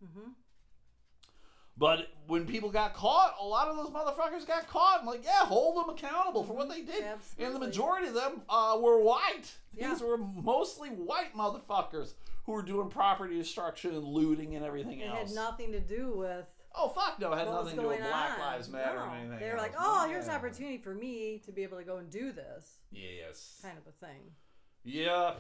But 1.80 2.08
when 2.26 2.48
people 2.48 2.72
got 2.72 2.96
caught, 2.96 3.36
a 3.40 3.46
lot 3.46 3.68
of 3.68 3.76
those 3.78 3.90
motherfuckers 3.92 4.48
got 4.48 4.68
caught. 4.68 5.02
I'm 5.02 5.06
like, 5.06 5.24
yeah, 5.24 5.46
hold 5.46 5.78
them 5.78 5.94
accountable 5.96 6.44
for 6.44 6.54
what 6.54 6.70
they 6.70 6.82
did. 6.82 7.04
And 7.38 7.54
the 7.54 7.60
majority 7.60 8.08
of 8.08 8.16
them 8.16 8.42
uh, 8.50 8.80
were 8.82 9.00
white. 9.00 9.56
Yeah. 9.76 9.90
These 9.92 10.02
were 10.02 10.18
mostly 10.18 10.90
white 10.90 11.36
motherfuckers 11.36 12.14
who 12.46 12.54
were 12.54 12.64
doing 12.64 12.90
property 12.90 13.38
destruction 13.38 13.92
and 13.94 14.04
looting 14.04 14.56
and 14.56 14.66
everything 14.66 15.02
It 15.02 15.08
else. 15.10 15.30
had 15.30 15.36
nothing 15.36 15.72
to 15.74 15.80
do 15.80 16.14
with 16.18 16.46
oh 16.78 16.90
fuck 16.90 17.20
no, 17.20 17.34
it 17.34 17.38
had 17.40 17.48
what 17.48 17.64
nothing 17.64 17.76
to 17.78 17.82
do 17.82 17.88
with 17.90 18.00
Black 18.00 18.34
on. 18.34 18.40
Lives 18.40 18.70
Matter 18.70 18.98
No. 18.98 19.04
or 19.06 19.16
anything. 19.16 19.40
They 19.40 19.50
were 19.52 19.58
like. 19.58 19.74
"Oh, 19.78 20.08
here's 20.08 20.26
an 20.28 20.36
opportunity 20.36 20.78
for 20.78 20.94
me 20.94 21.42
to 21.46 21.52
be 21.52 21.64
able 21.64 21.78
to 21.78 21.84
go 21.84 21.98
and 21.98 22.10
do 22.10 22.32
this," 22.32 22.84
Yes. 22.92 23.60
kind 23.62 23.78
of 23.78 23.88
a 23.88 23.92
thing. 24.06 24.32
Yeah. 24.84 25.34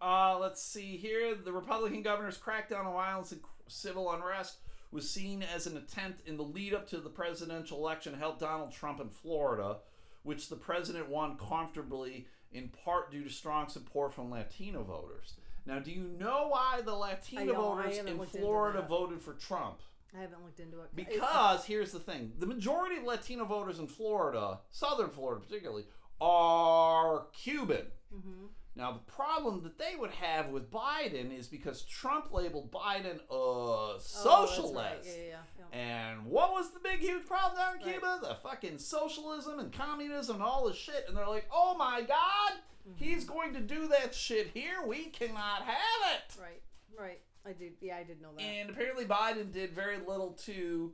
Uh, 0.00 0.38
let's 0.38 0.62
see 0.62 0.96
here. 0.96 1.34
The 1.34 1.52
Republican 1.52 2.02
governor's 2.02 2.38
crackdown 2.38 2.86
on 2.86 2.92
violence 2.94 3.32
and 3.32 3.42
civil 3.66 4.10
unrest 4.12 4.58
was 4.90 5.10
seen 5.10 5.42
as 5.42 5.66
an 5.66 5.76
attempt 5.76 6.26
in 6.26 6.38
the 6.38 6.42
lead 6.42 6.72
up 6.72 6.88
to 6.88 6.96
the 6.98 7.10
presidential 7.10 7.76
election 7.78 8.12
to 8.14 8.18
help 8.18 8.38
Donald 8.38 8.72
Trump 8.72 8.98
in 9.00 9.10
Florida, 9.10 9.78
which 10.22 10.48
the 10.48 10.56
president 10.56 11.08
won 11.10 11.36
comfortably 11.36 12.26
in 12.50 12.70
part 12.70 13.10
due 13.10 13.22
to 13.24 13.28
strong 13.28 13.68
support 13.68 14.14
from 14.14 14.30
Latino 14.30 14.82
voters. 14.82 15.34
Now, 15.66 15.80
do 15.80 15.90
you 15.90 16.08
know 16.18 16.48
why 16.48 16.80
the 16.82 16.94
Latino. 16.94 17.52
Voters 17.76 17.98
in 17.98 18.18
Florida 18.24 18.80
voted 18.80 19.20
for 19.20 19.34
Trump? 19.34 19.80
I 20.16 20.20
haven't 20.20 20.42
looked 20.42 20.60
into 20.60 20.80
it 20.80 20.88
Because 20.94 21.64
here's 21.66 21.92
the 21.92 22.00
thing 22.00 22.32
the 22.38 22.46
majority 22.46 22.96
of 22.96 23.04
Latino 23.04 23.44
voters 23.44 23.78
in 23.78 23.86
Florida, 23.86 24.60
southern 24.70 25.10
Florida 25.10 25.40
particularly, 25.44 25.84
are 26.20 27.26
Cuban. 27.32 27.86
Mm-hmm. 28.14 28.46
Now, 28.76 28.92
the 28.92 29.12
problem 29.12 29.64
that 29.64 29.76
they 29.76 29.96
would 29.98 30.12
have 30.12 30.50
with 30.50 30.70
Biden 30.70 31.36
is 31.36 31.48
because 31.48 31.82
Trump 31.82 32.32
labeled 32.32 32.70
Biden 32.70 33.18
a 33.28 33.98
socialist. 33.98 34.56
Oh, 34.56 34.72
that's 34.74 34.74
right. 34.76 34.98
Yeah, 35.04 35.24
yeah, 35.30 35.36
yeah. 35.72 35.78
And 35.78 36.26
what 36.26 36.52
was 36.52 36.70
the 36.70 36.78
big, 36.78 37.00
huge 37.00 37.26
problem 37.26 37.56
down 37.60 37.80
in 37.80 37.84
Right. 37.84 37.92
Cuba? 38.00 38.20
The 38.22 38.34
fucking 38.36 38.78
socialism 38.78 39.58
and 39.58 39.72
communism 39.72 40.36
and 40.36 40.44
all 40.44 40.68
this 40.68 40.76
shit. 40.76 41.06
And 41.08 41.16
they're 41.16 41.26
like, 41.26 41.48
oh 41.52 41.74
my 41.76 42.02
God, 42.02 42.52
Mm-hmm. 42.88 43.04
he's 43.04 43.24
going 43.24 43.52
to 43.52 43.60
do 43.60 43.88
that 43.88 44.14
shit 44.14 44.50
here. 44.54 44.76
We 44.86 45.06
cannot 45.06 45.62
have 45.62 46.14
it. 46.14 46.40
Right, 46.40 46.62
right. 46.98 47.20
I 47.48 47.52
did. 47.52 47.72
Yeah, 47.80 47.96
I 47.96 48.04
did 48.04 48.20
know 48.20 48.28
that. 48.36 48.42
And 48.42 48.70
apparently, 48.70 49.04
Biden 49.04 49.52
did 49.52 49.72
very 49.72 49.98
little 49.98 50.32
to 50.44 50.92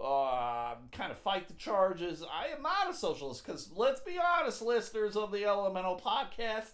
uh, 0.00 0.74
kind 0.92 1.10
of 1.10 1.18
fight 1.18 1.48
the 1.48 1.54
charges. 1.54 2.22
I 2.22 2.48
am 2.54 2.62
not 2.62 2.90
a 2.90 2.94
socialist 2.94 3.44
because 3.44 3.70
let's 3.74 4.00
be 4.00 4.18
honest, 4.18 4.62
listeners 4.62 5.16
of 5.16 5.32
the 5.32 5.44
Elemental 5.44 6.00
podcast, 6.00 6.70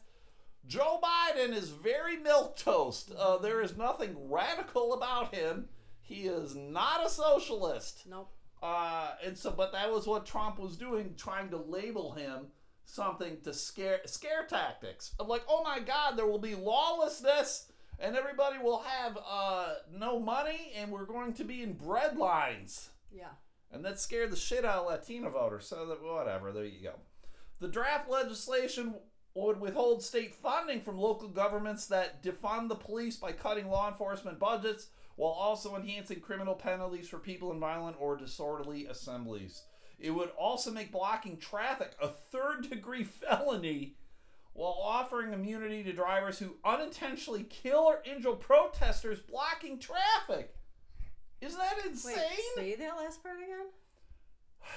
Joe 0.67 1.01
Biden 1.03 1.53
is 1.53 1.71
very 1.71 2.17
milk 2.17 2.57
toast. 2.57 3.13
Uh, 3.17 3.39
there 3.39 3.63
is 3.63 3.77
nothing 3.77 4.31
radical 4.31 4.93
about 4.95 5.35
him. 5.35 5.67
He 6.01 6.23
is 6.27 6.55
not 6.55 7.05
a 7.05 7.09
socialist. 7.09 8.05
nope. 8.09 8.31
Uh, 8.63 9.11
and 9.23 9.37
so, 9.37 9.51
but 9.51 9.73
that 9.73 9.91
was 9.93 10.07
what 10.07 10.25
Trump 10.25 10.59
was 10.59 10.77
doing, 10.77 11.15
trying 11.19 11.51
to 11.51 11.59
label 11.59 12.13
him 12.13 12.47
something 12.87 13.39
to 13.43 13.53
scare 13.53 14.01
scare 14.07 14.45
tactics 14.47 15.15
of 15.19 15.29
like, 15.29 15.43
oh 15.49 15.63
my 15.63 15.81
God, 15.81 16.17
there 16.17 16.27
will 16.27 16.39
be 16.39 16.55
lawlessness, 16.55 17.73
and 17.99 18.17
everybody 18.17 18.59
will 18.59 18.81
have 18.83 19.19
uh, 19.27 19.75
no 19.93 20.19
money, 20.21 20.73
and 20.77 20.91
we're 20.91 21.05
going 21.07 21.33
to 21.35 21.45
be 21.45 21.63
in 21.63 21.75
bread 21.75 22.17
lines, 22.17 22.91
Yeah. 23.13 23.33
and 23.73 23.85
that 23.85 24.01
scared 24.01 24.31
the 24.33 24.37
shit 24.37 24.65
out 24.65 24.85
of 24.85 24.87
Latino 24.91 25.31
voters. 25.31 25.67
So 25.67 25.87
that 25.87 26.03
whatever, 26.03 26.53
there 26.53 26.65
you 26.65 26.83
go. 26.83 26.95
The 27.61 27.69
draft 27.69 28.09
legislation 28.11 28.95
would 29.35 29.61
withhold 29.61 30.03
state 30.03 30.35
funding 30.35 30.81
from 30.81 30.99
local 30.99 31.29
governments 31.29 31.87
that 31.87 32.23
defund 32.23 32.69
the 32.69 32.75
police 32.77 33.17
by 33.17 33.33
cutting 33.33 33.69
law 33.69 33.89
enforcement 33.89 34.39
budgets 34.39 34.89
while 35.17 35.33
also 35.33 35.75
enhancing 35.77 36.21
criminal 36.21 36.55
penalties 36.55 37.09
for 37.09 37.19
people 37.19 37.51
in 37.53 37.59
violent 37.61 37.97
or 37.99 38.17
disorderly 38.17 38.87
assemblies. 38.87 39.63
It 39.99 40.11
would 40.11 40.31
also 40.39 40.71
make 40.71 40.93
blocking 40.93 41.37
traffic 41.37 41.93
a 42.03 42.09
third 42.09 42.69
degree 42.69 43.03
felony 43.05 43.95
while 44.55 44.79
offering 44.83 45.33
immunity 45.33 45.83
to 45.85 45.93
drivers 45.93 46.39
who 46.39 46.57
unintentionally 46.65 47.45
kill 47.45 47.81
or 47.81 48.03
injure 48.05 48.33
protesters 48.33 49.21
blocking 49.21 49.79
traffic. 49.79 50.55
Isn't 51.41 51.59
that 51.59 51.85
insane? 51.87 52.17
Wait, 52.17 52.55
say 52.57 52.77
that 52.77 52.97
last 52.97 53.23
part 53.23 53.37
again. 53.37 53.67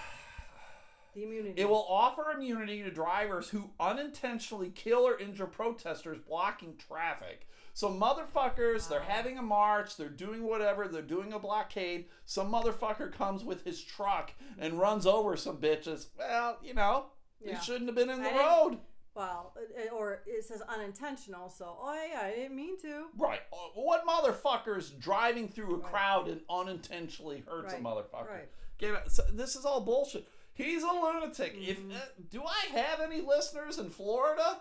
The 1.15 1.23
immunity. 1.23 1.59
It 1.59 1.67
will 1.67 1.85
offer 1.89 2.29
immunity 2.29 2.83
to 2.83 2.91
drivers 2.91 3.49
who 3.49 3.71
unintentionally 3.79 4.69
kill 4.69 4.99
or 4.99 5.17
injure 5.17 5.47
protesters 5.47 6.19
blocking 6.19 6.75
traffic. 6.77 7.47
So 7.73 7.89
motherfuckers, 7.89 8.87
they're 8.87 8.99
having 8.99 9.39
a 9.39 9.41
march, 9.41 9.97
they're 9.97 10.09
doing 10.09 10.43
whatever, 10.43 10.87
they're 10.87 11.01
doing 11.01 11.33
a 11.33 11.39
blockade. 11.39 12.05
Some 12.25 12.51
motherfucker 12.51 13.11
comes 13.11 13.43
with 13.43 13.63
his 13.65 13.81
truck 13.81 14.31
and 14.59 14.79
runs 14.79 15.07
over 15.07 15.35
some 15.37 15.57
bitches. 15.57 16.07
Well, 16.19 16.57
you 16.61 16.75
know, 16.75 17.07
Yeah. 17.39 17.55
they 17.55 17.61
shouldn't 17.61 17.87
have 17.87 17.95
been 17.95 18.11
in 18.11 18.21
the 18.21 18.29
I 18.31 18.37
road. 18.37 18.77
Well, 19.17 19.53
or 19.93 20.21
it 20.27 20.45
says 20.45 20.61
unintentional. 20.69 21.49
So, 21.49 21.75
oh 21.81 22.07
yeah, 22.11 22.21
I 22.23 22.31
didn't 22.35 22.55
mean 22.55 22.79
to. 22.81 23.05
Right. 23.17 23.39
Uh, 23.51 23.55
What 23.75 24.05
motherfucker's 24.05 24.91
driving 24.91 25.47
through 25.49 25.75
a 25.75 25.79
crowd 25.79 26.27
and 26.27 26.41
unintentionally 26.49 27.43
hurts 27.47 27.73
a 27.73 27.77
motherfucker? 27.77 28.29
right. 28.29 28.49
Get 28.77 28.93
it? 28.93 29.11
So 29.11 29.23
this 29.33 29.55
is 29.55 29.65
all 29.65 29.81
bullshit. 29.81 30.27
He's 30.53 30.83
a 30.83 30.87
lunatic. 30.87 31.55
Mm-hmm. 31.59 31.69
If 31.71 31.77
uh, 31.95 31.99
do 32.29 32.43
I 32.43 32.77
have 32.77 32.99
any 33.01 33.21
listeners 33.21 33.77
in 33.79 33.89
Florida? 33.89 34.59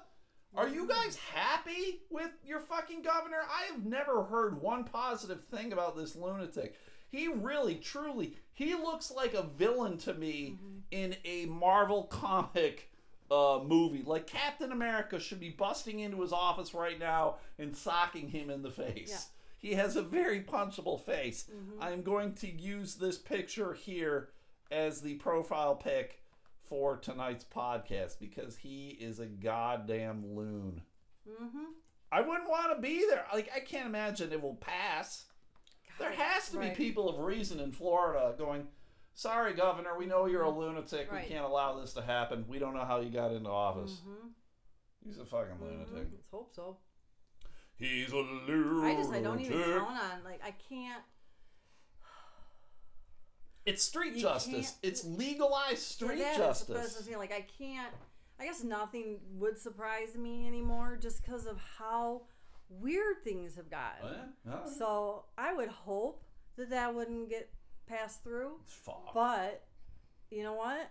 Are 0.56 0.64
Mm-hmm. 0.66 0.74
you 0.74 0.88
guys 0.88 1.16
happy 1.34 2.00
with 2.08 2.30
your 2.44 2.60
fucking 2.60 3.02
governor? 3.02 3.42
I 3.50 3.70
have 3.72 3.84
never 3.84 4.24
heard 4.24 4.62
one 4.62 4.84
positive 4.84 5.44
thing 5.44 5.72
about 5.74 5.96
this 5.98 6.16
lunatic. 6.16 6.76
He 7.08 7.28
really, 7.28 7.74
truly, 7.74 8.36
he 8.54 8.74
looks 8.74 9.10
like 9.10 9.34
a 9.34 9.42
villain 9.42 9.98
to 9.98 10.14
me 10.14 10.56
Mm-hmm. 10.58 10.78
in 10.92 11.16
a 11.26 11.44
Marvel 11.46 12.04
comic 12.04 12.90
uh, 13.30 13.60
movie. 13.64 14.02
Like 14.04 14.26
Captain 14.26 14.72
America 14.72 15.18
should 15.20 15.40
be 15.40 15.50
busting 15.50 16.00
into 16.00 16.20
his 16.22 16.32
office 16.32 16.74
right 16.74 16.98
now 16.98 17.36
and 17.58 17.76
socking 17.76 18.28
him 18.28 18.50
in 18.50 18.62
the 18.62 18.70
face. 18.70 19.08
Yeah. 19.10 19.68
He 19.70 19.74
has 19.74 19.96
a 19.96 20.02
very 20.02 20.40
punchable 20.42 21.00
face. 21.00 21.46
Mm-hmm. 21.50 21.82
I'm 21.82 22.02
going 22.02 22.34
to 22.34 22.50
use 22.50 22.96
this 22.96 23.18
picture 23.18 23.72
here 23.74 24.28
as 24.70 25.00
the 25.00 25.14
profile 25.14 25.74
pic 25.74 26.22
for 26.62 26.96
tonight's 26.96 27.44
podcast 27.44 28.18
because 28.20 28.56
he 28.56 28.88
is 29.00 29.18
a 29.20 29.26
goddamn 29.26 30.34
loon. 30.36 30.82
Mm-hmm. 31.28 31.64
I 32.12 32.20
wouldn't 32.20 32.48
want 32.48 32.74
to 32.76 32.80
be 32.80 33.04
there. 33.08 33.24
Like 33.32 33.50
I 33.54 33.60
can't 33.60 33.86
imagine 33.86 34.32
it 34.32 34.42
will 34.42 34.54
pass. 34.54 35.24
There 35.98 36.12
has 36.12 36.50
to 36.50 36.58
Right. 36.58 36.76
be 36.76 36.84
people 36.84 37.08
of 37.08 37.18
reason 37.20 37.58
in 37.58 37.72
Florida 37.72 38.34
going, 38.36 38.68
"Sorry, 39.16 39.54
governor, 39.54 39.98
we 39.98 40.06
know 40.06 40.26
you're 40.26 40.42
a 40.42 40.50
lunatic. 40.50 41.10
Right. 41.10 41.24
We 41.24 41.28
can't 41.28 41.44
allow 41.44 41.80
this 41.80 41.92
to 41.94 42.02
happen. 42.02 42.44
We 42.46 42.60
don't 42.60 42.74
know 42.74 42.84
how 42.84 43.00
you 43.00 43.10
got 43.10 43.32
into 43.32 43.50
office." 43.50 44.02
Mm-hmm. 44.02 44.28
He's 45.04 45.18
a 45.18 45.24
fucking 45.24 45.56
lunatic. 45.60 46.08
Let's 46.12 46.30
hope 46.30 46.52
so. 46.54 46.78
He's 47.76 48.12
a 48.12 48.16
lunatic. 48.16 48.84
I 48.84 48.94
just 48.94 49.12
I 49.12 49.20
don't 49.20 49.40
even 49.40 49.60
count 49.62 49.90
on 49.90 50.24
like 50.24 50.40
I 50.44 50.52
can't. 50.68 51.02
It's 53.64 53.82
street 53.82 54.14
You 54.14 54.22
justice. 54.22 54.76
It's 54.82 55.04
legalized 55.04 55.82
street 55.82 56.18
Yeah, 56.18 56.32
that 56.32 56.36
justice. 56.36 56.94
that's 56.94 57.16
Like 57.16 57.32
I 57.32 57.44
can't. 57.58 57.92
I 58.38 58.44
guess 58.44 58.62
nothing 58.62 59.18
would 59.32 59.58
surprise 59.58 60.14
me 60.14 60.46
anymore, 60.46 60.98
just 61.00 61.24
because 61.24 61.46
of 61.46 61.58
how 61.78 62.22
weird 62.68 63.24
things 63.24 63.56
have 63.56 63.70
gotten. 63.70 64.08
Eh? 64.08 64.50
Huh? 64.50 64.66
So 64.66 65.24
I 65.38 65.54
would 65.54 65.70
hope 65.70 66.22
that 66.56 66.70
that 66.70 66.94
wouldn't 66.94 67.30
get 67.30 67.50
passed 67.86 68.22
through. 68.24 68.52
Fuck. 68.64 69.14
But 69.14 69.64
you 70.30 70.42
know 70.42 70.54
what? 70.54 70.90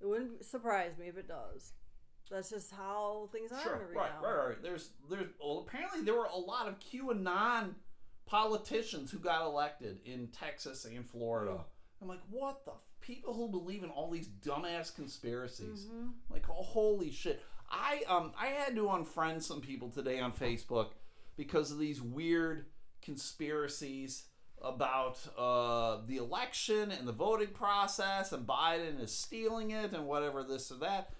It 0.00 0.06
wouldn't 0.06 0.44
surprise 0.44 0.98
me 0.98 1.06
if 1.08 1.16
it 1.16 1.28
does. 1.28 1.72
That's 2.30 2.50
just 2.50 2.72
how 2.72 3.28
things 3.32 3.52
are 3.52 3.60
Sure, 3.62 3.86
right, 3.94 3.96
right, 3.96 4.10
now. 4.22 4.28
right, 4.28 4.48
right. 4.48 4.62
There's, 4.62 4.90
there's. 5.10 5.26
Well, 5.40 5.64
apparently 5.66 6.02
there 6.02 6.14
were 6.14 6.24
a 6.32 6.38
lot 6.38 6.68
of 6.68 6.78
QAnon 6.80 7.74
politicians 8.26 9.10
who 9.10 9.18
got 9.18 9.42
elected 9.44 9.98
in 10.04 10.28
Texas 10.28 10.84
and 10.86 11.06
Florida. 11.06 11.58
I'm 12.00 12.08
like, 12.08 12.22
what 12.30 12.64
the 12.64 12.72
f- 12.72 12.78
people 13.00 13.34
who 13.34 13.48
believe 13.48 13.82
in 13.84 13.90
all 13.90 14.10
these 14.10 14.28
dumbass 14.28 14.94
conspiracies? 14.94 15.86
Mm-hmm. 15.86 16.08
Like, 16.30 16.44
oh, 16.50 16.62
holy 16.62 17.10
shit! 17.10 17.42
I 17.70 18.02
um, 18.08 18.32
I 18.38 18.46
had 18.46 18.74
to 18.76 18.82
unfriend 18.84 19.42
some 19.42 19.60
people 19.60 19.90
today 19.90 20.18
on 20.18 20.32
Facebook 20.32 20.88
because 21.36 21.70
of 21.70 21.78
these 21.78 22.00
weird 22.00 22.66
conspiracies 23.02 24.24
about 24.64 25.18
uh, 25.36 25.98
the 26.06 26.16
election 26.16 26.90
and 26.90 27.06
the 27.06 27.12
voting 27.12 27.48
process 27.48 28.32
and 28.32 28.46
Biden 28.46 29.02
is 29.02 29.12
stealing 29.12 29.70
it 29.70 29.92
and 29.92 30.06
whatever 30.06 30.42
this 30.42 30.70
or 30.72 30.76
that. 30.76 31.10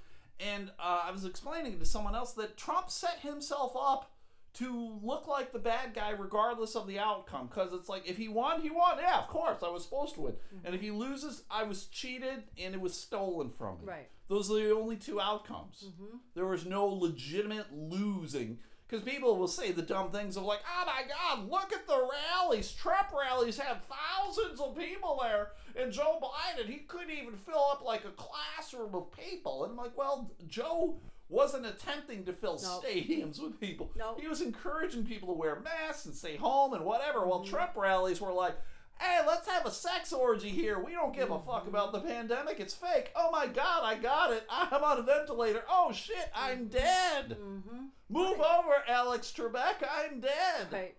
And 0.41 0.71
uh, 0.81 1.03
I 1.05 1.11
was 1.11 1.25
explaining 1.25 1.79
to 1.79 1.85
someone 1.85 2.15
else 2.15 2.33
that 2.33 2.57
Trump 2.57 2.91
set 2.91 3.21
himself 3.21 3.75
up 3.79 4.11
to 4.55 4.99
look 5.03 5.27
like 5.27 5.53
the 5.53 5.59
bad 5.59 5.95
guy 5.95 6.11
regardless 6.11 6.75
of 6.77 6.87
the 6.87 6.99
outcome. 6.99 7.49
Because 7.49 7.73
it's 7.73 7.89
like, 7.89 8.09
if 8.09 8.17
he 8.17 8.29
won, 8.29 8.61
he 8.63 8.71
won. 8.71 8.99
Yeah, 8.99 9.19
of 9.19 9.29
course, 9.29 9.63
I 9.63 9.69
was 9.69 9.85
supposed 9.85 10.15
to 10.15 10.23
win. 10.23 10.35
And 10.65 10.75
if 10.75 10.81
he 10.81 10.91
loses, 10.91 11.43
I 11.51 11.65
was 11.65 11.87
cheated 11.87 12.45
and 12.59 12.75
it 12.75 12.81
was 12.81 12.95
stolen 12.95 13.51
from 13.51 13.79
me. 13.79 13.85
Right. 13.85 14.09
Those 14.29 14.51
are 14.51 14.55
the 14.55 14.75
only 14.75 14.97
two 14.97 15.21
outcomes. 15.21 15.91
There 16.35 16.47
was 16.47 16.65
no 16.65 16.87
legitimate 16.87 17.67
losing. 17.73 18.59
Because 18.87 19.05
people 19.05 19.37
will 19.37 19.49
say 19.49 19.73
the 19.73 19.83
dumb 19.83 20.11
things 20.11 20.37
of 20.37 20.45
like, 20.45 20.61
oh 20.69 20.85
my 20.87 21.03
God, 21.09 21.51
look 21.51 21.73
at 21.73 21.87
the 21.87 22.09
rallies. 22.33 22.71
Trump 22.73 23.09
rallies 23.19 23.59
had 23.59 23.79
thousands 23.89 24.61
of 24.61 24.77
people 24.77 25.21
there. 25.23 25.53
And 25.75 25.91
Joe 25.91 26.21
Biden, 26.23 26.67
he 26.69 26.81
couldn't 26.81 27.11
even 27.11 27.35
fill 27.35 27.67
up 27.73 27.83
like 27.85 28.05
a 28.05 28.11
classroom 28.11 28.95
of 28.95 29.11
people. 29.13 29.65
And 29.65 29.73
I'm 29.73 29.77
like, 29.77 29.97
well, 29.97 30.31
Joe 30.47 30.97
wasn't 31.31 31.67
attempting 31.67 32.25
to 32.25 32.33
fill 32.33 32.59
stadiums 32.59 33.43
with 33.43 33.59
people. 33.59 33.91
He 34.21 34.29
was 34.29 34.43
encouraging 34.43 35.07
people 35.07 35.29
to 35.29 35.35
wear 35.35 35.61
masks 35.61 36.05
and 36.05 36.15
stay 36.15 36.37
home 36.37 36.75
and 36.75 36.85
whatever. 36.85 37.27
While 37.27 37.41
mm-hmm. 37.41 37.55
Trump 37.55 37.73
rallies 37.77 38.21
were 38.21 38.33
like, 38.33 38.57
hey, 39.01 39.21
let's 39.27 39.49
have 39.49 39.67
a 39.67 39.71
sex 39.71 40.13
orgy 40.13 40.49
here. 40.49 40.79
We 40.79 40.93
don't 40.93 41.15
give 41.15 41.31
a 41.31 41.39
fuck 41.39 41.67
about 41.67 41.93
the 41.93 42.01
pandemic. 42.01 42.61
It's 42.61 42.75
fake. 42.75 43.13
Oh 43.17 43.31
my 43.31 43.47
God, 43.47 43.83
I 43.85 43.97
got 43.97 44.33
it. 44.33 44.47
I'm 44.51 44.83
on 44.83 44.99
a 44.99 45.03
ventilator. 45.03 45.65
Oh 45.69 45.93
shit, 45.93 46.31
I'm 46.35 46.69
dead. 46.69 47.37
Mm-hmm. 47.41 47.87
Move 48.09 48.41
over, 48.41 48.85
Alex 48.89 49.33
Trebek. 49.37 49.87
I'm 49.91 50.21
dead. 50.21 50.69
Right. 50.71 50.97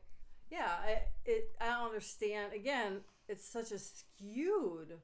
Yeah. 0.51 0.71
I 0.83 1.01
it. 1.25 1.51
I 1.59 1.67
don't 1.67 1.87
understand. 1.87 2.53
Again, 2.53 3.01
it's 3.27 3.47
such 3.47 3.71
a 3.71 3.79
skewed 3.79 4.99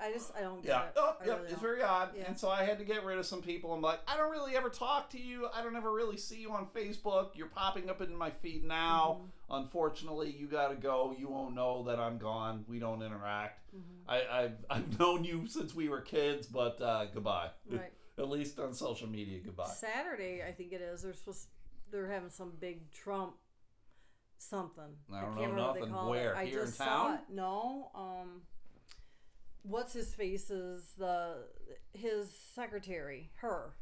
I 0.00 0.12
just 0.12 0.32
I 0.36 0.40
don't 0.42 0.62
get 0.62 0.68
Yeah. 0.70 0.82
it. 0.86 0.92
Oh, 0.96 1.16
I 1.20 1.24
yep. 1.26 1.36
really 1.36 1.42
it's 1.44 1.52
don't. 1.52 1.62
very 1.62 1.82
odd. 1.82 2.10
Yeah. 2.16 2.24
And 2.26 2.38
so 2.38 2.48
I 2.48 2.64
had 2.64 2.78
to 2.78 2.84
get 2.84 3.04
rid 3.04 3.18
of 3.18 3.26
some 3.26 3.42
people. 3.42 3.72
I'm 3.72 3.80
like, 3.80 4.00
I 4.06 4.16
don't 4.16 4.30
really 4.30 4.56
ever 4.56 4.68
talk 4.68 5.10
to 5.10 5.18
you. 5.20 5.48
I 5.54 5.62
don't 5.62 5.76
ever 5.76 5.92
really 5.92 6.16
see 6.16 6.40
you 6.40 6.52
on 6.52 6.66
Facebook. 6.66 7.30
You're 7.36 7.48
popping 7.48 7.88
up 7.90 8.00
in 8.00 8.14
my 8.16 8.30
feed 8.30 8.64
now. 8.64 9.20
Mm-hmm. 9.20 9.54
Unfortunately, 9.62 10.30
you 10.38 10.46
got 10.46 10.68
to 10.68 10.74
go. 10.76 11.14
You 11.18 11.28
won't 11.28 11.54
know 11.54 11.84
that 11.84 11.98
I'm 11.98 12.18
gone. 12.18 12.64
We 12.68 12.78
don't 12.78 13.02
interact. 13.02 13.62
Mm-hmm. 13.74 14.10
I, 14.10 14.42
I've, 14.44 14.56
I've 14.68 14.98
known 15.00 15.24
you 15.24 15.46
since 15.48 15.74
we 15.74 15.88
were 15.88 16.00
kids, 16.00 16.46
but 16.46 16.80
uh, 16.80 17.06
goodbye. 17.12 17.50
Right. 17.70 17.92
At 18.18 18.28
least 18.28 18.58
on 18.58 18.74
social 18.74 19.08
media, 19.08 19.38
goodbye. 19.44 19.68
Saturday, 19.68 20.42
I 20.46 20.50
think 20.52 20.72
it 20.72 20.80
is. 20.80 21.02
They're 21.02 21.14
supposed 21.14 21.46
they're 21.90 22.08
having 22.10 22.30
some 22.30 22.52
big 22.60 22.90
Trump 22.90 23.34
something. 24.38 24.84
I 25.12 25.20
don't 25.20 25.36
can't 25.36 25.36
know 25.36 25.40
remember 25.42 25.62
what 25.62 25.74
they 25.74 25.80
nothing. 25.80 25.94
call 25.94 26.10
Where? 26.10 26.32
It. 26.32 26.36
I 26.36 26.44
Here 26.46 26.64
in 26.64 26.72
town? 26.72 27.14
it. 27.14 27.20
No. 27.32 27.90
Um. 27.94 28.42
What's 29.62 29.92
his 29.92 30.14
face 30.14 30.50
is 30.50 30.92
the 30.98 31.44
his 31.92 32.30
secretary. 32.54 33.30
Her. 33.36 33.74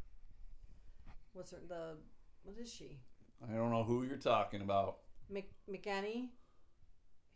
What's 1.33 1.51
her 1.51 1.59
the? 1.69 1.97
What 2.43 2.57
is 2.59 2.73
she? 2.73 2.99
I 3.43 3.55
don't 3.55 3.71
know 3.71 3.85
who 3.85 4.05
you're 4.05 4.17
talking 4.17 4.63
about. 4.63 4.99
Mc, 5.29 5.51
McEnany. 5.71 6.29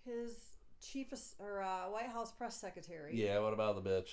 His 0.04 0.32
chief 0.80 1.08
or 1.38 1.62
uh, 1.62 1.90
White 1.90 2.08
House 2.08 2.32
press 2.32 2.56
secretary. 2.56 3.12
Yeah, 3.14 3.38
what 3.40 3.52
about 3.52 3.82
the 3.82 3.88
bitch? 3.88 4.10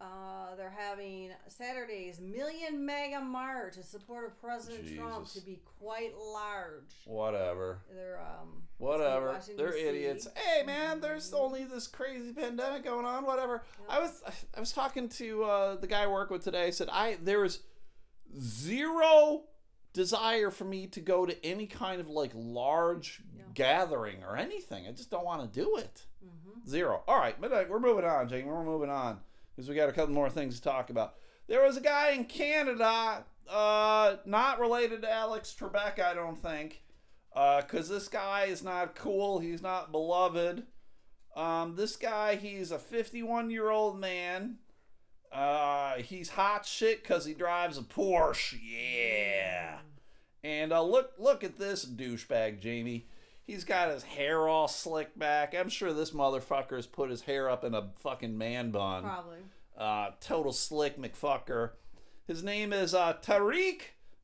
Uh, 0.00 0.54
they're 0.56 0.74
having 0.76 1.30
Saturday's 1.48 2.20
Million 2.20 2.84
Mega 2.84 3.20
March 3.20 3.76
in 3.76 3.84
support 3.84 4.26
of 4.26 4.38
President 4.40 4.94
Trump 4.96 5.26
to 5.32 5.40
be 5.40 5.60
quite 5.78 6.12
large. 6.18 6.92
Whatever. 7.06 7.78
They're 7.94 8.20
um 8.20 8.62
Whatever. 8.78 9.40
They're 9.56 9.70
D.C. 9.72 9.86
idiots. 9.86 10.28
Hey 10.36 10.64
man, 10.64 11.00
there's 11.00 11.32
only 11.32 11.64
this 11.64 11.86
crazy 11.86 12.32
pandemic 12.32 12.84
going 12.84 13.06
on. 13.06 13.24
Whatever. 13.24 13.62
I 13.88 14.00
was 14.00 14.20
I 14.54 14.60
was 14.60 14.72
talking 14.72 15.08
to 15.10 15.44
uh, 15.44 15.76
the 15.76 15.86
guy 15.86 16.02
I 16.02 16.06
work 16.08 16.30
with 16.30 16.42
today. 16.42 16.66
I 16.66 16.70
said 16.70 16.88
I 16.90 17.16
there 17.22 17.40
was 17.40 17.60
zero 18.38 19.44
desire 19.92 20.50
for 20.50 20.64
me 20.64 20.86
to 20.88 21.00
go 21.00 21.24
to 21.24 21.46
any 21.46 21.66
kind 21.66 22.00
of 22.00 22.08
like 22.08 22.32
large 22.34 23.22
Yeah. 23.36 23.44
gathering 23.54 24.24
or 24.24 24.36
anything. 24.36 24.86
I 24.88 24.90
just 24.92 25.10
don't 25.10 25.24
want 25.24 25.40
to 25.42 25.60
do 25.60 25.76
it. 25.76 26.04
Mhm. 26.24 26.68
Zero. 26.68 27.04
All 27.06 27.16
right, 27.18 27.40
but 27.40 27.68
we're 27.70 27.78
moving 27.80 28.04
on, 28.04 28.28
Jake. 28.28 28.44
We're 28.44 28.64
moving 28.64 28.90
on 28.90 29.20
because 29.54 29.68
we 29.68 29.74
got 29.74 29.88
a 29.88 29.92
couple 29.92 30.14
more 30.14 30.30
things 30.30 30.56
to 30.56 30.62
talk 30.62 30.90
about. 30.90 31.14
There 31.46 31.62
was 31.62 31.76
a 31.76 31.80
guy 31.80 32.10
in 32.10 32.24
Canada, 32.24 33.24
uh, 33.48 34.16
not 34.24 34.60
related 34.60 35.02
to 35.02 35.12
Alex 35.12 35.54
Trebek, 35.58 35.98
I 35.98 36.14
don't 36.14 36.38
think, 36.38 36.82
because 37.32 37.88
this 37.88 38.08
guy 38.08 38.44
is 38.44 38.62
not 38.62 38.94
cool. 38.94 39.38
He's 39.40 39.62
not 39.62 39.92
beloved. 39.92 40.64
Um, 41.36 41.76
this 41.76 41.96
guy, 41.96 42.36
he's 42.36 42.70
a 42.70 42.78
51 42.78 43.50
year 43.50 43.70
old 43.70 43.98
man. 43.98 44.58
Uh, 45.32 45.96
he's 45.96 46.30
hot 46.30 46.64
shit 46.64 47.02
because 47.02 47.24
he 47.24 47.34
drives 47.34 47.76
a 47.76 47.82
Porsche. 47.82 48.58
Yeah. 48.62 49.78
And 50.44 50.72
uh, 50.72 50.82
look, 50.82 51.12
look 51.18 51.42
at 51.42 51.58
this 51.58 51.84
douchebag, 51.84 52.60
Jamie. 52.60 53.06
He's 53.46 53.64
got 53.64 53.90
his 53.90 54.02
hair 54.02 54.48
all 54.48 54.68
slicked 54.68 55.18
back. 55.18 55.54
I'm 55.54 55.68
sure 55.68 55.92
this 55.92 56.12
motherfucker's 56.12 56.86
put 56.86 57.10
his 57.10 57.22
hair 57.22 57.48
up 57.50 57.62
in 57.64 57.74
a 57.74 57.90
fucking 58.00 58.36
man 58.38 58.70
bun. 58.70 59.02
probably. 59.02 59.38
Uh, 59.76 60.10
total 60.20 60.52
slick 60.52 60.96
McFucker. 60.98 61.70
His 62.26 62.42
name 62.42 62.72
is 62.72 62.94
uh, 62.94 63.14
Tariq 63.22 63.80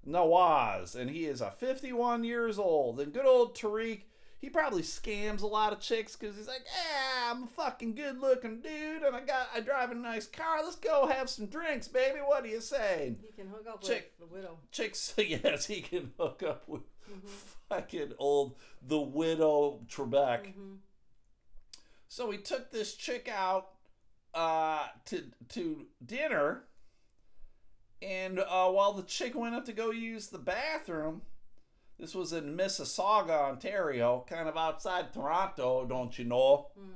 Nawaz, 0.06 0.94
and 0.94 1.10
he 1.10 1.26
is 1.26 1.42
uh, 1.42 1.50
51 1.50 2.24
years 2.24 2.58
old. 2.58 3.00
And 3.00 3.12
good 3.12 3.26
old 3.26 3.54
Tariq, 3.56 4.02
he 4.38 4.48
probably 4.48 4.82
scams 4.82 5.42
a 5.42 5.46
lot 5.46 5.72
of 5.72 5.80
chicks 5.80 6.16
because 6.16 6.36
he's 6.36 6.46
like, 6.48 6.64
"Yeah, 6.64 7.30
I'm 7.30 7.42
a 7.44 7.46
fucking 7.46 7.94
good-looking 7.94 8.60
dude, 8.62 9.02
and 9.02 9.14
I 9.14 9.20
got 9.20 9.50
I 9.54 9.60
drive 9.60 9.90
a 9.90 9.94
nice 9.94 10.26
car. 10.26 10.62
Let's 10.64 10.76
go 10.76 11.06
have 11.08 11.28
some 11.28 11.46
drinks, 11.46 11.88
baby. 11.88 12.20
What 12.20 12.42
do 12.44 12.48
you 12.48 12.60
say?" 12.62 13.16
He 13.20 13.32
can 13.32 13.48
hook 13.50 13.66
up 13.68 13.82
Chick- 13.82 14.12
with 14.18 14.30
the 14.30 14.34
widow. 14.34 14.58
chicks 14.72 15.12
yes 15.18 15.66
he 15.66 15.82
can 15.82 16.12
hook 16.18 16.42
up 16.42 16.66
with 16.66 16.82
fucking 17.68 18.12
old 18.18 18.56
the 18.82 19.00
widow 19.00 19.80
Trebek. 19.88 20.54
Mhm. 20.54 20.78
So 22.08 22.30
he 22.30 22.38
took 22.38 22.70
this 22.70 22.94
chick 22.94 23.28
out 23.28 23.74
uh, 24.34 24.88
to 25.06 25.30
to 25.50 25.86
dinner, 26.04 26.64
and 28.02 28.38
uh, 28.38 28.68
while 28.70 28.92
the 28.92 29.02
chick 29.02 29.34
went 29.34 29.54
up 29.54 29.64
to 29.66 29.72
go 29.72 29.90
use 29.90 30.28
the 30.28 30.38
bathroom, 30.38 31.22
this 31.98 32.14
was 32.14 32.32
in 32.32 32.56
Mississauga, 32.56 33.50
Ontario, 33.50 34.24
kind 34.28 34.48
of 34.48 34.56
outside 34.56 35.12
Toronto, 35.12 35.84
don't 35.86 36.18
you 36.18 36.24
know? 36.24 36.68
Mm. 36.78 36.90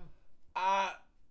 Uh, 0.56 0.90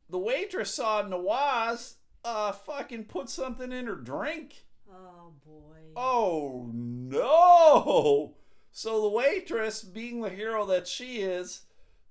the 0.09 0.19
waitress 0.19 0.73
saw 0.75 1.01
Nawaz 1.03 1.95
uh, 2.23 2.51
fucking 2.51 3.05
put 3.05 3.29
something 3.29 3.71
in 3.71 3.87
her 3.87 3.95
drink. 3.95 4.65
Oh 4.91 5.33
boy. 5.45 5.77
Oh 5.95 6.69
no! 6.73 8.35
So 8.75 9.01
the 9.03 9.09
waitress, 9.09 9.83
being 9.83 10.21
the 10.21 10.31
hero 10.31 10.65
that 10.65 10.87
she 10.87 11.17
is, 11.21 11.61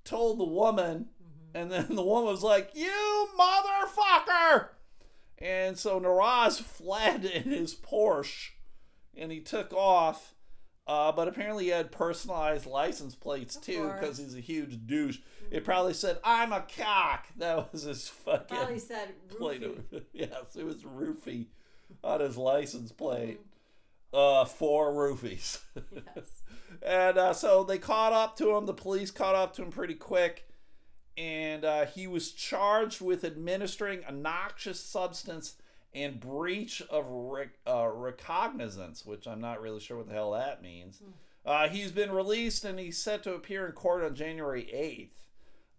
told 0.04 0.38
the 0.38 0.44
woman, 0.44 1.08
and 1.52 1.70
then 1.72 1.86
the 1.96 2.02
woman 2.04 2.30
was 2.30 2.42
like, 2.44 2.70
"You 2.74 3.28
motherfucker!" 3.38 4.68
And 5.38 5.76
so 5.76 5.98
Nawaz 6.00 6.60
fled 6.62 7.24
in 7.24 7.50
his 7.50 7.74
Porsche, 7.74 8.50
and 9.16 9.32
he 9.32 9.40
took 9.40 9.72
off. 9.74 10.34
Uh, 10.84 11.12
but 11.12 11.28
apparently 11.28 11.64
he 11.64 11.70
had 11.70 11.92
personalized 11.92 12.66
license 12.66 13.14
plates 13.14 13.54
Of 13.56 13.62
too, 13.62 13.92
because 14.00 14.18
he's 14.18 14.34
a 14.36 14.40
huge 14.40 14.84
douche. 14.86 15.18
It 15.50 15.64
probably 15.64 15.94
said, 15.94 16.18
"I'm 16.24 16.52
a 16.52 16.64
cock." 16.76 17.26
That 17.38 17.72
was 17.72 17.82
his 17.82 18.08
fucking 18.08 18.56
Probably 18.56 18.78
said 18.78 19.14
plate. 19.28 19.62
roofie. 19.62 20.04
yes, 20.12 20.54
it 20.56 20.64
was 20.64 20.82
roofie 20.84 21.46
on 22.04 22.20
his 22.20 22.36
license 22.36 22.92
plate. 22.92 23.40
Uh, 24.12 24.44
four 24.44 24.92
roofies. 24.92 25.60
Yes. 25.76 26.41
And 26.82 27.18
uh, 27.18 27.32
so 27.32 27.64
they 27.64 27.78
caught 27.78 28.12
up 28.12 28.36
to 28.38 28.56
him. 28.56 28.66
The 28.66 28.74
police 28.74 29.10
caught 29.10 29.34
up 29.34 29.54
to 29.56 29.62
him 29.62 29.70
pretty 29.70 29.94
quick. 29.94 30.48
And 31.16 31.64
uh, 31.64 31.84
he 31.84 32.06
was 32.06 32.32
charged 32.32 33.02
with 33.02 33.22
administering 33.22 34.00
a 34.08 34.12
noxious 34.12 34.80
substance 34.80 35.56
and 35.92 36.18
breach 36.18 36.80
of 36.88 37.04
rec- 37.06 37.58
uh, 37.66 37.86
recognizance, 37.88 39.04
which 39.04 39.26
I'm 39.26 39.40
not 39.40 39.60
really 39.60 39.80
sure 39.80 39.98
what 39.98 40.08
the 40.08 40.14
hell 40.14 40.30
that 40.32 40.62
means. 40.62 41.02
Uh, 41.44 41.68
he's 41.68 41.90
been 41.92 42.10
released 42.12 42.64
and 42.64 42.78
he's 42.78 42.96
set 42.96 43.22
to 43.24 43.34
appear 43.34 43.66
in 43.66 43.72
court 43.72 44.02
on 44.04 44.14
January 44.14 45.10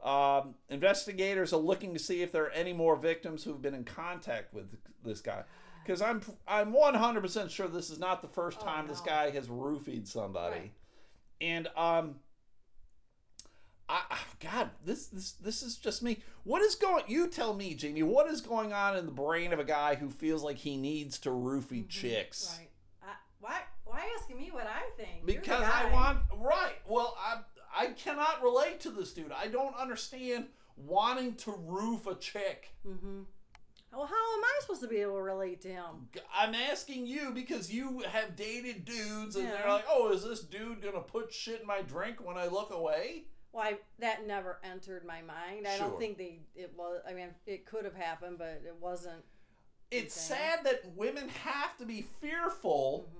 8th. 0.04 0.08
Um, 0.08 0.56
investigators 0.70 1.52
are 1.52 1.58
looking 1.58 1.94
to 1.94 2.00
see 2.00 2.22
if 2.22 2.32
there 2.32 2.44
are 2.44 2.52
any 2.52 2.74
more 2.74 2.96
victims 2.96 3.44
who've 3.44 3.62
been 3.62 3.74
in 3.74 3.86
contact 3.86 4.54
with 4.54 4.76
this 5.04 5.22
guy. 5.22 5.44
Because 5.84 6.02
I'm 6.02 6.22
I'm 6.48 6.74
100% 6.74 7.50
sure 7.50 7.68
this 7.68 7.90
is 7.90 8.00
not 8.00 8.22
the 8.22 8.28
first 8.28 8.60
Oh, 8.62 8.66
time 8.66 8.88
this 8.88 9.02
guy 9.02 9.32
has 9.32 9.48
roofied 9.48 10.08
somebody. 10.08 10.56
Right. 10.60 10.72
And 11.42 11.70
um 11.76 12.16
I, 13.90 14.18
God, 14.40 14.70
this 14.84 15.08
this 15.08 15.34
this 15.34 15.62
is 15.62 15.76
just 15.78 16.02
me. 16.02 16.20
What 16.44 16.62
is 16.62 16.76
going? 16.76 17.04
You 17.08 17.28
tell 17.28 17.54
me, 17.54 17.76
Jamie. 17.76 18.02
What 18.04 18.28
is 18.28 18.42
going 18.42 18.74
on 18.74 18.98
in 18.98 19.06
the 19.06 19.12
brain 19.12 19.54
of 19.54 19.60
a 19.60 19.64
guy 19.64 19.96
who 19.96 20.10
feels 20.10 20.42
like 20.42 20.58
he 20.58 20.78
needs 20.78 21.20
to 21.20 21.30
roofie 21.30 21.88
chicks? 21.88 22.46
Mm-hmm. 22.46 22.62
Right. 22.62 22.70
I, 23.04 23.14
why? 23.40 23.60
Why 23.84 24.10
asking 24.20 24.38
me 24.38 24.50
what 24.52 24.68
I 24.68 24.90
think? 25.02 25.26
Because 25.26 25.64
I 25.64 25.92
want 25.92 26.20
right. 26.38 26.76
Well, 26.88 27.16
I 27.20 27.42
I 27.76 27.88
cannot 27.88 28.42
relate 28.42 28.80
to 28.82 28.90
this 28.90 29.14
dude. 29.14 29.32
I 29.32 29.48
don't 29.48 29.76
understand 29.76 30.48
wanting 30.76 31.36
to 31.36 31.52
roof 31.52 32.08
a 32.08 32.16
chick. 32.16 32.76
Mm-hmm. 32.88 33.22
Well, 33.94 34.08
how 34.08 34.38
am 34.38 34.44
I 34.44 34.58
supposed 34.62 34.82
to 34.82 34.88
be 34.88 34.98
able 34.98 35.16
to 35.18 35.22
relate 35.22 35.62
to 35.62 35.68
him? 35.70 36.08
I'm 36.36 36.56
asking 36.56 37.06
you 37.06 37.32
because 37.32 37.72
you 37.72 38.00
have 38.12 38.36
dated 38.36 38.86
dudes 38.86 39.36
and 39.36 39.48
they're 39.48 39.68
like, 39.70 39.86
"Oh, 39.90 40.12
is 40.12 40.24
this 40.24 40.42
dude 40.42 40.82
gonna 40.82 41.02
put 41.02 41.32
shit 41.34 41.62
in 41.62 41.68
my 41.68 41.82
drink 41.82 42.18
when 42.26 42.38
I 42.38 42.48
look 42.48 42.72
away?" 42.74 43.26
Well, 43.52 43.64
I, 43.64 43.78
that 44.00 44.26
never 44.26 44.58
entered 44.64 45.06
my 45.06 45.22
mind. 45.22 45.68
I 45.68 45.78
Sure. 45.78 45.90
don't 45.90 46.00
think 46.00 46.18
they. 46.18 46.40
It 46.56 46.74
was. 46.76 47.02
I 47.08 47.14
mean, 47.14 47.30
it 47.46 47.66
could 47.68 47.86
have 47.86 47.94
happened, 47.96 48.40
but 48.40 48.62
it 48.66 48.76
wasn't. 48.80 49.24
It's 49.92 50.16
sad 50.20 50.64
that 50.64 50.96
women 50.96 51.30
have 51.30 51.78
to 51.78 51.86
be 51.86 52.02
fearful 52.02 53.10
Mm-hmm. 53.10 53.20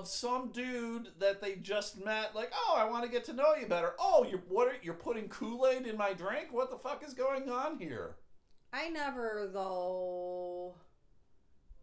of 0.00 0.08
some 0.08 0.50
dude 0.52 1.08
that 1.18 1.42
they 1.42 1.56
just 1.56 2.02
met. 2.02 2.34
Like, 2.34 2.50
oh, 2.54 2.74
I 2.78 2.88
want 2.88 3.04
to 3.04 3.10
get 3.10 3.24
to 3.26 3.34
know 3.34 3.54
you 3.60 3.66
better. 3.66 3.92
Oh, 3.98 4.24
you're 4.28 4.40
what? 4.48 4.68
Are, 4.68 4.76
you're 4.82 4.94
putting 4.94 5.28
Kool 5.28 5.66
Aid 5.66 5.86
in 5.86 5.98
my 5.98 6.14
drink? 6.14 6.48
What 6.50 6.70
the 6.70 6.78
fuck 6.78 7.04
is 7.06 7.12
going 7.12 7.50
on 7.50 7.78
here? 7.78 8.16
I 8.72 8.88
never 8.90 9.48
though. 9.52 10.74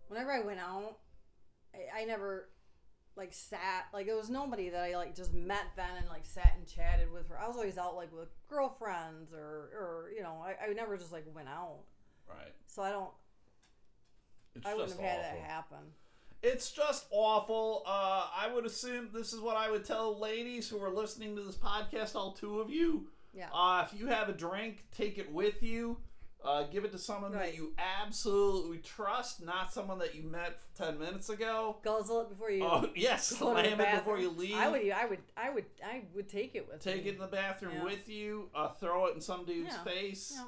Whenever 0.08 0.32
I 0.32 0.42
went 0.42 0.60
out, 0.60 0.98
I, 1.74 2.02
I 2.02 2.06
never 2.06 2.50
like 3.16 3.34
sat 3.34 3.86
like 3.94 4.08
it 4.08 4.16
was 4.16 4.30
nobody 4.30 4.70
that 4.70 4.84
I 4.84 4.96
like 4.98 5.16
just 5.16 5.34
met 5.34 5.64
then 5.78 5.90
and 5.98 6.08
like 6.10 6.26
sat 6.26 6.54
and 6.58 6.68
chatted 6.68 7.12
with 7.12 7.30
her. 7.30 7.40
I 7.40 7.48
was 7.48 7.56
always 7.56 7.78
out 7.78 7.96
like 7.96 8.14
with 8.14 8.30
girlfriends 8.50 9.34
or 9.34 9.70
or 9.74 10.12
you 10.16 10.22
know 10.22 10.44
I, 10.44 10.70
I 10.70 10.74
never 10.74 10.98
just 10.98 11.12
like 11.12 11.26
went 11.34 11.48
out. 11.48 11.80
Right. 12.28 12.54
So 12.68 12.82
I 12.82 12.92
don't. 12.92 13.12
It's 14.56 14.66
I 14.66 14.74
wouldn't 14.74 14.92
have 14.92 15.00
had 15.00 15.20
awful. 15.20 15.40
that 15.40 15.50
happen. 15.50 15.78
It's 16.44 16.72
just 16.72 17.08
awful. 17.12 17.84
Uh, 17.86 18.28
I 18.36 18.52
would 18.54 18.66
assume 18.66 19.10
this 19.14 19.34
is 19.34 19.40
what 19.40 19.58
I 19.58 19.72
would 19.72 19.84
tell 19.84 20.18
ladies 20.20 20.70
who 20.70 20.82
are 20.84 20.92
listening 20.92 21.36
to 21.36 21.42
this 21.42 21.56
podcast. 21.56 22.16
All 22.16 22.34
two 22.34 22.60
of 22.60 22.70
you. 22.70 23.08
Yeah. 23.34 23.48
Uh, 23.54 23.86
if 23.86 24.00
you 24.00 24.08
have 24.08 24.30
a 24.30 24.34
drink, 24.34 24.86
take 24.96 25.18
it 25.18 25.32
with 25.32 25.62
you. 25.64 25.98
Uh, 26.46 26.64
give 26.64 26.86
it 26.86 26.92
to 26.92 26.98
someone 26.98 27.32
that 27.32 27.56
you 27.56 27.74
absolutely 27.78 28.78
trust, 28.78 29.44
not 29.44 29.74
someone 29.74 29.98
that 30.00 30.14
you 30.16 30.24
met 30.24 30.60
10 30.78 31.00
minutes 31.00 31.30
ago. 31.30 31.78
Guzzle 31.84 32.22
it 32.22 32.30
before 32.30 32.52
you. 32.52 32.64
Oh, 32.64 32.90
yes, 32.96 33.32
go 33.34 33.50
to 33.56 33.62
the 33.64 33.70
slam 33.76 33.82
it 33.82 33.96
before 34.00 34.20
you 34.20 34.30
leave. 34.30 34.54
I 34.56 34.70
would. 34.70 34.90
I 34.92 35.06
would. 35.06 35.20
I 35.36 35.50
would. 35.50 35.66
I 35.84 36.04
would 36.14 36.30
take 36.30 36.56
it 36.56 36.68
with 36.68 36.82
Take 36.84 37.04
me. 37.04 37.10
it 37.10 37.14
in 37.16 37.20
the 37.22 37.28
bathroom 37.28 37.74
Yeah. 37.78 37.84
with 37.84 38.08
you, 38.08 38.50
uh, 38.54 38.70
throw 38.70 39.08
it 39.08 39.16
in 39.16 39.22
some 39.22 39.46
dude's 39.46 39.72
Yeah. 39.74 39.84
face, 39.84 40.34
Yeah. 40.36 40.46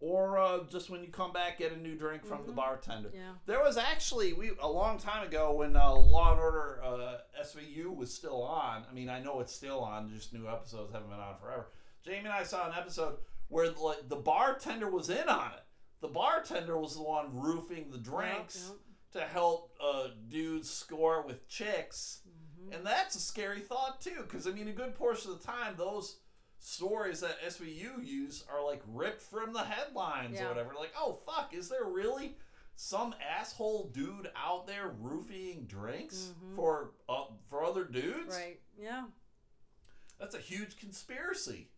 or 0.00 0.38
uh, 0.38 0.64
just 0.70 0.88
when 0.90 1.02
you 1.02 1.08
come 1.08 1.32
back, 1.32 1.58
get 1.58 1.72
a 1.72 1.76
new 1.76 1.96
drink 1.96 2.24
from 2.24 2.46
the 2.46 2.52
bartender. 2.52 3.08
Mm-hmm. 3.10 3.18
Yeah. 3.18 3.32
There 3.46 3.60
was 3.62 3.76
actually 3.76 4.32
we 4.32 4.52
a 4.60 4.68
long 4.70 4.98
time 4.98 5.26
ago 5.26 5.52
when 5.54 5.76
uh, 5.76 5.92
Law 5.94 6.32
and 6.32 6.40
Order 6.40 6.80
uh, 6.84 7.16
SVU 7.44 7.94
was 7.94 8.12
still 8.12 8.42
on. 8.42 8.84
I 8.90 8.94
mean, 8.94 9.08
I 9.10 9.20
know 9.20 9.40
it's 9.40 9.54
still 9.54 9.80
on. 9.80 10.08
Just 10.14 10.32
new 10.32 10.48
episodes 10.48 10.92
haven't 10.92 11.10
been 11.10 11.18
on 11.20 11.36
forever. 11.38 11.68
Jamie 12.04 12.18
and 12.20 12.28
I 12.28 12.44
saw 12.44 12.68
an 12.68 12.74
episode 12.78 13.16
where 13.48 13.70
like 13.72 14.08
the 14.08 14.16
bartender 14.16 14.90
was 14.90 15.08
in 15.10 15.28
on 15.28 15.52
it. 15.52 15.62
The 16.00 16.08
bartender 16.08 16.78
was 16.78 16.94
the 16.96 17.02
one 17.02 17.28
roofing 17.40 17.90
the 17.90 17.98
drinks 17.98 18.70
to 19.12 19.20
help 19.22 19.72
uh, 19.82 20.08
dudes 20.28 20.68
score 20.70 21.22
with 21.26 21.48
chicks, 21.48 22.20
Mm-hmm. 22.28 22.72
and 22.74 22.86
that's 22.86 23.14
a 23.14 23.20
scary 23.20 23.60
thought 23.60 24.00
too. 24.00 24.22
Because 24.22 24.46
I 24.46 24.50
mean, 24.50 24.66
a 24.68 24.72
good 24.72 24.94
portion 24.94 25.30
of 25.30 25.40
the 25.40 25.46
time, 25.46 25.74
those 25.76 26.18
stories 26.58 27.20
that 27.20 27.40
SVU 27.46 28.04
use 28.04 28.44
are 28.52 28.64
like 28.64 28.82
ripped 28.86 29.20
from 29.22 29.52
the 29.52 29.62
headlines 29.64 30.38
or 30.40 30.48
whatever. 30.48 30.70
Like, 30.78 30.92
oh 30.98 31.20
fuck, 31.26 31.52
is 31.54 31.68
there 31.68 31.84
really 31.84 32.36
some 32.74 33.14
asshole 33.38 33.90
dude 33.94 34.30
out 34.36 34.66
there 34.66 34.88
roofing 35.00 35.64
drinks 35.66 36.32
for 36.56 36.92
uh, 37.08 37.24
for 37.48 37.64
other 37.64 37.84
dudes? 37.84 38.34
Mm-hmm. 38.34 38.42
Right. 38.42 38.60
Yeah. 38.78 39.04
That's 40.18 40.34
a 40.34 40.38
huge 40.40 40.78
conspiracy. 40.78 41.70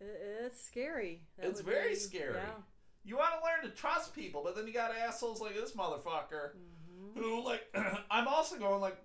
It, 0.00 0.20
it's 0.46 0.64
scary. 0.64 1.22
That 1.38 1.46
It's 1.48 1.60
very 1.60 1.90
be- 1.90 1.96
scary. 1.96 2.34
Yeah. 2.34 2.62
You 3.04 3.16
want 3.16 3.34
to 3.38 3.44
learn 3.44 3.70
to 3.70 3.76
trust 3.76 4.14
people, 4.14 4.42
but 4.44 4.56
then 4.56 4.66
you 4.66 4.72
got 4.72 4.90
assholes 4.94 5.40
like 5.40 5.54
this 5.54 5.72
motherfucker 5.72 6.50
Mm-hmm. 6.98 7.20
who, 7.20 7.44
like, 7.44 7.62
I'm 8.10 8.26
also 8.26 8.56
going 8.56 8.80
like, 8.80 8.96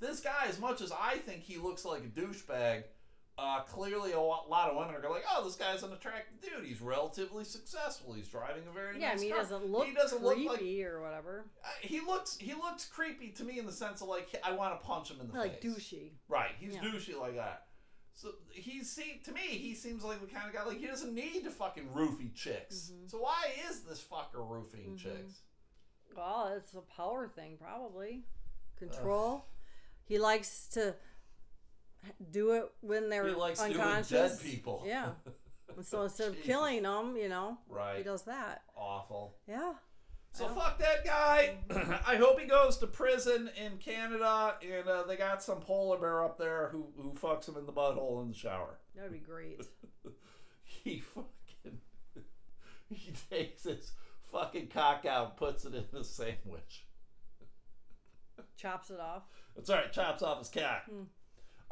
this 0.00 0.20
guy. 0.20 0.46
As 0.48 0.58
much 0.60 0.80
as 0.80 0.92
I 0.92 1.16
think 1.18 1.42
he 1.42 1.56
looks 1.58 1.84
like 1.84 2.02
a 2.02 2.06
douchebag, 2.20 2.84
uh, 3.38 3.60
clearly 3.60 4.12
a 4.12 4.20
lot 4.20 4.68
of 4.70 4.76
women 4.76 4.94
are 4.94 5.00
going 5.00 5.14
like, 5.14 5.24
oh, 5.34 5.44
this 5.44 5.54
guy's 5.56 5.82
an 5.82 5.92
attractive 5.92 6.40
dude. 6.40 6.64
He's 6.66 6.80
relatively 6.80 7.44
successful. 7.44 8.12
He's 8.12 8.28
driving 8.28 8.64
a 8.68 8.72
very 8.72 9.00
Yeah. 9.00 9.08
I 9.08 9.12
nice 9.12 9.20
mean, 9.20 9.30
he 9.30 9.36
doesn't 9.36 9.66
look 9.66 9.86
He 9.86 9.94
doesn't 9.94 10.22
creepy 10.22 10.42
look 10.48 10.60
like 10.60 10.86
or 10.92 11.00
whatever. 11.02 11.46
uh, 11.64 11.68
he 11.80 12.00
looks. 12.00 12.36
He 12.38 12.52
looks 12.54 12.84
creepy 12.84 13.28
to 13.30 13.44
me 13.44 13.58
in 13.58 13.66
the 13.66 13.72
sense 13.72 14.02
of 14.02 14.08
like 14.08 14.28
I 14.44 14.52
want 14.52 14.78
to 14.80 14.86
punch 14.86 15.10
him 15.10 15.20
in 15.20 15.28
the 15.28 15.38
Like 15.38 15.62
face. 15.62 15.72
douchey. 15.92 16.10
Right, 16.28 16.50
he's 16.58 16.74
Yeah. 16.74 16.80
douchey 16.82 17.18
like 17.18 17.36
that. 17.36 17.66
So 18.14 18.30
he 18.52 18.84
see 18.84 19.20
to 19.24 19.32
me, 19.32 19.40
he 19.40 19.74
seems 19.74 20.04
like 20.04 20.20
the 20.20 20.26
kind 20.32 20.46
of 20.48 20.54
guy 20.54 20.64
like 20.64 20.78
he 20.78 20.86
doesn't 20.86 21.14
need 21.14 21.44
to 21.44 21.50
fucking 21.50 21.88
roofie 21.94 22.34
chicks. 22.34 22.92
Mm-hmm. 22.92 23.08
So 23.08 23.18
why 23.18 23.46
is 23.68 23.80
this 23.80 24.02
fucker 24.02 24.48
roofing 24.48 24.96
chicks? 24.96 25.40
Well, 26.16 26.52
it's 26.56 26.74
a 26.74 26.80
power 26.94 27.26
thing, 27.28 27.56
probably. 27.60 28.24
Control. 28.78 29.46
He 30.04 30.18
likes 30.18 30.68
to 30.74 30.94
do 32.30 32.52
it 32.52 32.70
when 32.80 33.08
they're 33.08 33.28
He 33.28 33.34
likes 33.34 33.60
doing 33.60 33.72
unconscious. 33.76 34.10
dead 34.10 34.40
people. 34.42 34.84
Yeah. 34.86 35.10
And 35.74 35.86
so 35.86 36.02
instead 36.02 36.28
of 36.28 36.42
killing 36.42 36.82
them, 36.82 37.16
you 37.16 37.28
know, 37.28 37.58
right? 37.68 37.98
he 37.98 38.02
does 38.02 38.22
that. 38.24 38.62
awful. 38.76 39.36
Yeah. 39.48 39.72
So 40.32 40.48
fuck 40.48 40.78
that 40.78 41.04
guy. 41.04 41.56
I 42.06 42.16
hope 42.16 42.40
he 42.40 42.46
goes 42.46 42.78
to 42.78 42.86
prison 42.86 43.50
in 43.56 43.76
Canada, 43.76 44.54
and 44.62 44.88
uh, 44.88 45.02
they 45.02 45.16
got 45.16 45.42
some 45.42 45.60
polar 45.60 45.98
bear 45.98 46.24
up 46.24 46.38
there 46.38 46.68
who 46.72 46.86
who 46.96 47.12
fucks 47.12 47.48
him 47.48 47.56
in 47.56 47.66
the 47.66 47.72
butthole 47.72 48.22
in 48.22 48.28
the 48.28 48.34
shower. 48.34 48.78
That 48.96 49.04
would 49.04 49.12
be 49.12 49.18
great. 49.18 49.60
He 50.84 50.98
fucking 50.98 51.78
he 52.90 53.12
takes 53.30 53.64
his 53.64 53.92
fucking 54.32 54.68
cock 54.68 55.04
out, 55.04 55.36
puts 55.36 55.64
it 55.64 55.74
in 55.74 55.84
the 55.92 56.02
sandwich. 56.02 56.86
Chops 58.56 58.90
it 58.90 58.98
off. 58.98 59.22
That's 59.54 59.70
all 59.70 59.76
right. 59.76 59.92
Chops 59.92 60.22
off 60.22 60.38
his 60.38 60.48
cock. 60.48 60.84
Hmm. 60.90 61.02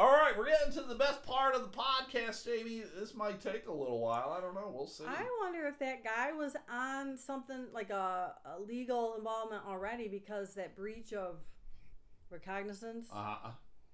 All 0.01 0.07
right, 0.07 0.33
we're 0.35 0.47
getting 0.47 0.73
to 0.73 0.81
the 0.81 0.95
best 0.95 1.23
part 1.25 1.55
of 1.55 1.61
the 1.61 1.77
podcast, 1.77 2.47
Jamie. 2.47 2.85
This 2.99 3.15
might 3.15 3.39
take 3.39 3.69
a 3.69 3.71
little 3.71 4.01
while. 4.01 4.35
I 4.35 4.41
don't 4.41 4.55
know. 4.55 4.73
We'll 4.75 4.87
see. 4.87 5.05
I 5.07 5.27
wonder 5.43 5.67
if 5.67 5.79
that 5.79 6.03
guy 6.03 6.33
was 6.33 6.57
on 6.73 7.19
something 7.19 7.67
like 7.75 7.91
a, 7.91 8.33
a 8.47 8.59
legal 8.67 9.17
involvement 9.19 9.63
already 9.69 10.09
because 10.09 10.55
that 10.55 10.75
breach 10.75 11.13
of 11.13 11.41
recognizance. 12.31 13.09
Uh, 13.13 13.37
huh. 13.43 13.51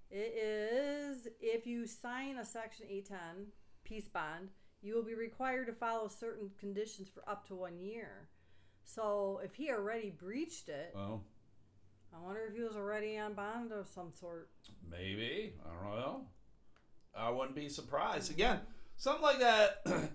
It 0.09 0.33
is 0.41 1.27
if 1.41 1.67
you 1.67 1.89
sign 1.89 2.37
a 2.37 2.45
Section 2.45 2.87
810 2.89 3.49
peace 3.83 4.07
bond, 4.07 4.51
you 4.83 4.95
will 4.95 5.03
be 5.03 5.17
required 5.17 5.67
to 5.67 5.73
follow 5.73 6.07
certain 6.07 6.51
conditions 6.57 7.09
for 7.13 7.29
up 7.29 7.49
to 7.49 7.57
one 7.57 7.81
year. 7.81 8.29
So 8.85 9.41
if 9.43 9.57
he 9.57 9.73
already 9.73 10.11
breached 10.11 10.69
it, 10.69 10.95
oh, 10.97 11.23
I 12.15 12.25
wonder 12.25 12.43
if 12.49 12.55
he 12.57 12.63
was 12.63 12.77
already 12.77 13.19
on 13.19 13.35
bond 13.35 13.73
of 13.73 13.89
some 13.89 14.13
sort. 14.19 14.49
maybe. 14.91 15.55
I 15.65 15.85
don't 15.85 15.99
know. 15.99 16.27
I 17.17 17.31
wouldn't 17.31 17.57
be 17.57 17.69
surprised. 17.69 18.31
Again, 18.31 18.61
something 18.97 19.23
like 19.23 19.41
that. 19.41 19.87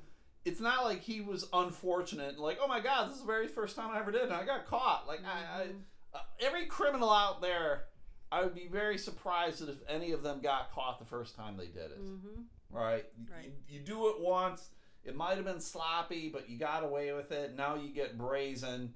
it's 0.45 0.59
not 0.59 0.83
like 0.83 1.01
he 1.01 1.21
was 1.21 1.47
unfortunate. 1.53 2.39
Like, 2.39 2.57
oh 2.61 2.67
my 2.67 2.79
god, 2.79 3.07
this 3.07 3.15
is 3.15 3.21
the 3.21 3.27
very 3.27 3.47
first 3.47 3.75
time 3.75 3.91
I 3.91 3.99
ever 3.99 4.11
did, 4.11 4.21
it, 4.21 4.25
and 4.25 4.33
I 4.33 4.45
got 4.45 4.65
caught. 4.67 5.07
Like, 5.07 5.21
I, 5.25 5.61
I 5.61 5.67
uh, 6.13 6.21
every 6.39 6.65
criminal 6.65 7.09
out 7.09 7.41
there, 7.41 7.85
I 8.31 8.43
would 8.43 8.55
be 8.55 8.67
very 8.67 8.97
surprised 8.97 9.67
if 9.67 9.77
any 9.87 10.11
of 10.11 10.23
them 10.23 10.41
got 10.41 10.71
caught 10.71 10.99
the 10.99 11.05
first 11.05 11.35
time 11.35 11.57
they 11.57 11.67
did 11.67 11.91
it. 11.91 12.01
Mm-hmm. 12.01 12.41
right? 12.71 13.05
Right. 13.29 13.45
You, 13.45 13.51
you 13.67 13.79
do 13.79 14.09
it 14.09 14.19
once. 14.19 14.69
It 15.03 15.15
might 15.15 15.35
have 15.35 15.45
been 15.45 15.61
sloppy, 15.61 16.29
but 16.29 16.49
you 16.49 16.59
got 16.59 16.83
away 16.83 17.11
with 17.13 17.31
it. 17.31 17.55
Now 17.55 17.75
you 17.75 17.89
get 17.89 18.17
brazen, 18.17 18.93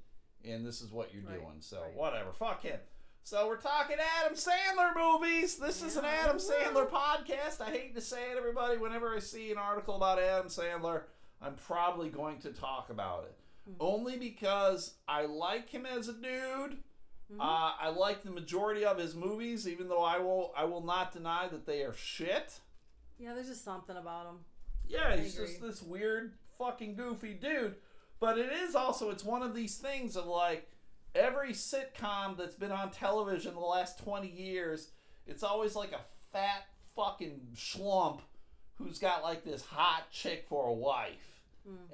and 0.47 0.65
this 0.65 0.81
is 0.81 0.91
what 0.91 1.13
you're 1.13 1.23
Right, 1.23 1.39
doing. 1.39 1.57
So 1.59 1.81
right. 1.81 1.95
whatever. 1.95 2.31
Fuck 2.33 2.63
him. 2.63 2.79
So 3.23 3.47
we're 3.47 3.57
talking 3.57 3.97
Adam 4.23 4.37
Sandler 4.37 4.95
movies. 4.95 5.57
This 5.57 5.81
is 5.81 5.97
an 5.97 6.05
Adam 6.05 6.37
Sandler 6.37 6.87
podcast. 6.87 7.59
I 7.59 7.71
hate 7.71 7.95
to 7.95 8.01
say 8.01 8.31
it, 8.31 8.37
everybody. 8.37 8.77
Whenever 8.77 9.15
I 9.15 9.19
see 9.19 9.51
an 9.51 9.57
article 9.57 9.95
about 9.95 10.19
Adam 10.19 10.45
Sandler, 10.47 11.03
I'm 11.41 11.55
probably 11.55 12.09
going 12.09 12.37
to 12.41 12.51
talk 12.51 12.89
about 12.91 13.23
it. 13.23 13.35
Hmm. 13.67 13.73
Only 13.79 14.17
because 14.17 14.93
I 15.07 15.25
like 15.25 15.69
him 15.69 15.87
as 15.87 16.07
a 16.07 16.13
dude. 16.13 16.77
Mm-hmm. 17.31 17.41
Uh, 17.41 17.71
I 17.79 17.89
like 17.89 18.21
the 18.21 18.29
majority 18.29 18.85
of 18.85 18.99
his 18.99 19.15
movies, 19.15 19.67
even 19.67 19.87
though 19.89 20.03
I 20.03 20.19
will 20.19 20.53
I 20.55 20.65
will 20.65 20.83
not 20.83 21.11
deny 21.11 21.47
that 21.47 21.65
they 21.65 21.81
are 21.81 21.93
shit. 21.95 22.59
Yeah, 23.17 23.33
there's 23.33 23.47
just 23.47 23.63
something 23.65 23.97
about 23.97 24.27
him. 24.27 24.35
Yeah, 24.87 25.17
he's 25.17 25.33
agree. 25.33 25.47
just 25.47 25.61
this 25.63 25.81
weird 25.81 26.33
fucking 26.59 26.93
goofy 26.95 27.33
dude. 27.33 27.75
But 28.19 28.37
it 28.37 28.51
is 28.51 28.75
also 28.75 29.09
it's 29.09 29.23
one 29.23 29.41
of 29.41 29.53
these 29.53 29.77
things 29.77 30.15
of 30.15 30.25
like 30.25 30.69
every 31.13 31.51
sitcom 31.51 32.37
that's 32.37 32.55
been 32.55 32.71
on 32.71 32.91
television 32.91 33.53
the 33.53 33.59
last 33.59 34.03
20 34.03 34.27
years, 34.27 34.89
it's 35.25 35.43
always 35.43 35.75
like 35.75 35.91
a 35.91 36.01
fat 36.31 36.65
fucking 36.95 37.41
schlump 37.55 38.21
who's 38.75 38.99
got 38.99 39.23
like 39.23 39.43
this 39.43 39.63
hot 39.63 40.11
chick 40.11 40.45
for 40.47 40.67
a 40.67 40.73
wife. 40.73 41.41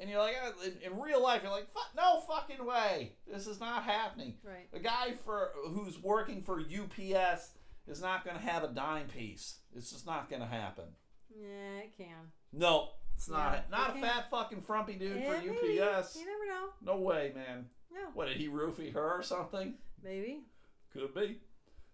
And 0.02 0.10
you're 0.10 0.20
like, 0.20 0.36
uh, 0.44 0.66
in, 0.66 0.92
in 0.92 1.00
real 1.00 1.24
life, 1.24 1.44
you're 1.44 1.52
like, 1.52 1.72
"Fuck, 1.72 1.92
no 1.96 2.20
fucking 2.28 2.66
way. 2.66 3.14
This 3.32 3.48
is 3.48 3.62
not 3.62 3.84
happening. 3.84 4.34
Right. 4.44 4.68
A 4.74 4.80
guy 4.80 5.14
for 5.24 5.52
who's 5.70 5.98
working 5.98 6.42
for 6.42 6.60
UPS 6.60 7.52
is 7.88 8.02
not 8.02 8.26
going 8.26 8.36
to 8.36 8.44
have 8.44 8.66
a 8.66 8.68
dime 8.68 9.08
piece. 9.08 9.60
It's 9.74 9.90
just 9.92 10.06
not 10.06 10.30
going 10.30 10.42
to 10.42 10.48
happen. 10.48 10.86
Yeah, 11.34 11.84
it 11.84 11.96
can. 11.96 12.32
No, 12.52 12.90
it's 13.22 13.30
not. 13.30 13.54
Yeah, 13.54 13.78
not 13.78 13.96
a 13.98 14.02
fat 14.02 14.32
fucking 14.32 14.62
frumpy 14.62 14.96
dude 14.96 15.14
for 15.14 15.36
Yeah, 15.36 15.52
maybe. 15.62 15.80
UPS. 15.80 16.16
You 16.16 16.26
never 16.26 16.48
know. 16.48 16.70
No 16.82 17.00
way, 17.02 17.32
man. 17.36 17.68
Yeah, 17.94 18.08
What 18.16 18.28
did 18.28 18.38
he 18.38 18.48
roofie 18.48 18.94
her 18.94 19.12
or 19.20 19.22
something? 19.22 19.76
maybe. 20.04 20.42
Could 20.92 21.14
be. 21.14 21.38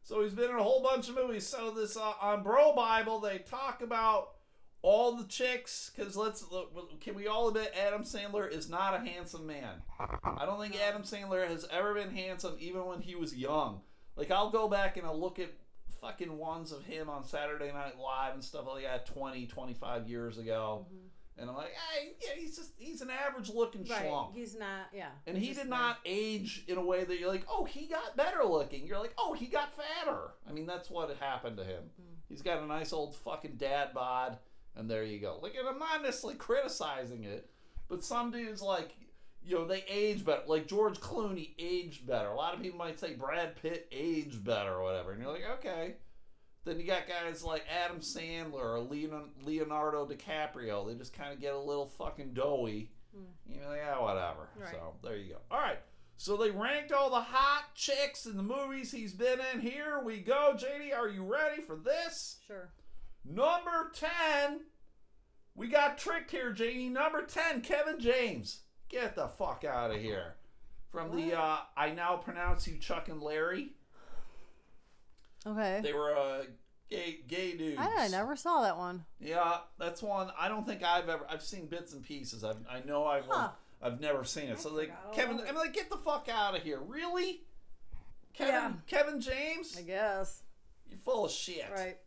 So 0.03 0.23
he's 0.23 0.31
been 0.33 0.49
in 0.49 0.55
a 0.55 0.63
whole 0.63 0.81
bunch 0.81 1.09
of 1.09 1.15
movies. 1.15 1.45
So 1.45 1.71
this 1.71 1.97
uh, 1.97 2.13
on 2.21 2.43
BroBible, 2.45 3.21
they 3.21 3.39
talk 3.39 3.81
about 3.81 4.29
all 4.81 5.17
the 5.17 5.25
chicks. 5.27 5.91
Because 5.93 6.15
let's 6.15 6.49
look, 6.49 7.01
can 7.01 7.13
we 7.13 7.27
all 7.27 7.49
admit 7.49 7.73
Adam 7.77 8.03
Sandler 8.03 8.49
is 8.49 8.69
not 8.69 8.93
a 8.93 8.99
handsome 8.99 9.45
man. 9.45 9.81
I 10.23 10.45
don't 10.45 10.61
think 10.61 10.77
Adam 10.81 11.03
Sandler 11.03 11.45
has 11.45 11.67
ever 11.69 11.93
been 11.93 12.15
handsome, 12.15 12.55
even 12.59 12.85
when 12.85 13.01
he 13.01 13.15
was 13.15 13.35
young. 13.35 13.81
Like 14.15 14.31
I'll 14.31 14.49
go 14.49 14.69
back 14.69 14.95
and 14.95 15.05
I'll 15.05 15.19
look 15.19 15.39
at 15.39 15.51
fucking 15.99 16.37
ones 16.37 16.71
of 16.71 16.85
him 16.85 17.09
on 17.09 17.23
Saturday 17.23 17.71
Night 17.71 17.99
Live 17.99 18.33
and 18.35 18.43
stuff 18.43 18.65
like 18.67 18.83
that 18.83 19.07
20, 19.07 19.47
25 19.47 20.07
years 20.07 20.37
ago. 20.37 20.85
And 21.39 21.49
I'm 21.49 21.55
like, 21.55 21.73
hey, 21.93 22.13
yeah, 22.21 22.31
he's 22.39 22.55
just 22.55 22.71
he's 22.77 23.01
an 23.01 23.09
average 23.11 23.49
looking 23.49 23.85
Right. 23.87 24.05
schlump. 24.05 24.33
He's 24.33 24.57
not. 24.57 24.87
Yeah. 24.93 25.09
And 25.27 25.37
he 25.37 25.47
did 25.49 25.57
there. 25.57 25.65
not 25.65 25.99
age 26.05 26.63
in 26.67 26.77
a 26.77 26.83
way 26.83 27.03
that 27.03 27.19
you're 27.19 27.29
like, 27.31 27.45
oh, 27.47 27.63
he 27.65 27.85
got 27.85 28.17
better 28.17 28.43
looking. 28.43 28.87
You're 28.87 28.99
like, 28.99 29.13
oh, 29.17 29.33
he 29.33 29.45
got 29.45 29.71
fatter. 29.73 30.31
I 30.49 30.51
mean, 30.53 30.65
that's 30.65 30.89
what 30.89 31.15
happened 31.19 31.57
to 31.57 31.63
him. 31.63 31.83
Mm. 32.01 32.15
He's 32.27 32.41
got 32.41 32.61
a 32.61 32.65
nice 32.65 32.91
old 32.91 33.15
fucking 33.17 33.57
dad 33.57 33.93
bod, 33.93 34.37
and 34.75 34.89
there 34.89 35.03
you 35.03 35.19
go. 35.19 35.39
Like, 35.41 35.53
and 35.57 35.67
I'm 35.67 35.79
not 35.79 36.01
necessarily 36.01 36.37
criticizing 36.39 37.23
it, 37.23 37.49
but 37.87 38.03
some 38.03 38.31
dudes 38.31 38.61
like, 38.61 38.95
you 39.45 39.55
know, 39.55 39.65
they 39.65 39.83
age 39.87 40.25
better. 40.25 40.41
Like 40.47 40.67
George 40.67 40.99
Clooney 40.99 41.51
aged 41.59 42.05
better. 42.07 42.29
A 42.29 42.35
lot 42.35 42.53
of 42.55 42.61
people 42.61 42.77
might 42.79 42.99
say 42.99 43.13
Brad 43.13 43.55
Pitt 43.61 43.87
aged 43.91 44.43
better 44.43 44.73
or 44.73 44.83
whatever, 44.83 45.11
and 45.11 45.21
you're 45.21 45.31
like, 45.31 45.45
okay. 45.59 45.93
Then 46.67 46.81
you 46.81 46.85
got 46.85 47.07
guys 47.07 47.45
like 47.45 47.63
Adam 47.85 48.01
Sandler 48.01 48.61
or 48.61 48.79
Leonardo 48.81 50.05
DiCaprio. 50.05 50.85
They 50.85 50.95
just 50.95 51.13
kind 51.13 51.33
of 51.33 51.39
get 51.39 51.53
a 51.53 51.59
little 51.59 51.85
fucking 51.85 52.33
doughy 52.33 52.91
You're 53.49 53.69
like, 53.69 53.77
yeah, 53.77 54.01
whatever. 54.01 54.49
Right. 54.59 54.71
So 54.71 54.95
there 55.01 55.15
you 55.15 55.35
go. 55.35 55.39
All 55.49 55.61
right. 55.61 55.79
So 56.17 56.35
they 56.35 56.49
ranked 56.49 56.91
all 56.91 57.09
the 57.09 57.21
hot 57.21 57.73
chicks 57.73 58.25
in 58.25 58.35
the 58.35 58.43
movies 58.43 58.91
he's 58.91 59.13
been 59.13 59.39
in. 59.53 59.61
Here 59.61 60.01
we 60.03 60.19
go. 60.19 60.55
JD, 60.57 60.93
are 60.93 61.07
you 61.07 61.23
ready 61.23 61.61
for 61.61 61.77
this? 61.77 62.37
Sure. 62.45 62.69
Number 63.23 63.91
10. 63.93 64.61
We 65.55 65.67
got 65.69 65.97
tricked 65.97 66.31
here, 66.31 66.53
JD. 66.53 66.91
Number 66.91 67.21
10, 67.21 67.61
Kevin 67.61 67.99
James. 67.99 68.61
Get 68.89 69.15
the 69.15 69.27
fuck 69.27 69.63
out 69.63 69.91
of 69.91 70.01
here. 70.01 70.35
From 70.91 71.15
the 71.15 71.37
uh, 71.37 71.59
I 71.77 71.91
Now 71.91 72.17
Pronounce 72.17 72.67
You 72.67 72.77
Chuck 72.77 73.07
and 73.07 73.21
Larry. 73.21 73.76
Okay. 75.45 75.79
They 75.83 75.93
were 75.93 76.15
uh, 76.15 76.43
gay, 76.89 77.19
gay 77.27 77.55
dudes. 77.55 77.77
I, 77.79 78.05
I 78.05 78.07
never 78.09 78.35
saw 78.35 78.61
that 78.63 78.77
one. 78.77 79.05
Yeah, 79.19 79.57
that's 79.79 80.01
one. 80.01 80.31
I 80.39 80.47
don't 80.47 80.65
think 80.65 80.83
I've 80.83 81.07
ever. 81.09 81.25
I've 81.29 81.41
seen 81.43 81.67
bits 81.67 81.93
and 81.93 82.03
pieces. 82.03 82.43
I've, 82.43 82.57
I 82.69 82.81
know 82.85 83.05
I've. 83.05 83.25
Huh. 83.27 83.49
I've 83.81 83.99
never 84.01 84.23
seen 84.23 84.49
it. 84.49 84.59
so 84.59 84.73
like 84.73 84.87
forgot 84.87 85.01
all 85.07 85.13
Kevin, 85.13 85.35
about. 85.35 85.49
I'm 85.49 85.55
like, 85.55 85.73
get 85.73 85.89
the 85.89 85.97
fuck 85.97 86.27
out 86.31 86.55
of 86.55 86.63
here. 86.63 86.79
Really? 86.79 87.41
Kevin, 88.33 88.53
Yeah. 88.53 88.71
Kevin 88.87 89.21
James, 89.21 89.75
I 89.77 89.81
guess. 89.83 90.41
you're 90.89 90.99
full 90.99 91.25
of 91.25 91.31
shit. 91.31 91.65
Right. 91.73 91.97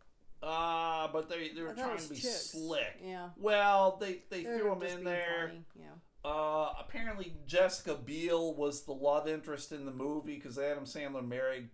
Uh, 0.43 1.07
but 1.13 1.29
they 1.29 1.49
they 1.49 1.61
were 1.61 1.69
I 1.69 1.73
thought 1.73 1.79
it 1.79 1.83
trying 1.83 1.93
was 1.95 2.07
to 2.07 2.13
be 2.13 2.19
chicks. 2.19 2.51
slick. 2.51 2.99
Yeah. 3.03 3.29
Well, 3.37 3.97
they 4.01 4.19
they 4.29 4.43
They're 4.43 4.57
threw 4.59 4.71
him 4.73 4.81
just 4.81 4.91
in 4.97 5.03
being 5.03 5.05
there. 5.15 5.47
funny, 5.47 5.65
Yeah. 5.79 5.85
Uh, 6.29 6.73
apparently 6.79 7.33
Jessica 7.47 7.95
Biel 7.95 8.53
was 8.55 8.83
the 8.83 8.91
love 8.93 9.27
interest 9.27 9.71
in 9.71 9.85
the 9.85 9.91
movie 9.91 10.35
because 10.35 10.57
Adam 10.59 10.83
Sandler 10.85 11.27
married 11.27 11.69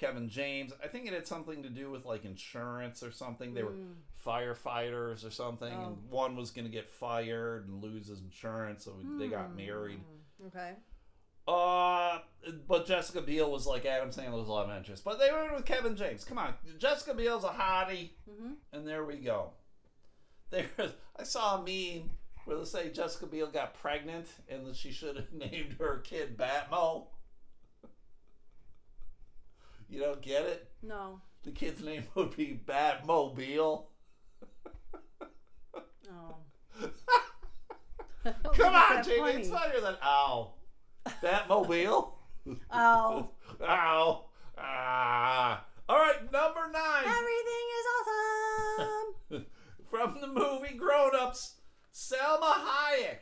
Kevin 0.00 0.28
James. 0.28 0.72
I 0.82 0.86
think 0.88 1.06
it 1.06 1.12
had 1.12 1.26
something 1.26 1.62
to 1.62 1.68
do 1.68 1.90
with 1.90 2.04
like 2.06 2.24
insurance 2.24 3.02
or 3.02 3.10
something. 3.12 3.52
They 3.54 3.62
were 3.62 3.74
firefighters 4.26 5.26
or 5.26 5.30
something, 5.30 5.72
Mm. 5.72 5.78
Oh. 5.78 5.86
and 5.88 6.10
one 6.10 6.36
was 6.36 6.50
going 6.50 6.64
to 6.64 6.70
get 6.70 6.88
fired 6.88 7.68
and 7.68 7.82
lose 7.82 8.08
his 8.08 8.20
insurance, 8.20 8.84
so 8.84 8.96
they 9.18 9.28
got 9.28 9.54
married. 9.54 10.00
Mm, 10.00 10.46
Okay. 10.48 10.72
Uh, 11.48 12.20
but 12.68 12.86
Jessica 12.86 13.20
Biel 13.20 13.50
was 13.50 13.66
like 13.66 13.84
Adam 13.84 14.10
Sandler's 14.10 14.48
love 14.48 14.70
interest. 14.70 15.04
But 15.04 15.18
they 15.18 15.32
went 15.32 15.52
with 15.54 15.64
Kevin 15.64 15.96
James. 15.96 16.24
Come 16.24 16.38
on, 16.38 16.54
Jessica 16.78 17.12
Biel's 17.14 17.44
a 17.44 17.48
hottie, 17.48 18.10
Mhm. 18.28 18.56
and 18.72 18.86
there 18.86 19.04
we 19.04 19.16
go. 19.16 19.52
There, 20.50 20.68
I 21.16 21.22
saw 21.24 21.56
a 21.56 21.64
meme 21.64 22.10
where 22.44 22.56
they 22.58 22.64
say 22.64 22.90
Jessica 22.90 23.26
Biel 23.26 23.48
got 23.48 23.74
pregnant 23.74 24.26
and 24.48 24.66
that 24.66 24.76
she 24.76 24.90
should 24.92 25.16
have 25.16 25.32
named 25.32 25.74
her 25.78 25.98
kid 25.98 26.36
Batmo. 26.36 27.08
You 29.90 29.98
don't 30.00 30.22
get 30.22 30.42
it? 30.42 30.70
No. 30.82 31.20
The 31.42 31.50
kid's 31.50 31.82
name 31.82 32.04
would 32.14 32.36
be 32.36 32.60
Batmobile. 32.64 33.84
Oh. 36.08 36.36
Come 38.54 38.74
on, 38.74 39.02
Jamie, 39.02 39.18
funny. 39.18 39.40
it's 39.40 39.50
funnier 39.50 39.80
than 39.80 39.96
ow. 40.02 40.52
Batmobile. 41.22 42.12
Oh. 42.70 43.30
Ow. 43.62 44.24
Ah. 44.58 45.64
All 45.88 45.96
right, 45.98 46.22
number 46.32 46.60
nine. 46.72 47.04
Everything 47.04 47.66
is 47.78 47.86
awesome. 48.08 49.46
From 49.90 50.20
the 50.20 50.26
movie 50.28 50.74
Grown 50.76 51.10
Ups, 51.18 51.56
Salma 51.92 52.52
Hayek. 52.52 53.18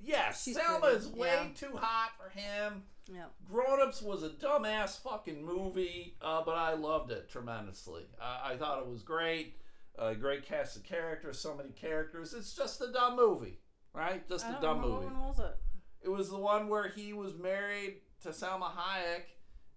Yes, 0.00 0.42
She's 0.44 0.56
Salma 0.58 0.80
pretty, 0.80 0.96
is 0.96 1.08
way 1.08 1.28
yeah. 1.28 1.46
too 1.68 1.76
hot 1.76 2.10
for 2.18 2.28
him. 2.38 2.82
Yeah. 3.12 3.26
Grown 3.50 3.80
Ups 3.80 4.02
was 4.02 4.22
a 4.22 4.28
dumbass 4.30 5.00
fucking 5.00 5.44
movie, 5.44 6.16
uh, 6.20 6.42
but 6.44 6.56
I 6.56 6.74
loved 6.74 7.10
it 7.10 7.28
tremendously. 7.28 8.04
Uh, 8.20 8.40
I 8.44 8.56
thought 8.56 8.80
it 8.80 8.88
was 8.88 9.02
great. 9.02 9.56
A 9.98 10.14
great 10.14 10.46
cast 10.46 10.76
of 10.76 10.84
characters, 10.84 11.38
so 11.38 11.54
many 11.54 11.70
characters. 11.70 12.32
It's 12.32 12.54
just 12.54 12.80
a 12.80 12.90
dumb 12.90 13.14
movie, 13.16 13.58
right? 13.94 14.26
Just 14.28 14.46
I 14.46 14.56
a 14.56 14.60
dumb 14.60 14.80
movie. 14.80 15.06
What 15.06 15.28
was 15.28 15.38
it? 15.38 15.56
It 16.02 16.08
was 16.08 16.30
the 16.30 16.38
one 16.38 16.68
where 16.68 16.88
he 16.88 17.12
was 17.12 17.34
married 17.34 17.96
to 18.22 18.30
Salma 18.30 18.70
Hayek, 18.74 19.24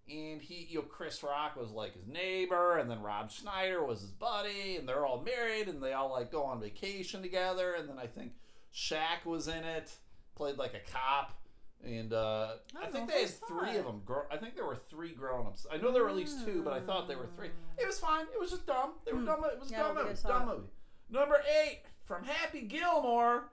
and 0.09 0.41
he, 0.41 0.67
you 0.69 0.79
know, 0.79 0.85
Chris 0.85 1.21
Rock 1.21 1.55
was 1.55 1.71
like 1.71 1.95
his 1.95 2.07
neighbor, 2.07 2.77
and 2.77 2.89
then 2.89 3.01
Rob 3.01 3.31
Schneider 3.31 3.83
was 3.83 4.01
his 4.01 4.11
buddy, 4.11 4.77
and 4.77 4.87
they're 4.87 5.05
all 5.05 5.21
married, 5.21 5.67
and 5.67 5.81
they 5.83 5.93
all 5.93 6.11
like 6.11 6.31
go 6.31 6.43
on 6.43 6.61
vacation 6.61 7.21
together, 7.21 7.73
and 7.73 7.89
then 7.89 7.97
I 7.99 8.07
think 8.07 8.33
Shaq 8.73 9.25
was 9.25 9.47
in 9.47 9.63
it, 9.63 9.91
played 10.35 10.57
like 10.57 10.73
a 10.73 10.91
cop, 10.91 11.37
and 11.85 12.11
uh, 12.13 12.53
I 12.75 12.85
I, 12.85 12.87
think 12.87 13.09
they 13.11 13.21
had 13.21 13.29
three 13.47 13.77
of 13.77 13.85
them. 13.85 14.01
Gro- 14.05 14.25
I 14.31 14.37
think 14.37 14.55
there 14.55 14.65
were 14.65 14.75
three 14.75 15.11
grown-ups. 15.13 15.67
I 15.71 15.77
know 15.77 15.91
there 15.91 16.03
were 16.03 16.09
at 16.09 16.15
least 16.15 16.45
two, 16.45 16.61
but 16.63 16.73
I 16.73 16.79
thought 16.79 17.07
there 17.07 17.17
were 17.17 17.29
three. 17.35 17.49
It 17.77 17.85
was 17.85 17.99
fine. 17.99 18.25
It 18.33 18.39
was 18.39 18.49
just 18.51 18.65
dumb. 18.65 18.93
They 19.05 19.11
were 19.13 19.21
dumb. 19.21 19.43
It 19.45 19.59
was 19.59 19.71
a 19.71 19.75
Hmm. 19.75 19.79
Yeah, 19.81 19.87
dumb 19.87 19.95
don't 19.95 20.07
think 20.07 20.25
I 20.25 20.29
movie. 20.29 20.45
Dumb 20.45 20.47
movie. 20.57 20.69
Number 21.09 21.41
eight 21.63 21.81
from 22.03 22.23
Happy 22.23 22.61
Gilmore, 22.61 23.51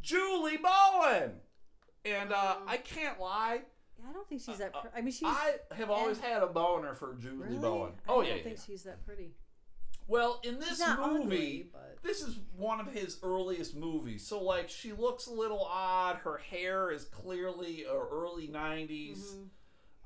Julie 0.00 0.58
Bowen. 0.58 1.32
And 2.04 2.32
uh, 2.32 2.56
Um, 2.58 2.68
I 2.68 2.76
can't 2.78 3.20
lie, 3.20 3.62
Yeah, 3.98 4.10
I 4.10 4.12
don't 4.12 4.28
think 4.28 4.42
she's 4.42 4.58
that. 4.58 4.74
Uh, 4.74 4.80
Pre- 4.80 4.90
I 4.96 5.00
mean, 5.02 5.12
she's. 5.12 5.22
I 5.28 5.54
have 5.74 5.90
always 5.90 6.18
had 6.18 6.42
a 6.42 6.46
boner 6.48 6.94
for 6.94 7.14
Julie 7.14 7.36
really? 7.48 7.58
Bowen. 7.58 7.92
I 8.08 8.10
Oh 8.12 8.16
don't 8.16 8.26
yeah, 8.26 8.34
yeah. 8.36 8.42
think 8.42 8.58
she's 8.66 8.82
that 8.84 9.04
pretty. 9.06 9.30
Well, 10.12 10.40
in 10.44 10.60
this 10.60 10.78
movie, 10.78 11.22
ugly, 11.22 11.66
but 11.72 11.96
this 12.02 12.20
is 12.20 12.38
one 12.54 12.80
of 12.80 12.92
his 12.92 13.18
earliest 13.22 13.74
movies. 13.74 14.26
So 14.26 14.42
like, 14.42 14.68
she 14.68 14.92
looks 14.92 15.26
a 15.26 15.32
little 15.32 15.64
odd. 15.64 16.16
Her 16.16 16.36
hair 16.36 16.90
is 16.90 17.04
clearly 17.04 17.86
uh, 17.88 17.94
early 17.94 18.46
'90s. 18.46 19.18
Mm-hmm. 19.18 19.42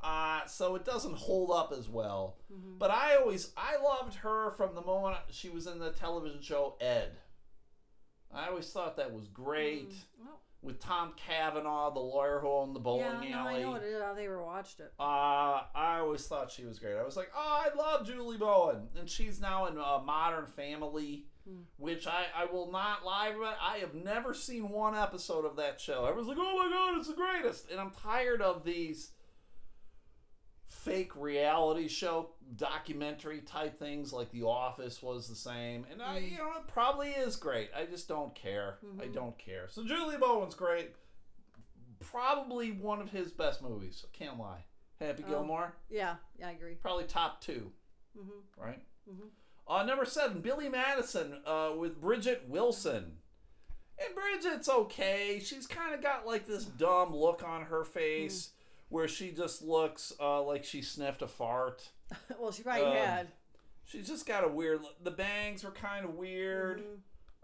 Uh, 0.00 0.46
so 0.46 0.76
it 0.76 0.84
doesn't 0.84 1.16
hold 1.16 1.50
up 1.50 1.74
as 1.76 1.88
well. 1.88 2.36
Mm-hmm. 2.52 2.78
But 2.78 2.92
I 2.92 3.16
always 3.16 3.50
I 3.56 3.82
loved 3.82 4.14
her 4.18 4.52
from 4.52 4.76
the 4.76 4.80
moment 4.80 5.16
she 5.32 5.48
was 5.48 5.66
in 5.66 5.80
the 5.80 5.90
television 5.90 6.40
show 6.40 6.76
Ed. 6.80 7.16
I 8.32 8.46
always 8.46 8.70
thought 8.70 8.96
that 8.98 9.12
was 9.12 9.26
great 9.26 9.92
well, 10.20 10.40
with 10.66 10.80
Tom 10.80 11.12
Cavanagh, 11.16 11.92
the 11.94 12.00
lawyer 12.00 12.40
who 12.40 12.48
owned 12.48 12.74
the 12.74 12.80
bowling 12.80 13.22
yeah, 13.22 13.30
no, 13.30 13.36
alley. 13.48 13.60
I 13.60 13.62
know 13.62 13.74
it 13.76 13.82
is. 13.84 14.02
I've 14.02 14.40
watched 14.40 14.80
it. 14.80 14.92
Uh, 14.98 15.62
I 15.74 15.98
always 16.00 16.26
thought 16.26 16.50
she 16.50 16.64
was 16.66 16.78
great. 16.78 16.96
I 16.96 17.04
was 17.04 17.16
like, 17.16 17.30
oh, 17.34 17.64
I 17.72 17.74
love 17.76 18.06
Julie 18.06 18.36
Bowen, 18.36 18.88
and 18.98 19.08
she's 19.08 19.40
now 19.40 19.66
in 19.66 19.78
uh, 19.78 20.00
Modern 20.04 20.46
Family, 20.46 21.24
Hmm. 21.48 21.60
which 21.76 22.08
I 22.08 22.24
I 22.34 22.46
will 22.46 22.72
not 22.72 23.04
lie 23.04 23.28
about. 23.28 23.56
I 23.62 23.76
have 23.76 23.94
never 23.94 24.34
seen 24.34 24.68
one 24.68 24.96
episode 24.96 25.44
of 25.44 25.54
that 25.56 25.80
show. 25.80 26.04
I 26.04 26.10
was 26.10 26.26
like, 26.26 26.38
oh 26.40 26.58
my 26.58 26.68
god, 26.68 26.98
it's 26.98 27.06
the 27.06 27.14
greatest, 27.14 27.70
and 27.70 27.78
I'm 27.80 27.90
tired 27.90 28.42
of 28.42 28.64
these 28.64 29.12
fake 30.90 31.14
reality 31.16 31.88
show 31.88 32.30
documentary 32.56 33.40
type 33.40 33.78
things 33.78 34.12
like 34.12 34.30
The 34.30 34.42
Office 34.44 35.02
was 35.02 35.28
the 35.28 35.34
same, 35.34 35.84
and 35.90 36.00
I 36.00 36.18
you 36.18 36.38
know 36.38 36.50
it 36.58 36.66
probably 36.68 37.08
is 37.10 37.36
great. 37.36 37.70
I 37.76 37.84
just 37.86 38.08
don't 38.08 38.34
care. 38.34 38.78
I 39.02 39.06
don't 39.06 39.36
care. 39.38 39.66
So 39.68 39.84
Julie 39.84 40.16
Bowen's 40.16 40.54
great. 40.54 40.90
Probably 42.00 42.72
one 42.72 43.00
of 43.00 43.10
his 43.10 43.32
best 43.32 43.62
movies. 43.62 44.04
Can't 44.12 44.38
lie. 44.38 44.64
Happy 45.00 45.24
Oh. 45.26 45.30
Gilmore, 45.30 45.76
Yeah, 45.90 46.16
yeah, 46.38 46.48
I 46.48 46.52
agree. 46.52 46.74
probably 46.74 47.04
top 47.04 47.40
2 47.42 47.70
Mm-hmm. 48.18 48.62
right? 48.62 48.82
Uh, 49.68 49.82
number 49.82 50.04
seven, 50.06 50.40
Billy 50.40 50.68
Madison 50.68 51.40
uh, 51.44 51.70
with 51.76 52.00
Bridgette 52.00 52.48
Wilson. 52.48 53.18
And 53.98 54.14
Bridgette's 54.14 54.68
okay. 54.68 55.40
She's 55.44 55.66
kind 55.66 55.94
of 55.94 56.00
got 56.02 56.26
like 56.26 56.46
this 56.46 56.64
dumb 56.64 57.14
look 57.14 57.42
on 57.44 57.62
her 57.64 57.84
face 57.84 58.50
where 58.88 59.08
she 59.08 59.30
just 59.32 59.62
looks 59.62 60.12
uh, 60.20 60.42
like 60.42 60.64
she 60.64 60.82
sniffed 60.82 61.22
a 61.22 61.26
fart. 61.26 61.90
well, 62.38 62.52
she 62.52 62.62
probably 62.62 62.84
Um, 62.86 62.96
had. 62.96 63.28
She's 63.84 64.08
just 64.08 64.26
got 64.26 64.44
a 64.44 64.48
weird. 64.48 64.80
The 65.02 65.10
bangs 65.12 65.62
were 65.64 65.70
kind 65.70 66.04
of 66.04 66.14
weird. 66.14 66.82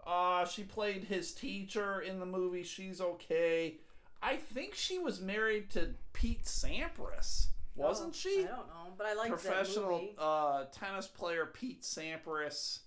Uh, 0.05 0.45
she 0.45 0.63
played 0.63 1.05
his 1.05 1.33
teacher 1.33 2.01
in 2.01 2.19
the 2.19 2.25
movie. 2.25 2.63
She's 2.63 2.99
okay. 2.99 3.75
I 4.21 4.35
think 4.35 4.75
she 4.75 4.99
was 4.99 5.21
married 5.21 5.69
to 5.71 5.95
Pete 6.11 6.43
Sampras, 6.43 7.47
wasn't 7.75 8.09
Oh, 8.09 8.17
she? 8.17 8.39
I 8.43 8.47
don't 8.47 8.67
know, 8.67 8.93
but 8.97 9.05
I 9.07 9.13
like 9.13 9.31
that 9.31 9.39
Professional 9.41 10.09
uh, 10.17 10.65
tennis 10.73 11.07
player 11.07 11.45
Pete 11.45 11.83
Sampras. 11.83 12.79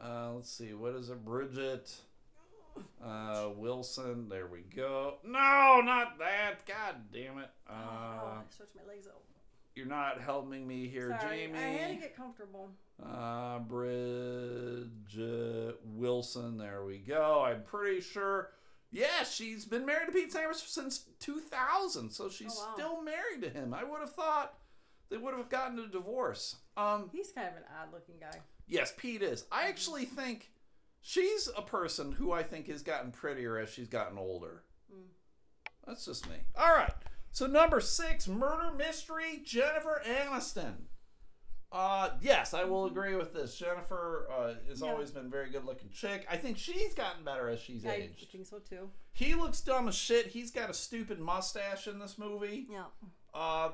Uh, 0.00 0.32
let's 0.34 0.50
see, 0.50 0.74
what 0.74 0.94
is 0.94 1.10
it? 1.10 1.24
Bridgette 1.24 1.92
uh, 3.04 3.48
Wilson. 3.56 4.28
There 4.28 4.46
we 4.46 4.60
go. 4.74 5.14
No, 5.24 5.80
not 5.84 6.18
that. 6.18 6.66
God 6.66 6.96
damn 7.12 7.38
it. 7.38 7.50
oh, 7.68 7.72
Uh, 7.72 7.74
I 7.74 8.40
stretched 8.50 8.76
my 8.76 8.92
legs 8.92 9.06
out. 9.06 9.22
you're 9.74 9.86
not 9.86 10.20
helping 10.20 10.66
me 10.66 10.88
here, 10.88 11.16
Sorry, 11.20 11.46
Jamie. 11.46 11.58
I 11.58 11.62
had 11.62 11.90
to 11.90 11.96
get 11.96 12.16
comfortable. 12.16 12.70
Uh, 13.02 13.60
Bridgette 13.60 14.88
Wilson. 15.84 16.58
There 16.58 16.84
we 16.84 16.98
go. 16.98 17.44
I'm 17.44 17.62
pretty 17.62 18.00
sure. 18.00 18.50
Yeah, 18.90 19.22
she's 19.24 19.66
been 19.66 19.84
married 19.84 20.06
to 20.06 20.12
Pete 20.12 20.32
Sampras 20.32 20.66
since 20.66 21.04
2000, 21.20 22.10
so 22.10 22.28
she's 22.30 22.56
Oh, 22.58 22.66
wow. 22.68 22.74
still 22.74 23.02
married 23.02 23.42
to 23.42 23.50
him. 23.50 23.74
I 23.74 23.84
would 23.84 24.00
have 24.00 24.14
thought 24.14 24.54
they 25.10 25.18
would 25.18 25.34
have 25.34 25.50
gotten 25.50 25.78
a 25.78 25.86
divorce. 25.88 26.56
Um, 26.76 27.10
He's 27.12 27.30
kind 27.30 27.48
of 27.48 27.56
an 27.56 27.64
odd-looking 27.82 28.14
guy. 28.20 28.38
yes, 28.66 28.92
Pete 28.96 29.22
is. 29.22 29.44
I 29.52 29.68
actually 29.68 30.06
think 30.06 30.50
she's 31.00 31.48
a 31.56 31.62
person 31.62 32.12
who 32.12 32.32
I 32.32 32.42
think 32.42 32.68
has 32.68 32.82
gotten 32.82 33.10
prettier 33.10 33.58
as 33.58 33.70
she's 33.70 33.88
gotten 33.88 34.18
older. 34.18 34.62
That's 35.86 36.04
just 36.04 36.28
me. 36.28 36.36
All 36.58 36.74
right. 36.74 36.92
So 37.30 37.46
number 37.46 37.80
six, 37.80 38.28
murder 38.28 38.72
mystery, 38.76 39.40
Jennifer 39.44 40.02
Aniston. 40.06 40.74
Uh, 41.70 42.10
yes, 42.22 42.54
I 42.54 42.64
will 42.64 42.86
agree 42.86 43.14
with 43.14 43.32
this. 43.34 43.56
Jennifer 43.58 44.26
uh, 44.30 44.46
has 44.68 44.78
Mm-hmm. 44.78 44.84
Yeah. 44.84 44.90
always 44.90 45.10
been 45.10 45.26
a 45.26 45.30
very 45.30 45.50
good 45.50 45.64
looking 45.64 45.90
chick. 45.90 46.26
I 46.30 46.36
think 46.36 46.56
she's 46.58 46.94
gotten 46.94 47.24
better 47.24 47.48
as 47.48 47.60
she's 47.60 47.84
I 47.86 47.94
aged. 47.94 48.26
I 48.28 48.32
think 48.32 48.46
so 48.46 48.58
too. 48.58 48.90
He 49.12 49.34
looks 49.34 49.60
dumb 49.60 49.88
as 49.88 49.94
shit. 49.94 50.28
He's 50.28 50.50
got 50.50 50.70
a 50.70 50.74
stupid 50.74 51.20
mustache 51.20 51.86
in 51.86 51.98
this 51.98 52.16
movie. 52.18 52.66
Yeah. 52.70 52.84
Uh, 53.34 53.70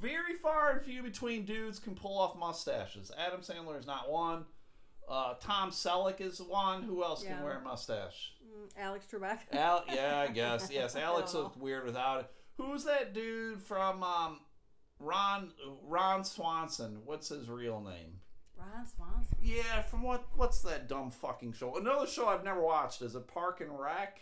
very 0.00 0.34
far 0.42 0.72
and 0.72 0.82
few 0.82 1.02
between 1.02 1.44
dudes 1.44 1.78
can 1.78 1.94
pull 1.94 2.18
off 2.18 2.36
mustaches. 2.38 3.10
Adam 3.18 3.40
Sandler 3.40 3.78
is 3.78 3.86
not 3.86 4.10
one. 4.10 4.44
Uh, 5.08 5.34
Tom 5.40 5.70
Selleck 5.70 6.20
is 6.20 6.40
one. 6.40 6.82
Who 6.82 7.02
else 7.02 7.22
can 7.22 7.42
wear 7.42 7.58
a 7.58 7.60
mustache? 7.60 8.32
Mm, 8.44 8.70
Alex 8.78 9.06
Trebek. 9.12 9.38
Al, 9.52 9.84
yeah, 9.92 10.24
I 10.28 10.28
guess. 10.32 10.70
Yes, 10.72 10.96
Alex 10.96 11.34
looked 11.34 11.56
weird 11.58 11.84
without 11.84 12.20
it. 12.20 12.30
Who's 12.56 12.84
that 12.84 13.12
dude 13.12 13.60
from 13.60 14.02
um, 14.02 14.40
Ron 14.98 15.52
Ron 15.84 16.24
Swanson? 16.24 17.00
What's 17.04 17.28
his 17.28 17.48
real 17.48 17.80
name? 17.80 18.20
Ron 18.56 18.86
Swanson. 18.86 19.36
Yeah, 19.42 19.82
from 19.82 20.02
what? 20.02 20.24
What's 20.36 20.62
that 20.62 20.88
dumb 20.88 21.10
fucking 21.10 21.52
show? 21.54 21.76
Another 21.76 22.06
show 22.06 22.28
I've 22.28 22.44
never 22.44 22.62
watched 22.62 23.02
is 23.02 23.14
it 23.14 23.26
Park 23.26 23.60
and 23.60 23.78
Rec. 23.78 24.20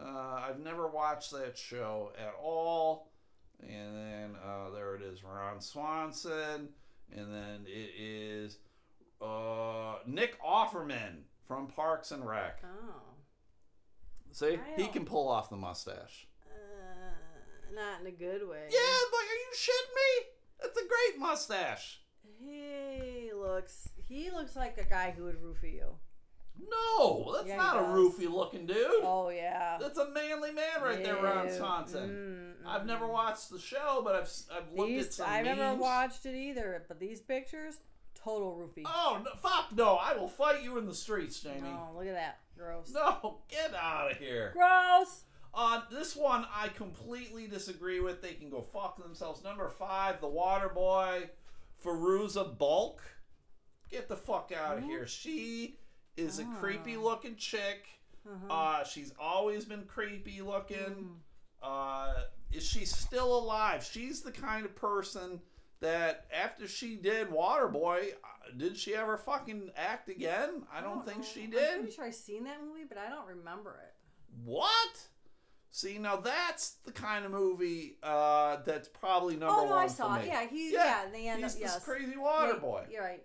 Uh, 0.00 0.40
I've 0.48 0.60
never 0.60 0.88
watched 0.88 1.32
that 1.32 1.58
show 1.58 2.12
at 2.18 2.34
all. 2.40 3.10
And 3.60 3.96
then 3.96 4.36
uh, 4.44 4.70
there 4.70 4.94
it 4.94 5.02
is, 5.02 5.24
Ron 5.24 5.60
Swanson, 5.60 6.68
and 7.12 7.34
then 7.34 7.66
it 7.66 7.90
is 8.00 8.58
uh, 9.20 9.96
Nick 10.06 10.40
Offerman 10.42 11.22
from 11.46 11.66
Parks 11.68 12.10
and 12.12 12.26
Rec. 12.26 12.60
Oh. 12.64 13.02
See, 14.32 14.58
he 14.76 14.86
can 14.88 15.04
pull 15.04 15.28
off 15.28 15.50
the 15.50 15.56
mustache. 15.56 16.28
Uh, 16.46 17.74
not 17.74 18.00
in 18.00 18.06
a 18.06 18.10
good 18.10 18.46
way. 18.48 18.68
Yeah, 18.70 18.98
but 19.10 19.20
are 19.20 19.34
you 19.34 19.52
shitting 19.56 19.94
me? 19.94 20.26
That's 20.62 20.76
a 20.78 20.86
great 20.86 21.18
mustache. 21.20 22.00
He 22.38 23.30
looks. 23.34 23.88
He 24.08 24.30
looks 24.30 24.54
like 24.54 24.78
a 24.78 24.84
guy 24.88 25.14
who 25.16 25.24
would 25.24 25.40
roofie 25.42 25.74
you. 25.74 25.94
No, 26.70 27.32
that's 27.34 27.46
Yeah, 27.48 27.56
not 27.56 27.76
a 27.76 27.80
does. 27.82 27.94
roofy 27.94 28.26
looking 28.26 28.66
dude. 28.66 29.02
Oh 29.02 29.28
yeah. 29.30 29.78
That's 29.80 29.96
a 29.98 30.10
manly 30.10 30.50
man 30.50 30.82
right 30.82 31.02
there, 31.02 31.16
Ron 31.22 31.46
Yeah. 31.46 31.56
Swanson. 31.56 32.56
Mm, 32.64 32.68
I've 32.68 32.84
never 32.84 33.06
watched 33.06 33.50
the 33.50 33.60
show, 33.60 34.02
but 34.04 34.16
I've 34.16 34.22
s- 34.24 34.48
I've 34.52 34.72
looked 34.72 34.90
at 34.92 35.12
some 35.14 35.28
I've 35.30 35.44
never 35.44 35.74
watched 35.76 36.26
it 36.26 36.34
either, 36.34 36.84
but 36.88 36.98
these 36.98 37.20
pictures, 37.20 37.76
total 38.22 38.56
roofie. 38.56 38.84
Oh 38.86 39.20
no, 39.24 39.30
fuck 39.40 39.74
no! 39.74 39.96
I 39.96 40.14
will 40.14 40.28
fight 40.28 40.62
you 40.62 40.78
in 40.78 40.86
the 40.86 40.94
streets, 40.94 41.40
Jamie. 41.40 41.62
Oh, 41.66 41.96
look 41.96 42.06
at 42.06 42.14
that. 42.14 42.40
Gross. 42.56 42.92
No, 42.92 43.38
get 43.48 43.74
out 43.74 44.12
of 44.12 44.16
here. 44.18 44.52
Gross. 44.54 45.24
On 45.54 45.82
this 45.90 46.14
one, 46.14 46.46
I 46.54 46.68
completely 46.68 47.46
disagree 47.46 48.00
with. 48.00 48.22
They 48.22 48.34
can 48.34 48.50
go 48.50 48.60
fuck 48.60 49.02
themselves. 49.02 49.42
Number 49.42 49.68
five, 49.68 50.20
the 50.20 50.28
Water 50.28 50.68
Boy, 50.68 51.30
Fairuza 51.84 52.56
Balk. 52.58 53.02
Get 53.90 54.08
the 54.08 54.16
fuck 54.16 54.52
out 54.56 54.76
of 54.76 54.82
mm-hmm. 54.82 54.90
here. 54.90 55.06
She 55.06 55.78
is 56.16 56.38
a 56.38 56.44
ah. 56.44 56.56
creepy 56.60 56.96
looking 56.96 57.36
chick. 57.36 57.86
Uh-huh. 58.28 58.52
Uh, 58.52 58.84
she's 58.84 59.12
always 59.18 59.64
been 59.64 59.84
creepy 59.84 60.42
looking. 60.42 60.76
Mm. 60.76 61.14
Uh, 61.62 62.14
is 62.52 62.66
she 62.66 62.84
still 62.84 63.38
alive? 63.38 63.88
She's 63.90 64.20
the 64.20 64.32
kind 64.32 64.64
of 64.64 64.74
person 64.76 65.40
that 65.80 66.26
after 66.32 66.66
she 66.66 66.96
did 66.96 67.28
Waterboy, 67.28 68.12
uh, 68.12 68.50
did 68.56 68.76
she 68.76 68.94
ever 68.94 69.16
fucking 69.16 69.70
act 69.76 70.08
again? 70.08 70.62
I 70.72 70.80
don't, 70.80 71.04
think 71.04 71.18
know. 71.18 71.24
she 71.24 71.44
I'm 71.44 71.50
did. 71.50 71.78
pretty 71.80 71.92
sure 71.94 72.04
I've 72.06 72.14
seen 72.14 72.44
that 72.44 72.58
movie, 72.62 72.84
but 72.88 72.98
I 72.98 73.08
don't 73.08 73.26
remember 73.26 73.80
it. 73.84 73.94
What? 74.44 75.08
See, 75.70 75.98
now 75.98 76.16
that's 76.16 76.70
the 76.86 76.92
kind 76.92 77.24
of 77.24 77.30
movie 77.30 77.98
uh, 78.02 78.56
that's 78.64 78.88
probably 78.88 79.36
number 79.36 79.54
oh 79.54 79.64
no, 79.66 79.70
one 79.76 79.84
I 79.84 79.86
saw 79.86 80.16
it. 80.16 80.26
Yeah, 80.26 80.46
he. 80.46 80.72
Yeah, 80.72 81.04
they 81.12 81.28
end 81.28 81.42
he's 81.42 81.54
up. 81.54 81.60
this 81.60 81.72
Yes. 81.74 81.84
crazy 81.84 82.16
water 82.16 82.54
Yeah, 82.54 82.58
boy. 82.58 82.84
You're 82.90 83.04
right. 83.04 83.22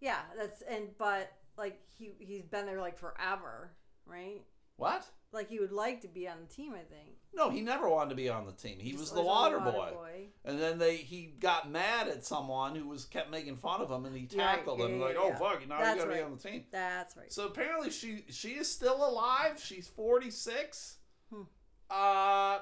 Yeah, 0.00 0.20
that's 0.38 0.62
and 0.62 0.88
but 0.98 1.32
like 1.58 1.80
he 1.98 2.12
he's 2.18 2.44
been 2.44 2.66
there 2.66 2.80
like 2.80 2.96
forever, 2.96 3.72
right? 4.06 4.42
What? 4.76 5.04
Like 5.32 5.48
he 5.48 5.58
would 5.58 5.72
like 5.72 6.00
to 6.02 6.08
be 6.08 6.28
on 6.28 6.36
the 6.40 6.46
team, 6.46 6.72
I 6.74 6.84
think. 6.84 7.13
No, 7.34 7.50
he 7.50 7.60
never 7.60 7.88
wanted 7.88 8.10
to 8.10 8.16
be 8.16 8.28
on 8.28 8.46
the 8.46 8.52
team. 8.52 8.78
He 8.78 8.94
was 8.94 9.10
the 9.10 9.20
on 9.20 9.26
water, 9.26 9.58
boy. 9.58 9.72
boy. 9.72 10.26
And 10.44 10.60
then 10.60 10.78
they 10.78 10.96
he 10.96 11.34
got 11.40 11.70
mad 11.70 12.08
at 12.08 12.24
someone 12.24 12.74
who 12.74 12.88
was 12.88 13.04
kept 13.04 13.30
making 13.30 13.56
fun 13.56 13.80
of 13.80 13.90
him, 13.90 14.04
and 14.04 14.16
he 14.16 14.26
tackled 14.26 14.78
yeah, 14.78 14.86
him 14.86 14.98
yeah, 14.98 15.04
like, 15.04 15.14
yeah, 15.14 15.20
"Oh 15.22 15.28
yeah. 15.28 15.38
fuck, 15.38 15.68
now 15.68 15.78
you 15.78 15.84
That's 15.84 16.04
gotta 16.04 16.14
be 16.14 16.22
on 16.22 16.36
the 16.36 16.48
team." 16.48 16.64
That's 16.70 17.16
right. 17.16 17.32
So 17.32 17.46
apparently 17.46 17.90
she 17.90 18.24
she 18.30 18.50
is 18.50 18.70
still 18.70 19.08
alive. 19.08 19.60
She's 19.62 19.88
forty 19.88 20.30
six. 20.30 20.98
Hmm. 21.32 21.42
Uh 21.90 22.58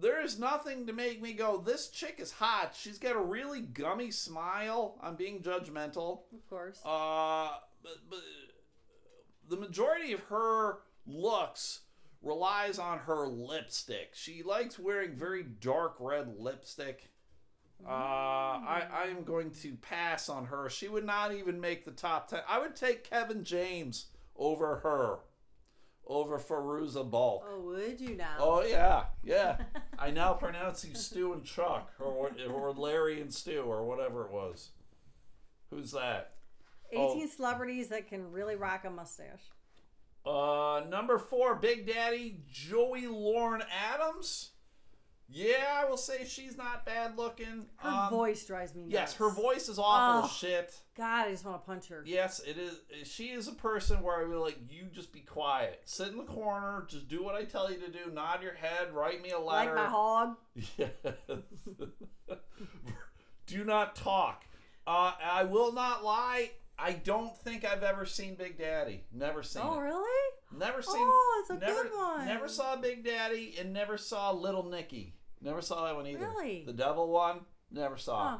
there 0.00 0.22
is 0.24 0.38
nothing 0.38 0.86
to 0.86 0.92
make 0.92 1.22
me 1.22 1.32
go, 1.32 1.56
this 1.56 1.88
chick 1.88 2.16
is 2.18 2.32
hot. 2.32 2.74
She's 2.76 2.98
got 2.98 3.14
a 3.14 3.20
really 3.20 3.60
gummy 3.60 4.10
smile. 4.10 4.98
I'm 5.00 5.14
being 5.14 5.40
judgmental. 5.40 6.22
of 6.32 6.48
course. 6.50 6.80
Uh 6.84 7.50
but, 7.82 7.98
but 8.10 8.20
the 9.48 9.56
majority 9.56 10.12
of 10.12 10.20
her 10.24 10.78
looks 11.06 11.80
relies 12.24 12.78
on 12.78 13.00
her 13.00 13.26
lipstick. 13.26 14.10
She 14.14 14.42
likes 14.42 14.78
wearing 14.78 15.14
very 15.14 15.42
dark 15.42 15.96
red 16.00 16.34
lipstick. 16.38 17.10
Uh, 17.86 17.90
I, 17.90 18.86
I 18.90 19.02
am 19.10 19.24
going 19.24 19.50
to 19.62 19.74
pass 19.74 20.28
on 20.28 20.46
her. 20.46 20.70
She 20.70 20.88
would 20.88 21.04
not 21.04 21.34
even 21.34 21.60
make 21.60 21.84
the 21.84 21.90
top 21.90 22.28
10. 22.28 22.40
I 22.48 22.58
would 22.58 22.74
take 22.74 23.08
Kevin 23.08 23.44
James 23.44 24.06
over 24.36 24.76
her, 24.76 25.18
over 26.06 26.38
Fairuza 26.38 27.08
Balk. 27.08 27.44
oh, 27.46 27.60
would 27.60 28.00
you 28.00 28.16
now? 28.16 28.36
Oh, 28.38 28.62
yeah, 28.62 29.04
yeah. 29.22 29.58
I 29.98 30.10
now 30.10 30.32
pronounce 30.32 30.84
you 30.84 30.94
Stu 30.94 31.34
and 31.34 31.44
Chuck, 31.44 31.92
or, 31.98 32.30
or 32.50 32.72
Larry 32.72 33.20
and 33.20 33.32
Stu, 33.32 33.60
or 33.60 33.84
whatever 33.84 34.24
it 34.24 34.32
was. 34.32 34.70
Who's 35.70 35.92
that? 35.92 36.32
18 36.92 37.28
celebrities 37.28 37.88
that 37.88 38.08
can 38.08 38.30
really 38.30 38.56
rock 38.56 38.84
a 38.84 38.90
mustache. 38.90 39.42
Uh, 40.26 40.82
number 40.88 41.18
four, 41.18 41.54
Big 41.56 41.86
Daddy 41.86 42.40
Joey 42.50 43.06
Lauren 43.06 43.62
Adams. 43.92 44.50
Yeah, 45.28 45.80
I 45.82 45.84
will 45.88 45.96
say 45.96 46.24
she's 46.26 46.56
not 46.56 46.84
bad 46.84 47.16
looking. 47.16 47.66
Her 47.76 47.88
Um, 47.88 48.10
voice 48.10 48.46
drives 48.46 48.74
me 48.74 48.82
nuts. 48.82 48.92
Yes, 48.92 49.14
her 49.14 49.30
voice 49.30 49.68
is 49.70 49.78
awful 49.78 50.26
Oh. 50.28 50.32
shit. 50.32 50.78
God, 50.94 51.26
I 51.26 51.30
just 51.30 51.44
want 51.46 51.60
to 51.62 51.66
punch 51.66 51.88
her. 51.88 52.02
Yes, 52.06 52.40
it 52.40 52.56
is. 52.58 52.80
She 53.10 53.30
is 53.30 53.48
a 53.48 53.52
person 53.54 54.02
where 54.02 54.20
I 54.20 54.24
would 54.28 54.36
like 54.38 54.58
you 54.70 54.84
just 54.92 55.12
be 55.12 55.20
quiet, 55.20 55.80
sit 55.86 56.08
in 56.08 56.18
the 56.18 56.24
corner, 56.24 56.86
just 56.88 57.08
do 57.08 57.22
what 57.24 57.34
I 57.34 57.44
tell 57.44 57.70
you 57.72 57.78
to 57.80 57.90
do, 57.90 58.10
nod 58.12 58.42
your 58.42 58.52
head, 58.54 58.92
write 58.92 59.22
me 59.22 59.30
a 59.30 59.38
letter. 59.38 59.74
Like 59.74 59.84
my 59.84 59.86
hog. 59.90 60.36
Yes. 60.76 60.90
do 63.46 63.64
not 63.64 63.96
talk. 63.96 64.44
Uh, 64.86 65.12
I 65.22 65.44
will 65.44 65.72
not 65.72 66.04
lie. 66.04 66.50
I 66.78 66.92
don't 66.92 67.36
think 67.36 67.64
I've 67.64 67.82
ever 67.82 68.04
seen 68.04 68.34
Big 68.34 68.58
Daddy. 68.58 69.04
Never 69.12 69.42
seen 69.42 69.62
Oh, 69.64 69.78
it. 69.78 69.82
really? 69.82 70.30
Never 70.56 70.82
seen. 70.82 70.96
Oh, 70.98 71.40
it's 71.42 71.50
a 71.50 71.58
never, 71.58 71.84
good 71.84 71.92
one. 71.92 72.26
Never 72.26 72.48
saw 72.48 72.76
Big 72.76 73.04
Daddy 73.04 73.54
and 73.58 73.72
never 73.72 73.96
saw 73.96 74.32
Little 74.32 74.64
Nicky. 74.64 75.16
Never 75.40 75.62
saw 75.62 75.84
that 75.84 75.94
one 75.94 76.06
either. 76.06 76.26
Really? 76.28 76.64
The 76.66 76.72
devil 76.72 77.08
one. 77.10 77.40
Never 77.70 77.96
saw. 77.96 78.30
Huh. 78.30 78.38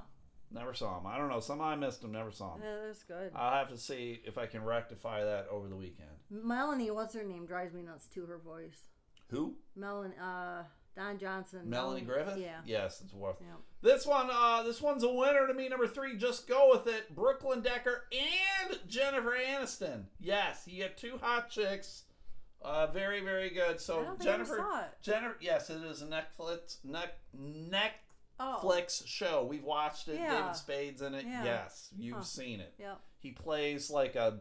Never 0.51 0.73
saw 0.75 0.99
him. 0.99 1.07
I 1.07 1.19
don't 1.19 1.29
know. 1.29 1.41
Somehow 1.41 1.67
I 1.67 1.75
missed 1.77 2.03
him. 2.05 2.13
Never 2.13 2.31
saw 2.31 2.55
him. 2.55 2.63
Yeah, 2.65 2.77
that's 2.87 3.03
good. 3.03 3.33
I'll 3.35 3.53
have 3.53 3.71
to 3.71 3.79
see 3.79 4.21
if 4.25 4.39
I 4.39 4.47
can 4.47 4.63
rectify 4.63 5.25
that 5.25 5.49
over 5.51 5.69
the 5.69 5.77
weekend. 5.77 6.11
Melanie, 6.31 6.91
what's 6.91 7.15
her 7.15 7.25
name? 7.25 7.47
Drives 7.47 7.75
me 7.75 7.83
nuts 7.83 8.07
too. 8.07 8.27
Her 8.27 8.39
voice. 8.39 8.89
Who? 9.31 9.57
Melanie, 9.75 10.15
uh, 10.21 10.63
Don 10.97 11.19
Johnson. 11.19 11.61
Melanie 11.69 12.03
Griffith. 12.03 12.39
Yeah. 12.39 12.61
Yes, 12.65 13.01
it's 13.05 13.13
worth. 13.13 13.37
Yeah. 13.41 13.47
This 13.83 14.07
one, 14.07 14.29
uh, 14.31 14.63
this 14.63 14.81
one's 14.81 15.03
a 15.03 15.13
winner 15.13 15.47
to 15.47 15.55
me. 15.55 15.69
Number 15.69 15.89
three, 15.89 16.17
just 16.17 16.47
go 16.47 16.71
with 16.71 16.87
it. 16.87 17.15
Brooklyn 17.15 17.61
Decker 17.63 18.05
and 18.13 18.79
Jennifer 18.89 19.33
Aniston. 19.37 20.05
Yes, 20.21 20.63
you 20.67 20.79
get 20.79 20.97
two 20.97 21.19
hot 21.21 21.51
chicks. 21.51 22.05
Uh, 22.63 22.87
very, 22.87 23.21
very 23.21 23.51
good. 23.51 23.81
So 23.81 24.01
I 24.01 24.05
don't 24.05 24.19
think 24.19 24.31
I 24.31 24.33
ever 24.35 24.45
Jennifer. 24.45 24.85
Jennifer, 25.03 25.37
yes, 25.41 25.69
it 25.69 25.83
is 25.83 26.01
a 26.03 26.07
Netflix, 26.07 26.79
net, 26.85 27.17
Oh. 28.41 28.61
Netflix 28.63 29.07
show. 29.07 29.45
We've 29.45 29.63
watched 29.65 30.09
it. 30.09 30.17
Yeah. 30.19 30.41
David 30.41 30.57
Spade's 30.57 31.03
in 31.03 31.15
it. 31.15 31.25
Yeah. 31.27 31.45
Yes, 31.45 31.91
you've 31.97 32.17
Huh. 32.17 32.23
seen 32.23 32.61
it. 32.61 32.75
Yep. 32.79 33.01
He 33.19 33.31
plays 33.33 33.91
like 33.91 34.17
a, 34.17 34.41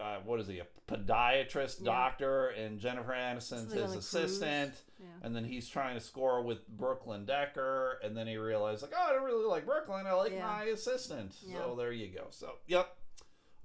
uh, 0.00 0.18
what 0.24 0.40
is 0.40 0.46
he? 0.46 0.60
A 0.60 0.66
podiatrist 0.88 1.80
Yeah. 1.80 1.84
doctor, 1.86 2.48
and 2.48 2.78
Jennifer 2.78 3.12
Aniston's 3.12 3.72
his 3.72 3.94
assistant. 3.94 4.70
cruise. 4.72 4.82
Yeah. 5.04 5.26
And 5.26 5.36
then 5.36 5.44
he's 5.44 5.68
trying 5.68 5.94
to 5.94 6.00
score 6.00 6.42
with 6.42 6.66
Brooklyn 6.68 7.24
Decker, 7.26 8.00
and 8.02 8.16
then 8.16 8.26
he 8.26 8.36
realized 8.36 8.82
like, 8.82 8.92
oh, 8.96 9.06
I 9.10 9.12
don't 9.12 9.24
really 9.24 9.44
like 9.46 9.66
Brooklyn. 9.66 10.06
I 10.06 10.12
like 10.12 10.32
Yeah. 10.32 10.46
my 10.46 10.64
assistant. 10.64 11.34
Yeah. 11.46 11.58
So 11.58 11.74
there 11.76 11.92
you 11.92 12.08
go. 12.08 12.26
So 12.30 12.52
yep. 12.66 12.96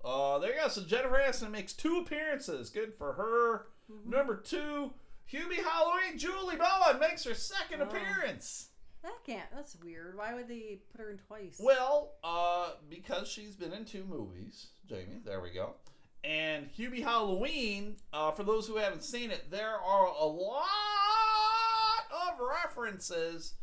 Uh, 0.03 0.39
there 0.39 0.53
you 0.55 0.61
go. 0.61 0.67
So 0.69 0.81
Jennifer 0.83 1.15
Aniston 1.15 1.51
makes 1.51 1.73
two 1.73 1.97
appearances. 1.97 2.69
Good 2.69 2.93
for 2.97 3.13
her. 3.13 3.67
Mm-hmm. 3.91 4.09
Number 4.09 4.35
two, 4.37 4.93
Hubie 5.31 5.63
Halloween. 5.63 6.17
Julie 6.17 6.55
Bowen 6.55 6.99
makes 6.99 7.23
her 7.25 7.33
second 7.33 7.81
Oh. 7.81 7.85
appearance. 7.85 8.67
That 9.03 9.13
can't. 9.25 9.49
That's 9.55 9.75
weird. 9.83 10.17
Why 10.17 10.33
would 10.33 10.47
they 10.49 10.79
put 10.91 10.99
her 11.01 11.09
in 11.11 11.17
twice? 11.19 11.57
Well, 11.59 12.13
uh, 12.23 12.71
because 12.89 13.29
she's 13.29 13.55
been 13.55 13.71
in 13.71 13.85
two 13.85 14.03
movies, 14.03 14.67
Jamie. 14.87 15.21
There 15.25 15.39
we 15.39 15.51
go. 15.51 15.75
And 16.21 16.69
Hubie 16.73 17.01
Halloween, 17.01 17.95
uh, 18.11 18.31
for 18.31 18.43
those 18.43 18.67
who 18.67 18.75
haven't 18.75 19.03
seen 19.03 19.31
it, 19.31 19.49
there 19.51 19.77
are 19.77 20.05
a 20.07 20.25
lot 20.25 20.65
of 22.11 22.39
references 22.39 23.53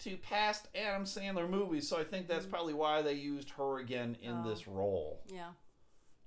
to 0.00 0.16
past 0.16 0.68
Adam 0.74 1.04
Sandler 1.04 1.48
movies, 1.48 1.88
so 1.88 1.98
I 1.98 2.04
think 2.04 2.26
that's 2.28 2.46
probably 2.46 2.74
why 2.74 3.00
they 3.02 3.14
used 3.14 3.50
her 3.50 3.78
again 3.78 4.16
in 4.20 4.42
Oh. 4.44 4.48
this 4.48 4.66
role. 4.66 5.22
Yeah. 5.28 5.50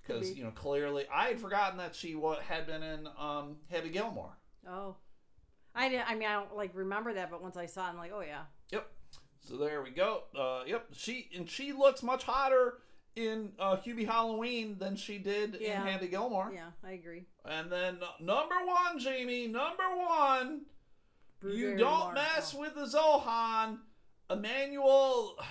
Because 0.01 0.29
be. 0.31 0.37
you 0.37 0.43
know, 0.45 0.51
clearly, 0.51 1.05
I 1.13 1.27
had 1.27 1.39
forgotten 1.39 1.77
that 1.79 1.93
she 1.93 2.15
wa- 2.15 2.39
had 2.39 2.65
been 2.65 2.81
in 2.81 3.07
um, 3.19 3.57
Happy 3.69 3.89
Gilmore. 3.89 4.37
Oh. 4.67 4.95
I 5.75 5.89
didn't. 5.89 6.09
I 6.09 6.15
mean, 6.15 6.27
I 6.27 6.33
don't 6.33 6.55
like 6.55 6.71
remember 6.73 7.13
that, 7.13 7.29
but 7.29 7.41
once 7.43 7.57
I 7.57 7.65
saw 7.65 7.85
it, 7.87 7.89
I'm 7.91 7.97
like, 7.97 8.11
oh 8.13 8.21
yeah. 8.21 8.43
Yep. 8.71 8.87
So 9.41 9.57
there 9.57 9.81
we 9.83 9.91
go. 9.91 10.23
Uh, 10.35 10.63
yep. 10.65 10.87
She 10.93 11.29
and 11.35 11.47
she 11.49 11.71
looks 11.73 12.01
much 12.01 12.23
hotter 12.23 12.79
in 13.15 13.51
uh, 13.59 13.75
Hubie 13.77 14.07
Halloween 14.07 14.77
than 14.79 14.95
she 14.95 15.17
did 15.19 15.57
Yeah. 15.59 15.81
in 15.81 15.87
Happy 15.87 16.07
Gilmore. 16.07 16.51
Yeah, 16.53 16.69
I 16.83 16.91
agree. 16.93 17.25
And 17.45 17.71
then 17.71 17.97
uh, 18.01 18.07
number 18.23 18.55
one, 18.65 18.97
Jamie, 18.97 19.47
number 19.47 19.83
one, 19.95 20.61
you 21.43 21.75
don't 21.77 22.13
mess 22.13 22.53
with 22.53 22.75
the 22.75 22.85
Zohan, 22.85 23.79
Emmanuelle 24.29 25.31
uh, 25.39 25.43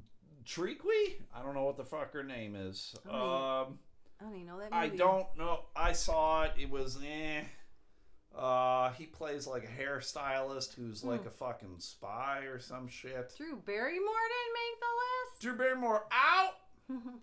Chriqui. 0.46 1.16
I 1.34 1.42
don't 1.42 1.54
know 1.54 1.64
what 1.64 1.76
the 1.76 1.84
fuck 1.84 2.12
her 2.12 2.22
name 2.22 2.54
is. 2.54 2.94
Oh. 3.10 3.64
Um, 3.66 3.78
I 4.20 4.24
don't 4.24 4.34
even 4.34 4.46
know 4.46 4.58
that. 4.60 4.72
I 4.72 4.88
don't 4.88 5.26
know. 5.36 5.60
I 5.74 5.92
saw 5.92 6.44
it. 6.44 6.52
It 6.58 6.70
was 6.70 6.98
eh. 7.06 7.42
Uh, 8.34 8.90
he 8.92 9.06
plays 9.06 9.46
like 9.46 9.64
a 9.64 9.82
hairstylist 9.82 10.74
who's 10.74 11.02
like 11.04 11.22
Hmm. 11.22 11.28
a 11.28 11.30
fucking 11.30 11.76
spy 11.78 12.40
or 12.40 12.58
some 12.58 12.86
shit. 12.88 13.32
Drew 13.36 13.56
Barrymore 13.56 14.26
didn't 14.28 14.54
make 14.54 14.80
the 14.80 14.86
list. 15.02 15.40
Drew 15.40 15.56
Barrymore 15.56 16.06
out. 16.10 16.54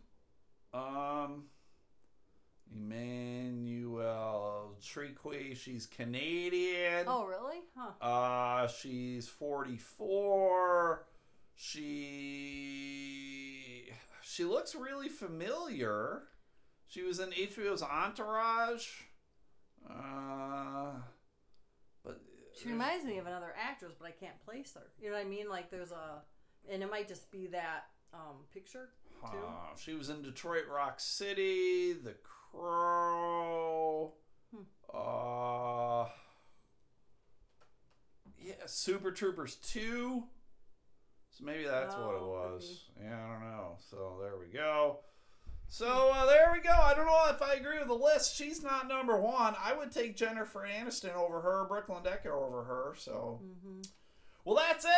Um, 0.75 1.43
Emmanuelle 2.75 4.71
Chriqui. 4.81 5.55
She's 5.55 5.85
Canadian. 5.85 7.05
oh 7.07 7.25
really? 7.25 7.59
Huh. 7.77 7.91
Uh, 8.05 8.67
she's 8.67 9.27
44. 9.27 11.05
She 11.55 13.89
she 14.21 14.43
looks 14.45 14.75
really 14.75 15.09
familiar. 15.09 16.23
She 16.87 17.01
was 17.03 17.19
in 17.19 17.29
HBO's 17.31 17.81
Entourage. 17.83 18.87
Uh, 19.89 20.91
but 22.03 22.21
She 22.59 22.69
reminds 22.69 23.05
me 23.05 23.17
of 23.17 23.25
another 23.27 23.53
actress, 23.61 23.93
but 23.99 24.07
I 24.07 24.11
can't 24.11 24.39
place 24.45 24.73
her. 24.75 24.83
You 25.01 25.09
know 25.09 25.17
what 25.17 25.25
I 25.25 25.29
mean? 25.29 25.49
Like 25.49 25.69
there's 25.71 25.91
a, 25.91 26.21
and 26.71 26.81
it 26.83 26.89
might 26.89 27.07
just 27.07 27.29
be 27.31 27.47
that 27.47 27.85
um 28.13 28.45
picture 28.53 28.89
too. 29.31 29.37
uh, 29.45 29.75
she 29.77 29.93
was 29.93 30.09
in 30.09 30.21
Detroit 30.21 30.65
Rock 30.73 30.99
City, 30.99 31.93
The 31.93 32.13
Crow. 32.53 34.13
Hmm. 34.53 34.61
Uh, 34.93 36.05
yeah, 38.39 38.53
Super 38.65 39.11
Troopers 39.11 39.55
2. 39.55 40.23
So 41.31 41.43
maybe 41.43 41.63
that's 41.65 41.95
what 41.95 42.13
it 42.15 42.21
Oh, 42.21 42.49
was. 42.53 42.85
Yeah, 43.01 43.15
I 43.25 43.31
don't 43.31 43.49
know. 43.49 43.77
So 43.89 44.19
there 44.21 44.37
we 44.39 44.45
go. 44.53 44.99
So 45.67 46.11
uh, 46.13 46.25
there 46.27 46.51
we 46.53 46.59
go. 46.61 46.69
I 46.71 46.93
don't 46.93 47.07
know 47.07 47.25
if 47.31 47.41
I 47.41 47.53
agree 47.55 47.79
with 47.79 47.87
the 47.87 47.95
list. 47.95 48.35
She's 48.35 48.61
not 48.61 48.87
number 48.87 49.19
one. 49.19 49.55
I 49.59 49.73
would 49.75 49.91
take 49.91 50.15
Jennifer 50.15 50.67
Aniston 50.69 51.15
over 51.15 51.41
her, 51.41 51.65
Brooklyn 51.67 52.03
Decker 52.03 52.31
over 52.31 52.63
her. 52.63 52.93
So, 52.97 53.41
Mm-hmm. 53.43 53.81
well, 54.45 54.55
that's 54.55 54.85
it. 54.85 54.91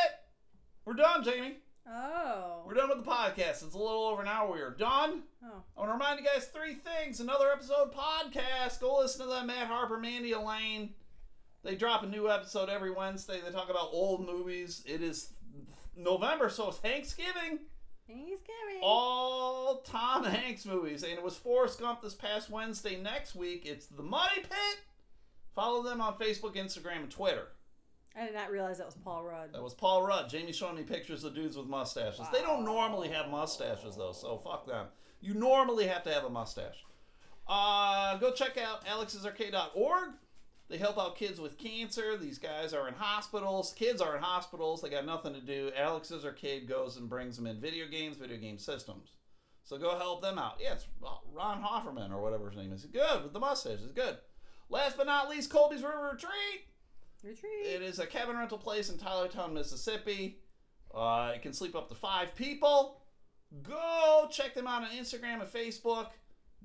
We're 0.83 0.93
done, 0.95 1.23
Jamie. 1.23 1.59
Oh. 1.87 2.63
We're 2.65 2.73
done 2.73 2.89
with 2.89 3.03
the 3.03 3.09
podcast. 3.11 3.63
It's 3.63 3.73
a 3.73 3.77
little 3.77 4.05
over 4.05 4.21
an 4.21 4.27
hour. 4.27 4.51
We 4.51 4.61
are 4.61 4.71
done. 4.71 5.23
Oh. 5.43 5.63
I 5.77 5.79
want 5.79 5.89
to 5.89 5.93
remind 5.93 6.19
you 6.19 6.25
guys 6.25 6.47
three 6.47 6.73
things. 6.73 7.19
Another 7.19 7.51
episode 7.51 7.93
podcast. 7.93 8.79
Go 8.79 8.97
listen 8.97 9.25
to 9.25 9.31
that 9.31 9.45
Matt 9.45 9.67
Harper, 9.67 9.97
Mandy 9.99 10.31
Elaine. 10.31 10.93
They 11.63 11.75
drop 11.75 12.03
a 12.03 12.07
new 12.07 12.29
episode 12.29 12.69
every 12.69 12.91
Wednesday. 12.91 13.39
They 13.43 13.51
talk 13.51 13.69
about 13.69 13.89
old 13.91 14.25
movies. 14.25 14.83
It 14.85 15.01
is 15.01 15.33
November, 15.95 16.49
so 16.49 16.69
it's 16.69 16.77
Thanksgiving. 16.77 17.59
Thanksgiving. 18.07 18.81
All 18.81 19.77
Tom 19.81 20.23
Hanks 20.23 20.65
movies. 20.65 21.03
And 21.03 21.13
it 21.13 21.23
was 21.23 21.35
Forrest 21.35 21.79
Gump 21.79 22.01
this 22.01 22.13
past 22.13 22.49
Wednesday. 22.49 22.99
Next 22.99 23.35
week, 23.35 23.65
it's 23.65 23.87
The 23.87 24.03
Money 24.03 24.41
Pit. 24.41 24.79
Follow 25.55 25.83
them 25.83 26.01
on 26.01 26.15
Facebook, 26.15 26.55
Instagram, 26.55 26.97
and 27.03 27.11
Twitter. 27.11 27.47
I 28.17 28.25
did 28.25 28.33
not 28.33 28.51
realize 28.51 28.77
that 28.77 28.85
was 28.85 28.95
Paul 28.95 29.23
Rudd. 29.23 29.53
That 29.53 29.61
was 29.61 29.73
Paul 29.73 30.05
Rudd. 30.05 30.29
Jamie 30.29 30.53
showing 30.53 30.75
me 30.75 30.83
pictures 30.83 31.23
of 31.23 31.35
dudes 31.35 31.57
with 31.57 31.67
mustaches. 31.67 32.25
They 32.31 32.41
don't 32.41 32.63
normally 32.63 33.09
have 33.09 33.29
mustaches 33.29 33.95
though, 33.97 34.13
so 34.13 34.37
fuck 34.37 34.65
them. 34.65 34.87
You 35.19 35.33
normally 35.33 35.87
have 35.87 36.03
to 36.03 36.13
have 36.13 36.23
a 36.23 36.29
mustache. 36.29 36.85
Uh, 37.47 38.17
go 38.17 38.31
check 38.31 38.57
out 38.57 38.85
alexsarcade.org. 38.85 40.09
They 40.67 40.77
help 40.77 40.97
out 40.97 41.15
kids 41.15 41.39
with 41.39 41.57
cancer. 41.59 42.17
These 42.17 42.39
guys 42.39 42.73
are 42.73 42.87
in 42.87 42.95
hospitals. 42.95 43.73
Kids 43.73 44.01
are 44.01 44.15
in 44.15 44.23
hospitals. 44.23 44.81
They 44.81 44.89
got 44.89 45.05
nothing 45.05 45.33
to 45.33 45.41
do. 45.41 45.71
Alex's 45.77 46.25
Arcade 46.25 46.67
goes 46.67 46.97
and 46.97 47.09
brings 47.09 47.35
them 47.35 47.45
in 47.45 47.59
video 47.59 47.87
games, 47.87 48.17
video 48.17 48.37
game 48.37 48.57
systems. 48.57 49.09
So 49.63 49.77
go 49.77 49.97
help 49.97 50.21
them 50.21 50.39
out. 50.39 50.57
Yeah, 50.59 50.73
it's 50.73 50.87
Ron 51.33 51.61
Hofferman 51.61 52.11
or 52.11 52.21
whatever 52.21 52.49
his 52.49 52.57
name 52.57 52.71
is. 52.71 52.85
Good 52.85 53.23
with 53.23 53.33
the 53.33 53.39
mustache. 53.39 53.79
It's 53.83 53.91
good. 53.91 54.17
Last 54.69 54.97
but 54.97 55.05
not 55.05 55.29
least, 55.29 55.51
Colby's 55.51 55.83
River 55.83 56.09
Retreat. 56.13 56.65
Retreat. 57.25 57.65
It 57.65 57.81
is 57.81 57.99
a 57.99 58.05
cabin 58.05 58.37
rental 58.37 58.57
place 58.57 58.89
in 58.89 58.97
Tylertown, 58.97 59.53
Mississippi. 59.53 60.37
Uh, 60.93 61.31
it 61.35 61.41
can 61.41 61.53
sleep 61.53 61.75
up 61.75 61.89
to 61.89 61.95
five 61.95 62.35
people. 62.35 63.01
Go 63.63 64.27
check 64.31 64.53
them 64.53 64.67
out 64.67 64.83
on 64.83 64.89
Instagram 64.89 65.41
and 65.41 65.49
Facebook. 65.49 66.07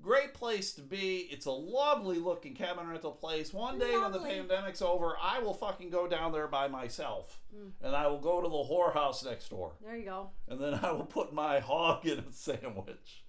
Great 0.00 0.32
place 0.34 0.72
to 0.74 0.82
be. 0.82 1.28
It's 1.30 1.46
a 1.46 1.50
lovely 1.50 2.18
looking 2.18 2.54
cabin 2.54 2.88
rental 2.88 3.10
place. 3.12 3.52
One 3.52 3.78
day 3.78 3.98
when 3.98 4.12
the 4.12 4.18
Lovely. 4.18 4.30
pandemic's 4.34 4.80
over, 4.80 5.14
I 5.20 5.40
will 5.40 5.52
fucking 5.52 5.90
go 5.90 6.06
down 6.06 6.32
there 6.32 6.48
by 6.48 6.68
myself. 6.68 7.40
And 7.82 7.94
I 7.94 8.06
will 8.06 8.20
go 8.20 8.40
to 8.40 8.48
the 8.48 8.54
whorehouse 8.54 9.24
next 9.24 9.50
door. 9.50 9.72
There 9.84 9.96
you 9.96 10.04
go. 10.06 10.30
And 10.48 10.58
then 10.60 10.74
I 10.82 10.92
will 10.92 11.04
put 11.04 11.34
my 11.34 11.60
hog 11.60 12.06
in 12.06 12.18
a 12.20 12.32
sandwich. 12.32 13.24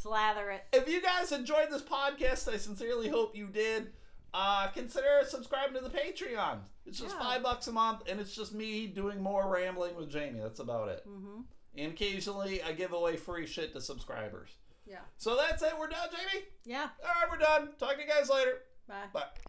Slather 0.00 0.50
it. 0.50 0.64
if 0.72 0.88
you 0.88 1.00
guys 1.02 1.30
enjoyed 1.32 1.70
this 1.70 1.82
podcast, 1.82 2.52
I 2.52 2.56
sincerely 2.56 3.08
hope 3.08 3.36
you 3.36 3.46
did. 3.46 3.92
Uh, 4.34 4.68
consider 4.68 5.22
subscribing 5.28 5.74
to 5.74 5.80
the 5.80 5.90
Patreon. 5.90 6.60
It's 6.86 6.98
just 6.98 7.14
Yeah. 7.14 7.22
five 7.22 7.42
bucks 7.42 7.66
a 7.66 7.72
month, 7.72 8.02
and 8.08 8.18
it's 8.18 8.34
just 8.34 8.52
me 8.54 8.86
doing 8.86 9.20
more 9.20 9.48
rambling 9.48 9.94
with 9.94 10.10
Jamie. 10.10 10.40
That's 10.40 10.60
about 10.60 10.88
it. 10.88 11.06
Mm-hmm. 11.06 11.42
And 11.76 11.92
occasionally, 11.92 12.62
I 12.62 12.72
give 12.72 12.92
away 12.92 13.16
free 13.16 13.46
shit 13.46 13.72
to 13.74 13.80
subscribers. 13.80 14.50
Yeah. 14.86 15.00
So 15.16 15.36
that's 15.36 15.62
it. 15.62 15.72
We're 15.78 15.88
done, 15.88 16.08
Jamie. 16.10 16.44
Yeah. 16.64 16.88
All 17.04 17.08
right, 17.22 17.30
we're 17.30 17.38
done. 17.38 17.70
Talk 17.78 17.96
to 17.96 18.02
you 18.02 18.08
guys 18.08 18.28
later. 18.30 18.62
Bye. 18.88 19.04
Bye. 19.12 19.24